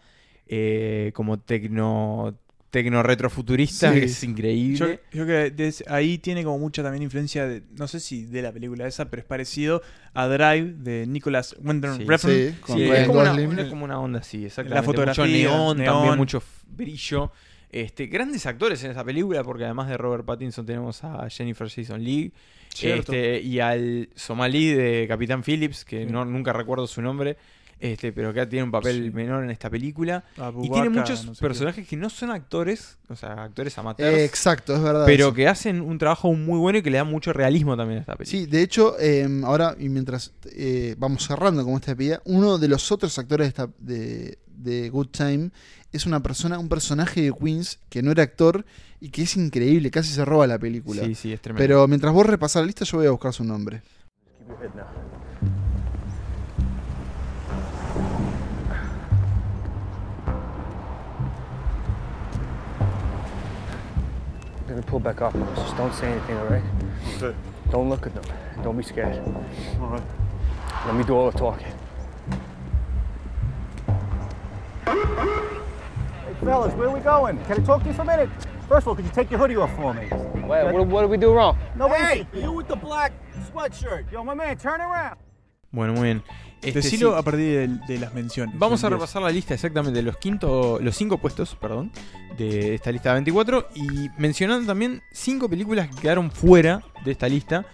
eh, 0.49 1.11
como 1.15 1.39
tecno, 1.39 2.35
tecno 2.71 3.03
retrofuturista 3.05 3.93
Sí. 3.93 4.01
que 4.01 4.07
es 4.07 4.25
increíble. 4.25 4.77
Yo, 4.77 4.87
yo 4.89 5.25
creo 5.25 5.27
que 5.27 5.51
des- 5.51 5.85
ahí 5.89 6.19
tiene 6.19 6.43
como 6.43 6.59
mucha 6.59 6.83
también 6.83 7.03
influencia, 7.05 7.47
de, 7.47 7.63
no 7.77 7.87
sé 7.87 8.01
si 8.01 8.25
de 8.25 8.43
la 8.43 8.51
película 8.53 8.87
esa, 8.87 9.09
pero 9.11 9.21
es 9.21 9.27
parecido 9.27 9.81
a 10.13 10.27
Drive 10.27 10.75
de 10.79 11.07
Nicholas 11.07 11.55
Winding 11.63 11.99
Sí. 11.99 12.05
Refn. 12.05 12.29
Sí, 12.31 12.55
con 12.61 12.77
Sí, 12.79 12.85
Ryan 12.85 12.97
es 13.03 13.07
como 13.07 13.21
una, 13.21 13.31
Gosling. 13.31 13.49
una- 13.49 13.69
como 13.71 13.85
una 13.85 14.01
onda 14.01 14.19
así, 14.21 14.45
exactamente. 14.45 14.75
La 14.75 14.83
fotografía, 14.83 15.25
mucho 15.25 15.33
neón, 15.55 15.79
neón. 15.79 15.95
también 15.95 16.17
mucho 16.19 16.43
brillo. 16.69 17.31
Este, 17.71 18.07
grandes 18.07 18.47
actores 18.47 18.83
en 18.85 18.93
esa 18.93 19.03
película, 19.05 19.43
porque 19.43 19.65
además 19.65 19.89
de 19.89 19.97
Robert 19.97 20.25
Pattinson 20.25 20.65
tenemos 20.67 21.03
a 21.03 21.29
Jennifer 21.29 21.69
Jason 21.69 22.05
Cierto. 22.73 23.13
este, 23.13 23.41
y 23.41 23.59
al 23.61 24.09
somalí 24.15 24.67
de 24.73 25.07
Capitán 25.09 25.43
Phillips, 25.45 25.85
que 25.85 26.07
Sí. 26.07 26.13
no, 26.13 26.25
nunca 26.25 26.53
recuerdo 26.53 26.87
su 26.87 27.03
nombre, 27.03 27.37
este, 27.93 28.13
pero 28.13 28.33
que 28.33 28.47
tiene 28.47 28.63
un 28.65 28.71
papel 28.71 29.05
Sí. 29.05 29.11
menor 29.11 29.45
en 29.45 29.51
esta 29.51 29.69
película. 29.69 30.25
Abu 30.39 30.65
Y 30.65 30.71
tiene 30.71 30.89
muchos 30.89 31.25
no 31.27 31.35
sé 31.35 31.39
qué. 31.41 31.47
personajes 31.47 31.87
que 31.89 31.97
no 31.97 32.09
son 32.09 32.31
actores, 32.31 32.97
o 33.09 33.17
sea, 33.17 33.45
actores 33.45 33.77
amateurs, 33.77 34.17
Eh, 34.17 34.25
exacto, 34.25 34.75
es 34.75 34.83
verdad. 34.83 35.05
pero 35.05 35.27
eso. 35.27 35.35
que 35.35 35.49
hacen 35.49 35.81
un 35.83 35.99
trabajo 35.99 36.33
muy 36.33 36.59
bueno 36.59 36.79
y 36.79 36.83
que 36.83 36.91
le 36.91 36.97
da 36.99 37.05
mucho 37.05 37.33
realismo 37.33 37.77
también 37.77 37.99
a 37.99 38.01
esta 38.01 38.17
película. 38.17 38.41
Sí, 38.41 38.47
de 38.51 38.63
hecho, 38.63 38.97
eh, 38.99 39.29
ahora, 39.45 39.77
y 39.79 39.89
mientras 39.91 40.33
eh, 40.57 40.95
vamos 40.99 41.25
cerrando 41.27 41.63
con 41.65 41.75
esta 41.75 41.93
despedida, 41.93 42.23
uno 42.25 42.57
de 42.59 42.69
los 42.69 42.91
otros 42.91 43.19
actores 43.19 43.45
de, 43.45 43.49
esta- 43.49 43.69
de, 43.79 44.39
de 44.49 44.89
Good 44.89 45.09
Time 45.09 45.51
es 45.93 46.07
una 46.07 46.21
persona, 46.23 46.59
un 46.59 46.69
personaje 46.69 47.21
de 47.23 47.33
Queens 47.33 47.79
que 47.91 48.03
no 48.03 48.11
era 48.13 48.23
actor 48.23 48.65
y 49.01 49.11
que 49.11 49.23
es 49.23 49.37
increíble, 49.37 49.91
casi 49.91 50.13
se 50.13 50.25
roba 50.25 50.47
la 50.47 50.59
película. 50.59 51.03
sí, 51.05 51.15
sí, 51.15 51.33
es 51.35 51.41
tremendo. 51.43 51.63
Pero 51.63 51.87
mientras 51.87 52.13
vos 52.15 52.25
repasás 52.25 52.63
la 52.63 52.67
lista, 52.67 52.85
yo 52.87 52.97
voy 52.99 53.07
a 53.07 53.11
buscar 53.11 53.33
su 53.35 53.45
nombre. 53.45 53.83
Gonna 64.75 64.87
pull 64.87 65.01
back 65.01 65.23
off. 65.23 65.33
Just 65.57 65.77
don't 65.77 65.95
say 65.95 66.11
anything, 66.11 66.37
all 66.37 66.47
right? 66.47 66.63
Okay. 67.17 67.37
Don't 67.71 67.89
look 67.89 68.07
at 68.07 68.15
them. 68.15 68.25
Don't 68.63 68.77
be 68.77 68.83
scared. 68.83 69.17
All 69.81 69.89
right. 69.89 70.03
Let 70.87 70.95
me 70.97 71.05
do 71.05 71.15
all 71.15 71.31
the 71.31 71.39
talking. 71.39 71.67
Hey, 74.87 76.35
fellas, 76.45 76.75
where 76.75 76.89
are 76.89 76.95
we 76.95 77.01
going? 77.01 77.43
Can 77.45 77.63
I 77.63 77.65
talk 77.65 77.83
to 77.83 77.89
you 77.89 77.95
for 77.95 78.03
a 78.03 78.05
minute? 78.05 78.29
First 78.69 78.85
of 78.85 78.89
all, 78.89 78.95
could 78.97 79.05
you 79.05 79.11
take 79.13 79.31
your 79.31 79.39
hoodie 79.39 79.57
off 79.57 79.75
for 79.77 79.95
me? 79.95 80.09
Wait, 80.47 80.73
what, 80.73 80.87
what 80.87 81.01
did 81.03 81.11
we 81.11 81.17
do 81.17 81.33
wrong? 81.33 81.59
No, 81.77 81.89
hey, 81.89 82.27
you 82.33 82.53
with 82.53 82.69
the 82.69 82.77
black 82.77 83.13
sweatshirt. 83.53 84.11
Yo, 84.11 84.25
my 84.25 84.35
man, 84.35 84.57
turn 84.57 84.81
around. 84.81 85.19
Bueno, 85.73 85.95
muy 85.95 86.03
bien. 86.03 86.23
Este, 86.65 86.81
Decilo 86.81 87.13
sí. 87.13 87.19
a 87.19 87.23
partir 87.23 87.45
de, 87.45 87.69
de 87.87 87.99
las 87.99 88.15
menciones. 88.15 88.59
Vamos 88.59 88.83
a 88.85 88.89
repasar 88.91 89.23
la 89.23 89.31
lista 89.31 89.55
exactamente 89.55 89.99
de 89.99 90.03
los 90.03 90.17
quinto, 90.17 90.79
los 90.81 90.97
cinco 90.97 91.19
puestos, 91.19 91.55
perdón, 91.61 91.91
de 92.39 92.75
esta 92.75 92.91
lista 92.91 93.11
de 93.11 93.15
24 93.17 93.69
y 93.75 94.09
mencionando 94.19 94.67
también 94.67 95.03
cinco 95.13 95.49
películas 95.49 95.89
que 95.89 95.97
quedaron 96.03 96.31
fuera 96.31 96.83
de 97.05 97.13
esta 97.13 97.29
lista, 97.29 97.65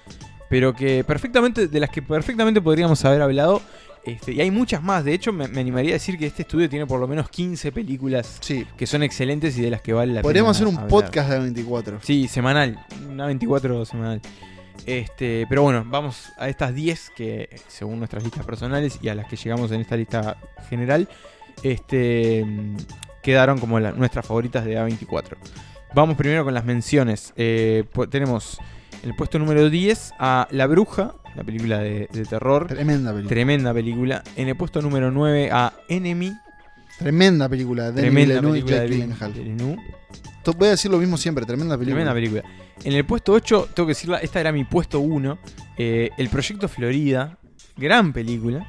pero 0.49 0.75
que 0.75 1.05
perfectamente 1.05 1.69
de 1.69 1.81
las 1.81 1.91
que 1.91 2.03
perfectamente 2.03 2.61
podríamos 2.61 3.05
haber 3.05 3.23
hablado. 3.23 3.63
Este, 4.03 4.33
y 4.33 4.41
hay 4.41 4.51
muchas 4.51 4.83
más, 4.83 5.05
de 5.05 5.13
hecho 5.13 5.31
me, 5.31 5.47
me 5.47 5.61
animaría 5.61 5.91
a 5.91 5.93
decir 5.93 6.17
que 6.17 6.25
este 6.27 6.41
estudio 6.43 6.71
tiene 6.71 6.87
por 6.87 6.99
lo 6.99 7.07
menos 7.07 7.29
15 7.29 7.71
películas 7.71 8.39
Sí. 8.41 8.67
que 8.79 8.87
son 8.87 9.03
excelentes 9.03 9.59
y 9.59 9.61
de 9.61 9.69
las 9.71 9.83
que 9.83 9.93
vale 9.93 10.15
la 10.15 10.23
Podríamos 10.23 10.57
hacer 10.57 10.67
pena 10.69 10.79
un 10.79 10.85
hablar. 10.85 10.91
podcast 10.91 11.29
de 11.31 11.39
24. 11.39 11.99
Sí, 12.03 12.27
semanal, 12.27 12.83
una 13.11 13.27
24 13.27 13.85
semanal. 13.85 14.23
Este, 14.87 15.47
pero 15.49 15.63
bueno, 15.63 15.85
vamos 15.87 16.33
a 16.39 16.49
estas 16.49 16.75
10 16.75 17.11
que 17.17 17.49
según 17.69 17.99
nuestras 17.99 18.23
listas 18.25 18.45
personales 18.45 18.99
y 19.03 19.09
a 19.09 19.15
las 19.15 19.27
que 19.27 19.37
llegamos 19.37 19.71
en 19.73 19.81
esta 19.81 19.97
lista 19.97 20.37
general, 20.69 21.09
este, 21.63 22.45
quedaron 23.23 23.59
como 23.59 23.79
la- 23.81 23.93
nuestras 23.93 24.27
favoritas 24.27 24.65
de 24.65 24.79
A24. 24.79 25.37
Vamos 25.95 26.17
primero 26.17 26.45
con 26.45 26.55
las 26.55 26.65
menciones. 26.65 27.33
Eh, 27.37 27.85
tenemos 28.11 28.59
en 29.03 29.11
el 29.11 29.17
puesto 29.17 29.39
número 29.39 29.69
10 29.71 30.13
a 30.19 30.47
La 30.51 30.67
Bruja, 30.67 31.15
la 31.35 31.45
película 31.45 31.79
de, 31.79 32.09
de 32.13 32.25
terror. 32.25 32.67
Tremenda 32.67 33.11
película. 33.11 33.29
Tremenda 33.29 33.75
película. 33.75 34.23
En 34.37 34.49
el 34.49 34.57
puesto 34.57 34.81
número 34.83 35.11
9 35.11 35.51
a 35.53 35.73
Enemy. 35.89 36.33
Tremenda 37.01 37.49
película. 37.49 37.91
de 37.91 38.01
Tremenda 38.03 38.35
Villeneuve 38.41 38.59
y 38.59 38.63
película 38.63 38.81
de 38.83 38.89
Gyllenhaal. 38.89 39.33
Villeneuve. 39.33 39.77
To- 40.45 40.53
Voy 40.53 40.69
a 40.69 40.71
decir 40.71 40.91
lo 40.91 40.99
mismo 40.99 41.17
siempre. 41.17 41.45
Tremenda 41.45 41.77
película. 41.77 41.97
Tremenda 42.05 42.15
película. 42.15 42.43
En 42.85 42.93
el 42.95 43.05
puesto 43.05 43.33
8, 43.33 43.69
tengo 43.75 43.87
que 43.87 43.91
decirla, 43.93 44.19
esta 44.19 44.41
era 44.41 44.53
mi 44.53 44.65
puesto 44.65 45.01
1. 45.01 45.39
eh, 45.77 46.11
el 46.19 46.29
Proyecto 46.29 46.69
Florida. 46.69 47.39
Gran 47.77 48.13
película. 48.13 48.67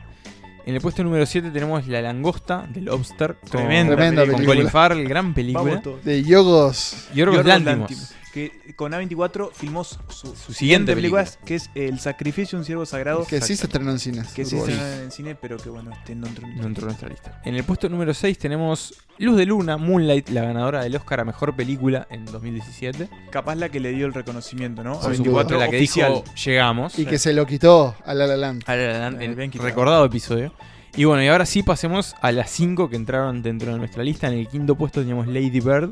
En 0.66 0.76
el 0.76 0.82
puesto 0.82 1.04
número 1.04 1.26
7 1.26 1.50
tenemos 1.52 1.88
La 1.88 2.02
Langosta 2.02 2.68
del 2.72 2.86
Lobster. 2.86 3.36
con- 3.42 3.50
Tremenda 3.52 3.96
Tremenda 3.96 4.22
Con 4.24 4.32
película. 4.36 4.56
Colin 4.56 4.70
Farrell, 4.70 5.08
gran 5.08 5.34
película. 5.34 5.64
Vamos 5.66 5.84
todos. 5.84 6.04
De 6.06 6.24
Yogos. 6.24 7.08
Yorgos 7.16 7.38
Yorgos 7.38 7.46
Lanthimos. 7.46 7.80
Lanthimos, 7.92 8.16
Que 8.34 8.74
con 8.78 8.94
A24 8.94 9.52
filmó 9.54 9.84
su, 9.84 9.98
su 10.10 10.26
siguiente 10.54 10.54
siguiente 10.54 10.96
película. 10.96 11.24
película, 11.26 11.46
que 11.46 11.56
es 11.56 11.70
El 11.76 12.00
Sacrificio 12.00 12.58
de 12.58 12.62
un 12.62 12.66
Siervo 12.66 12.86
Sagrado. 12.86 13.26
Que 13.26 13.42
sí 13.42 13.56
se 13.58 13.66
estrenó 13.66 13.92
en 13.92 14.00
cines. 14.00 14.28
Que 14.30 14.46
sí 14.46 14.52
se 14.52 14.58
estrenó 14.72 14.86
en 14.88 15.00
el 15.02 15.12
cine, 15.12 15.36
pero 15.36 15.58
que 15.58 15.70
bueno, 15.70 15.92
este 15.92 16.16
no 16.16 16.28
entró 16.28 16.48
en 16.48 16.58
No 16.58 16.68
entró 16.68 16.84
en 16.84 16.88
nuestra 16.88 17.10
lista. 17.10 17.42
En 17.44 17.56
el 17.56 17.64
puesto 17.64 17.90
número 17.90 18.14
6 18.14 18.38
tenemos 18.38 18.94
Luz 19.18 19.36
de 19.38 19.46
Luna, 19.46 19.76
Moonlight, 19.78 20.30
la 20.30 20.44
ganadora 20.44 20.84
del 20.84 20.96
Oscar 20.96 21.20
a 21.20 21.26
Mejor 21.26 21.56
Película 21.56 22.08
en 22.10 22.24
2017. 22.26 23.10
Capaz 23.32 23.56
la 23.56 23.70
que 23.70 23.80
le 23.80 23.92
dio 23.92 24.06
el 24.06 24.14
reconocimiento, 24.14 24.84
¿no? 24.84 24.94
Sin 24.96 25.02
A 25.02 25.04
duda. 25.04 25.10
24 25.10 25.60
la 25.60 25.70
que 25.70 25.78
oficial. 25.78 26.14
dijo 26.14 26.36
llegamos. 26.46 26.98
Y 27.00 27.06
que 27.06 27.20
se 27.20 27.34
lo 27.34 27.46
quitó 27.46 27.96
a 28.06 28.14
La 28.14 28.28
La 28.28 28.38
Land. 28.38 28.64
A 28.66 28.76
La 28.76 28.88
La 28.94 29.00
Land, 29.00 29.22
Eh, 29.22 29.26
en 29.26 29.36
bien 29.36 29.52
quitado. 29.52 29.68
recordado 29.68 30.06
episodio. 30.06 30.54
Y 30.96 31.06
bueno, 31.06 31.24
y 31.24 31.28
ahora 31.28 31.46
sí 31.46 31.64
pasemos 31.64 32.16
a 32.22 32.32
las 32.34 32.50
5 32.52 32.90
que 32.90 32.98
entraron 32.98 33.42
dentro 33.42 33.72
de 33.72 33.78
nuestra 33.78 34.04
lista. 34.04 34.28
En 34.28 34.34
el 34.34 34.48
quinto 34.48 34.76
puesto 34.76 35.00
teníamos 35.02 35.28
Lady 35.28 35.60
Bird. 35.62 35.92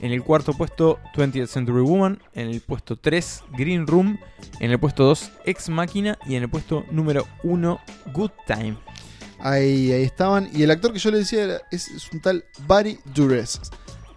En 0.00 0.12
el 0.12 0.22
cuarto 0.22 0.54
puesto 0.54 0.98
20th 1.14 1.46
Century 1.46 1.82
Woman. 1.82 2.22
En 2.34 2.48
el 2.48 2.60
puesto 2.60 2.96
3 2.96 3.42
Green 3.56 3.86
Room. 3.86 4.18
En 4.60 4.70
el 4.70 4.78
puesto 4.78 5.04
2 5.04 5.30
Ex 5.44 5.68
Máquina. 5.68 6.18
Y 6.26 6.36
en 6.36 6.42
el 6.44 6.48
puesto 6.48 6.84
número 6.90 7.26
1 7.42 7.80
Good 8.14 8.30
Time. 8.46 8.76
Ahí, 9.38 9.92
ahí 9.92 10.02
estaban. 10.02 10.48
Y 10.54 10.62
el 10.62 10.70
actor 10.70 10.92
que 10.92 10.98
yo 10.98 11.10
le 11.10 11.18
decía 11.18 11.44
era- 11.44 11.60
es, 11.70 11.88
es 11.88 12.10
un 12.12 12.20
tal 12.20 12.44
Barry 12.66 12.98
Dures. 13.14 13.60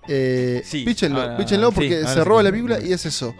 Eh, 0.07 0.61
Sí, 0.65 0.83
píchenlo, 0.83 1.21
ahora- 1.21 1.37
píchenlo 1.37 1.69
sí, 1.69 1.75
porque 1.75 1.95
ahora 1.97 2.07
se 2.09 2.13
sí 2.15 2.23
roba 2.25 2.43
la 2.43 2.49
película 2.51 2.79
y 2.81 2.91
es 2.91 3.05
eso. 3.05 3.33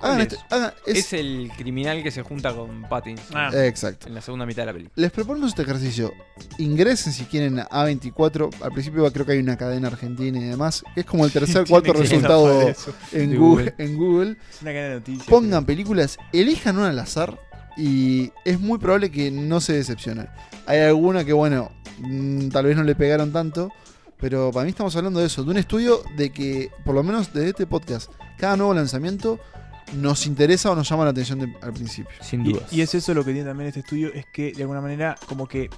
Hagan 0.00 0.16
¿Cuál 0.16 0.20
este- 0.20 0.34
es? 0.36 0.42
hagan- 0.50 0.72
es- 0.86 0.96
Es 0.98 1.12
el 1.14 1.50
criminal 1.56 2.02
que 2.02 2.10
se 2.10 2.22
junta 2.22 2.54
con 2.54 2.82
Pattinson. 2.82 3.36
Ah. 3.36 3.50
exacto. 3.64 4.08
En 4.08 4.14
la 4.14 4.20
segunda 4.20 4.44
mitad 4.46 4.62
de 4.62 4.66
la 4.66 4.72
película. 4.72 4.92
Les 4.96 5.10
proponemos 5.10 5.50
este 5.50 5.62
ejercicio. 5.62 6.12
Ingresen 6.58 7.12
si 7.12 7.24
quieren 7.24 7.58
a 7.60 7.68
A24. 7.68 8.50
Al 8.62 8.72
principio 8.72 9.10
creo 9.12 9.26
que 9.26 9.32
hay 9.32 9.38
una 9.38 9.56
cadena 9.56 9.88
argentina 9.88 10.38
y 10.38 10.44
demás. 10.44 10.84
Que 10.94 11.00
es 11.00 11.06
como 11.06 11.24
el 11.24 11.32
tercer, 11.32 11.66
cuarto 11.68 11.92
resultado 11.92 12.60
en 13.12 13.36
Google, 13.36 13.36
Google. 13.38 13.74
en 13.78 13.96
Google. 13.96 14.30
Es 14.50 14.62
una 14.62 14.70
cadena 14.72 14.88
de 14.88 14.94
noticias. 14.96 15.26
Pongan 15.28 15.64
películas, 15.64 16.18
elijan 16.32 16.76
una 16.78 16.90
al 16.90 16.98
azar 16.98 17.38
y 17.76 18.32
es 18.44 18.60
muy 18.60 18.78
probable 18.78 19.10
que 19.10 19.30
no 19.30 19.60
se 19.60 19.72
decepcionen. 19.74 20.28
Hay 20.66 20.78
alguna 20.80 21.24
que, 21.24 21.32
bueno, 21.32 21.70
mm, 21.98 22.48
tal 22.48 22.66
vez 22.66 22.76
no 22.76 22.82
le 22.82 22.94
pegaron 22.94 23.32
tanto, 23.32 23.70
pero 24.18 24.50
para 24.50 24.64
mí 24.64 24.70
estamos 24.70 24.96
hablando 24.96 25.20
de 25.20 25.26
eso, 25.26 25.44
de 25.44 25.50
un 25.50 25.58
estudio 25.58 26.02
de 26.16 26.30
que, 26.30 26.70
por 26.84 26.94
lo 26.94 27.02
menos 27.02 27.32
desde 27.32 27.50
este 27.50 27.66
podcast, 27.66 28.10
cada 28.38 28.56
nuevo 28.56 28.72
lanzamiento 28.74 29.38
nos 29.94 30.26
interesa 30.26 30.70
o 30.70 30.74
nos 30.74 30.88
llama 30.88 31.04
la 31.04 31.10
atención 31.10 31.38
de- 31.38 31.54
al 31.62 31.72
principio. 31.72 32.10
Sin 32.20 32.44
Y, 32.44 32.52
dudas. 32.52 32.72
y 32.72 32.80
es 32.80 32.94
eso 32.94 33.14
lo 33.14 33.24
que 33.24 33.32
tiene 33.32 33.48
también 33.48 33.68
este 33.68 33.80
estudio, 33.80 34.12
es 34.12 34.26
que 34.26 34.52
de 34.52 34.62
alguna 34.62 34.80
manera 34.80 35.16
como 35.26 35.46
que 35.46 35.70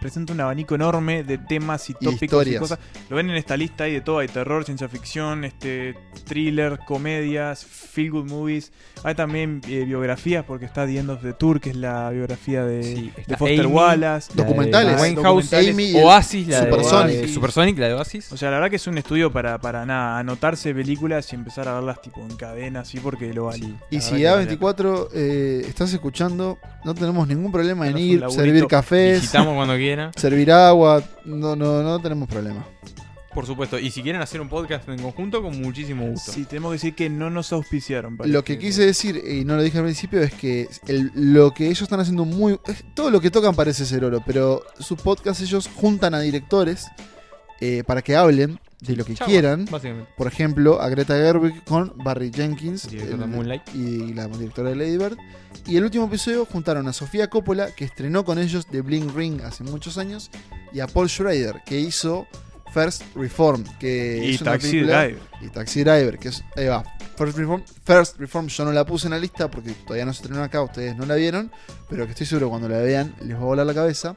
presenta 0.00 0.32
un 0.32 0.40
abanico 0.40 0.74
enorme 0.74 1.22
de 1.24 1.38
temas 1.38 1.88
y 1.90 1.92
Y 1.92 1.94
tópicos 2.04 2.20
y, 2.22 2.24
historias. 2.24 2.60
cosas. 2.60 2.78
Lo 3.08 3.16
ven 3.16 3.30
en 3.30 3.36
esta 3.36 3.56
lista 3.56 3.84
hay 3.84 3.92
de 3.94 4.00
todo, 4.00 4.18
hay 4.18 4.28
terror, 4.28 4.64
ciencia 4.64 4.88
ficción, 4.88 5.44
este 5.44 5.94
thriller, 6.26 6.78
comedias, 6.86 7.64
feel 7.64 8.10
good 8.10 8.28
movies. 8.30 8.72
Hay 9.02 9.14
también 9.14 9.60
eh, 9.68 9.84
biografías 9.84 10.44
porque 10.44 10.64
está 10.66 10.86
The 10.86 10.98
End 10.98 11.10
of 11.10 11.22
the 11.22 11.32
Tour, 11.32 11.60
que 11.60 11.70
es 11.70 11.76
la 11.76 12.10
biografía 12.10 12.64
de, 12.64 12.82
Sí, 12.82 13.12
de 13.26 13.36
Foster 13.36 13.60
Amy, 13.60 13.72
Wallace. 13.74 14.30
la 14.34 14.42
de 14.42 14.48
Documentales. 14.48 15.00
Winehouse, 15.00 15.24
Documentales. 15.50 15.70
Amy 15.70 15.84
y 15.90 15.96
Oasis, 15.96 16.48
la 16.48 16.60
de 16.60 16.70
Supersonic. 16.70 17.16
de 17.20 17.28
Supersonic, 17.28 17.78
la 17.78 17.88
de 17.88 17.94
Oasis. 17.94 18.32
O 18.32 18.36
sea, 18.36 18.50
la 18.50 18.56
verdad 18.56 18.70
que 18.70 18.76
es 18.76 18.86
un 18.86 18.98
estudio 18.98 19.32
para, 19.32 19.58
para 19.58 19.86
nada, 19.86 20.18
anotarse 20.18 20.74
películas 20.74 21.32
y 21.32 21.36
empezar 21.36 21.68
a 21.68 21.74
verlas 21.74 22.00
tipo 22.02 22.20
en 22.20 22.36
cadena, 22.36 22.80
así 22.80 22.98
porque 23.00 23.32
lo 23.32 23.46
vale. 23.46 23.58
Sí. 23.66 23.76
Y 23.90 24.00
si 24.00 24.22
verdad 24.22 24.46
que 24.46 24.56
vale. 24.56 24.76
A24 24.76 25.08
eh, 25.14 25.64
estás 25.68 25.92
escuchando, 25.92 26.58
no 26.84 26.94
tenemos 26.94 27.26
ningún 27.26 27.50
problema 27.52 27.88
en 27.88 27.98
ir, 27.98 28.24
servir 28.30 28.66
cafés, 28.66 29.20
Visitamos 29.20 29.54
cuando 29.54 29.74
quieran. 29.90 30.12
servir 30.16 30.50
agua. 30.52 31.02
No, 31.24 31.54
no, 31.56 31.82
no 31.82 32.00
tenemos 32.00 32.28
problema. 32.28 32.64
Por 33.34 33.46
supuesto. 33.46 33.78
Y 33.78 33.92
si 33.92 34.02
quieren 34.02 34.20
hacer 34.22 34.40
un 34.40 34.48
podcast 34.48 34.88
en 34.88 35.00
conjunto, 35.00 35.40
con 35.40 35.60
muchísimo 35.62 36.04
gusto. 36.04 36.32
Sí, 36.32 36.44
tenemos 36.46 36.70
que 36.70 36.74
decir 36.74 36.94
que 36.96 37.08
no 37.08 37.30
nos 37.30 37.52
auspiciaron. 37.52 38.16
para 38.16 38.28
Lo 38.28 38.42
que 38.42 38.58
quise 38.58 38.84
decir, 38.84 39.22
y 39.24 39.44
no 39.44 39.54
lo 39.56 39.62
dije 39.62 39.78
al 39.78 39.84
principio, 39.84 40.20
es 40.20 40.34
que 40.34 40.68
el- 40.88 41.12
lo 41.14 41.52
que 41.52 41.66
ellos 41.66 41.82
están 41.82 42.00
haciendo 42.00 42.24
muy. 42.24 42.58
Todo 42.94 43.10
lo 43.10 43.20
que 43.20 43.30
tocan 43.30 43.54
parece 43.54 43.86
ser 43.86 44.04
oro, 44.04 44.20
pero 44.26 44.64
su 44.80 44.96
podcast 44.96 45.40
ellos 45.42 45.68
juntan 45.72 46.12
a 46.14 46.20
directores 46.20 46.86
eh, 47.60 47.84
para 47.86 48.02
que 48.02 48.16
hablen 48.16 48.58
de 48.80 48.96
lo 48.96 49.04
que 49.04 49.14
Charla, 49.14 49.30
quieran. 49.30 49.64
Básicamente. 49.70 50.10
Por 50.16 50.26
ejemplo, 50.26 50.80
a 50.80 50.88
Greta 50.88 51.14
Gerwig 51.14 51.62
con 51.64 51.92
Barry 51.96 52.30
Jenkins 52.34 52.86
el- 52.86 53.60
y 53.74 54.14
la 54.14 54.26
directora 54.28 54.70
de 54.70 54.76
Lady 54.76 54.96
Bird. 54.96 55.16
Y 55.66 55.76
el 55.76 55.84
último 55.84 56.06
episodio 56.06 56.46
juntaron 56.46 56.88
a 56.88 56.92
Sofía 56.92 57.28
Coppola, 57.28 57.74
que 57.74 57.84
estrenó 57.84 58.24
con 58.24 58.38
ellos 58.38 58.66
The 58.66 58.80
Bling 58.80 59.14
Ring 59.14 59.42
hace 59.42 59.64
muchos 59.64 59.98
años, 59.98 60.30
y 60.72 60.80
a 60.80 60.86
Paul 60.86 61.08
Schrader, 61.08 61.60
que 61.66 61.78
hizo 61.78 62.26
First 62.72 63.02
Reform, 63.16 63.64
que 63.78 64.22
Y 64.24 64.34
es 64.34 64.40
una 64.40 64.52
Taxi 64.52 64.70
película- 64.70 65.02
Driver. 65.04 65.22
Y 65.42 65.48
Taxi 65.48 65.80
Driver, 65.84 66.18
que 66.18 66.28
es. 66.28 66.44
Ahí 66.56 66.66
va. 66.66 66.84
First 67.18 67.36
Reform, 67.36 67.62
First 67.84 68.18
Reform 68.18 68.46
yo 68.46 68.64
no 68.64 68.72
la 68.72 68.86
puse 68.86 69.06
en 69.08 69.10
la 69.10 69.18
lista 69.18 69.50
porque 69.50 69.72
todavía 69.72 70.06
no 70.06 70.14
se 70.14 70.22
estrenó 70.22 70.42
acá, 70.42 70.62
ustedes 70.62 70.96
no 70.96 71.04
la 71.04 71.16
vieron, 71.16 71.50
pero 71.90 72.06
que 72.06 72.12
estoy 72.12 72.26
seguro 72.26 72.46
que 72.46 72.50
cuando 72.50 72.68
la 72.70 72.78
vean 72.78 73.14
les 73.22 73.36
va 73.36 73.40
a 73.42 73.44
volar 73.44 73.66
la 73.66 73.74
cabeza. 73.74 74.16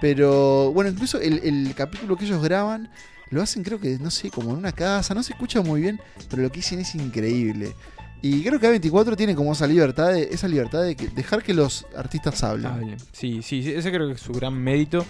Pero 0.00 0.72
bueno, 0.72 0.90
incluso 0.90 1.20
el, 1.20 1.38
el 1.44 1.74
capítulo 1.76 2.16
que 2.16 2.24
ellos 2.24 2.42
graban 2.42 2.90
lo 3.30 3.42
hacen 3.42 3.62
creo 3.62 3.80
que, 3.80 3.98
no 3.98 4.10
sé, 4.10 4.30
como 4.30 4.50
en 4.50 4.56
una 4.58 4.72
casa, 4.72 5.14
no 5.14 5.22
se 5.22 5.32
escucha 5.32 5.60
muy 5.62 5.80
bien, 5.80 6.00
pero 6.28 6.42
lo 6.42 6.50
que 6.50 6.56
dicen 6.56 6.80
es 6.80 6.94
increíble. 6.94 7.74
Y 8.22 8.44
creo 8.44 8.60
que 8.60 8.68
A24 8.68 9.16
tiene 9.16 9.34
como 9.34 9.52
esa 9.52 9.66
libertad 9.66 10.12
de, 10.12 10.24
esa 10.30 10.46
libertad 10.46 10.82
de 10.82 10.94
que- 10.94 11.08
dejar 11.08 11.42
que 11.42 11.54
los 11.54 11.86
artistas 11.96 12.42
hablen. 12.44 12.96
Sí, 13.12 13.40
sí, 13.42 13.62
sí, 13.62 13.70
ese 13.72 13.90
creo 13.90 14.08
que 14.08 14.14
es 14.14 14.20
su 14.20 14.32
gran 14.32 14.54
mérito. 14.54 15.04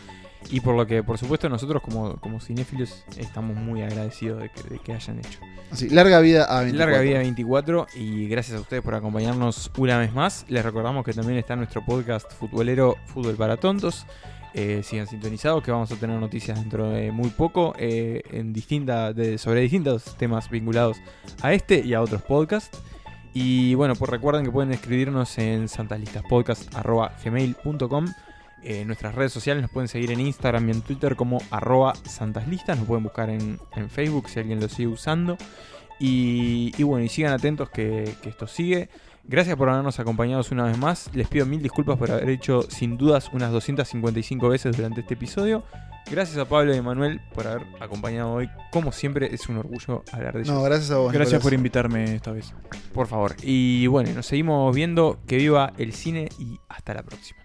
Y 0.49 0.61
por 0.61 0.75
lo 0.75 0.87
que, 0.87 1.03
por 1.03 1.18
supuesto, 1.18 1.51
nosotros 1.51 1.83
como, 1.83 2.16
como 2.16 2.41
cinéfilos 2.41 3.05
estamos 3.18 3.57
muy 3.59 3.83
agradecidos 3.83 4.41
de 4.41 4.49
que, 4.49 4.62
de 4.62 4.79
que 4.79 4.93
hayan 4.95 5.18
hecho. 5.18 5.39
Así, 5.71 5.91
larga 5.91 6.18
vida 6.21 6.45
a 6.45 6.62
A24. 6.64 6.73
Larga 6.73 7.01
vida 7.01 7.18
24 7.18 7.87
y 7.97 8.27
gracias 8.27 8.57
a 8.57 8.61
ustedes 8.62 8.83
por 8.83 8.95
acompañarnos 8.95 9.71
una 9.77 9.99
vez 9.99 10.14
más. 10.14 10.47
Les 10.49 10.64
recordamos 10.64 11.05
que 11.05 11.12
también 11.12 11.39
está 11.39 11.57
nuestro 11.57 11.85
podcast 11.85 12.33
futbolero 12.33 12.97
Fútbol 13.07 13.35
para 13.35 13.59
Tontos. 13.59 14.07
Eh, 14.55 14.83
sigan 14.83 15.07
sintonizados 15.07 15.63
que 15.63 15.71
vamos 15.71 15.93
a 15.93 15.97
tener 15.97 16.19
noticias 16.19 16.59
dentro 16.59 16.91
de 16.91 17.13
muy 17.13 17.29
poco 17.31 17.75
eh, 17.79 18.23
en 18.33 18.53
distinta, 18.53 19.13
de- 19.13 19.39
sobre 19.39 19.61
distintos 19.61 20.17
temas 20.17 20.51
vinculados 20.51 20.97
a 21.43 21.53
este 21.53 21.81
y 21.87 21.95
a 21.95 22.01
otros 22.03 22.23
podcasts. 22.23 22.83
Y 23.33 23.75
bueno, 23.77 23.95
pues 23.95 24.11
recuerden 24.11 24.45
que 24.45 24.51
pueden 24.51 24.73
escribirnos 24.73 25.39
en 25.39 25.69
santaslistaspodcast.gmail.com 25.69 28.07
En 28.63 28.87
nuestras 28.87 29.15
redes 29.15 29.33
sociales 29.33 29.63
nos 29.63 29.71
pueden 29.71 29.89
seguir 29.89 30.11
en 30.11 30.21
Instagram 30.21 30.69
y 30.69 30.73
en 30.73 30.83
Twitter 30.83 31.17
como 31.17 31.41
arroba 31.51 31.95
santaslistas. 32.05 32.77
Nos 32.79 32.87
pueden 32.87 33.05
buscar 33.05 33.31
en, 33.31 33.59
en 33.77 33.89
Facebook 33.89 34.29
si 34.29 34.39
alguien 34.41 34.61
lo 34.61 34.69
sigue 34.69 34.89
usando. 34.89 35.39
Y, 35.99 36.83
bueno, 36.83 37.05
y 37.05 37.09
sigan 37.09 37.33
atentos 37.33 37.71
que 37.71 38.05
esto 38.25 38.47
sigue. 38.47 38.89
Gracias 39.31 39.57
por 39.57 39.68
habernos 39.68 40.01
acompañado 40.01 40.43
una 40.51 40.64
vez 40.64 40.76
más. 40.76 41.09
Les 41.14 41.28
pido 41.28 41.47
mil 41.47 41.62
disculpas 41.62 41.97
por 41.97 42.11
haber 42.11 42.28
hecho 42.31 42.62
sin 42.62 42.97
dudas 42.97 43.31
unas 43.33 43.53
255 43.53 44.49
veces 44.49 44.76
durante 44.76 45.03
este 45.03 45.14
episodio. 45.14 45.62
Gracias 46.11 46.37
a 46.37 46.47
Pablo 46.47 46.74
y 46.74 46.78
a 46.78 46.83
Manuel 46.83 47.20
por 47.33 47.47
haber 47.47 47.64
acompañado 47.78 48.33
hoy. 48.33 48.51
Como 48.72 48.91
siempre, 48.91 49.33
es 49.33 49.49
un 49.49 49.59
orgullo 49.59 50.03
hablar 50.11 50.35
de 50.35 50.41
ellos. 50.41 50.53
No, 50.53 50.61
gracias 50.64 50.91
a 50.91 50.97
vos. 50.97 51.12
Gracias 51.12 51.35
Nicolás. 51.35 51.43
por 51.45 51.55
invitarme 51.55 52.16
esta 52.16 52.33
vez. 52.33 52.53
Por 52.93 53.07
favor. 53.07 53.37
Y 53.41 53.87
bueno, 53.87 54.11
nos 54.14 54.26
seguimos 54.26 54.74
viendo. 54.74 55.20
Que 55.28 55.37
viva 55.37 55.74
el 55.78 55.93
cine 55.93 56.28
y 56.41 56.59
hasta 56.68 56.95
la 56.95 57.05
próxima. 57.05 57.39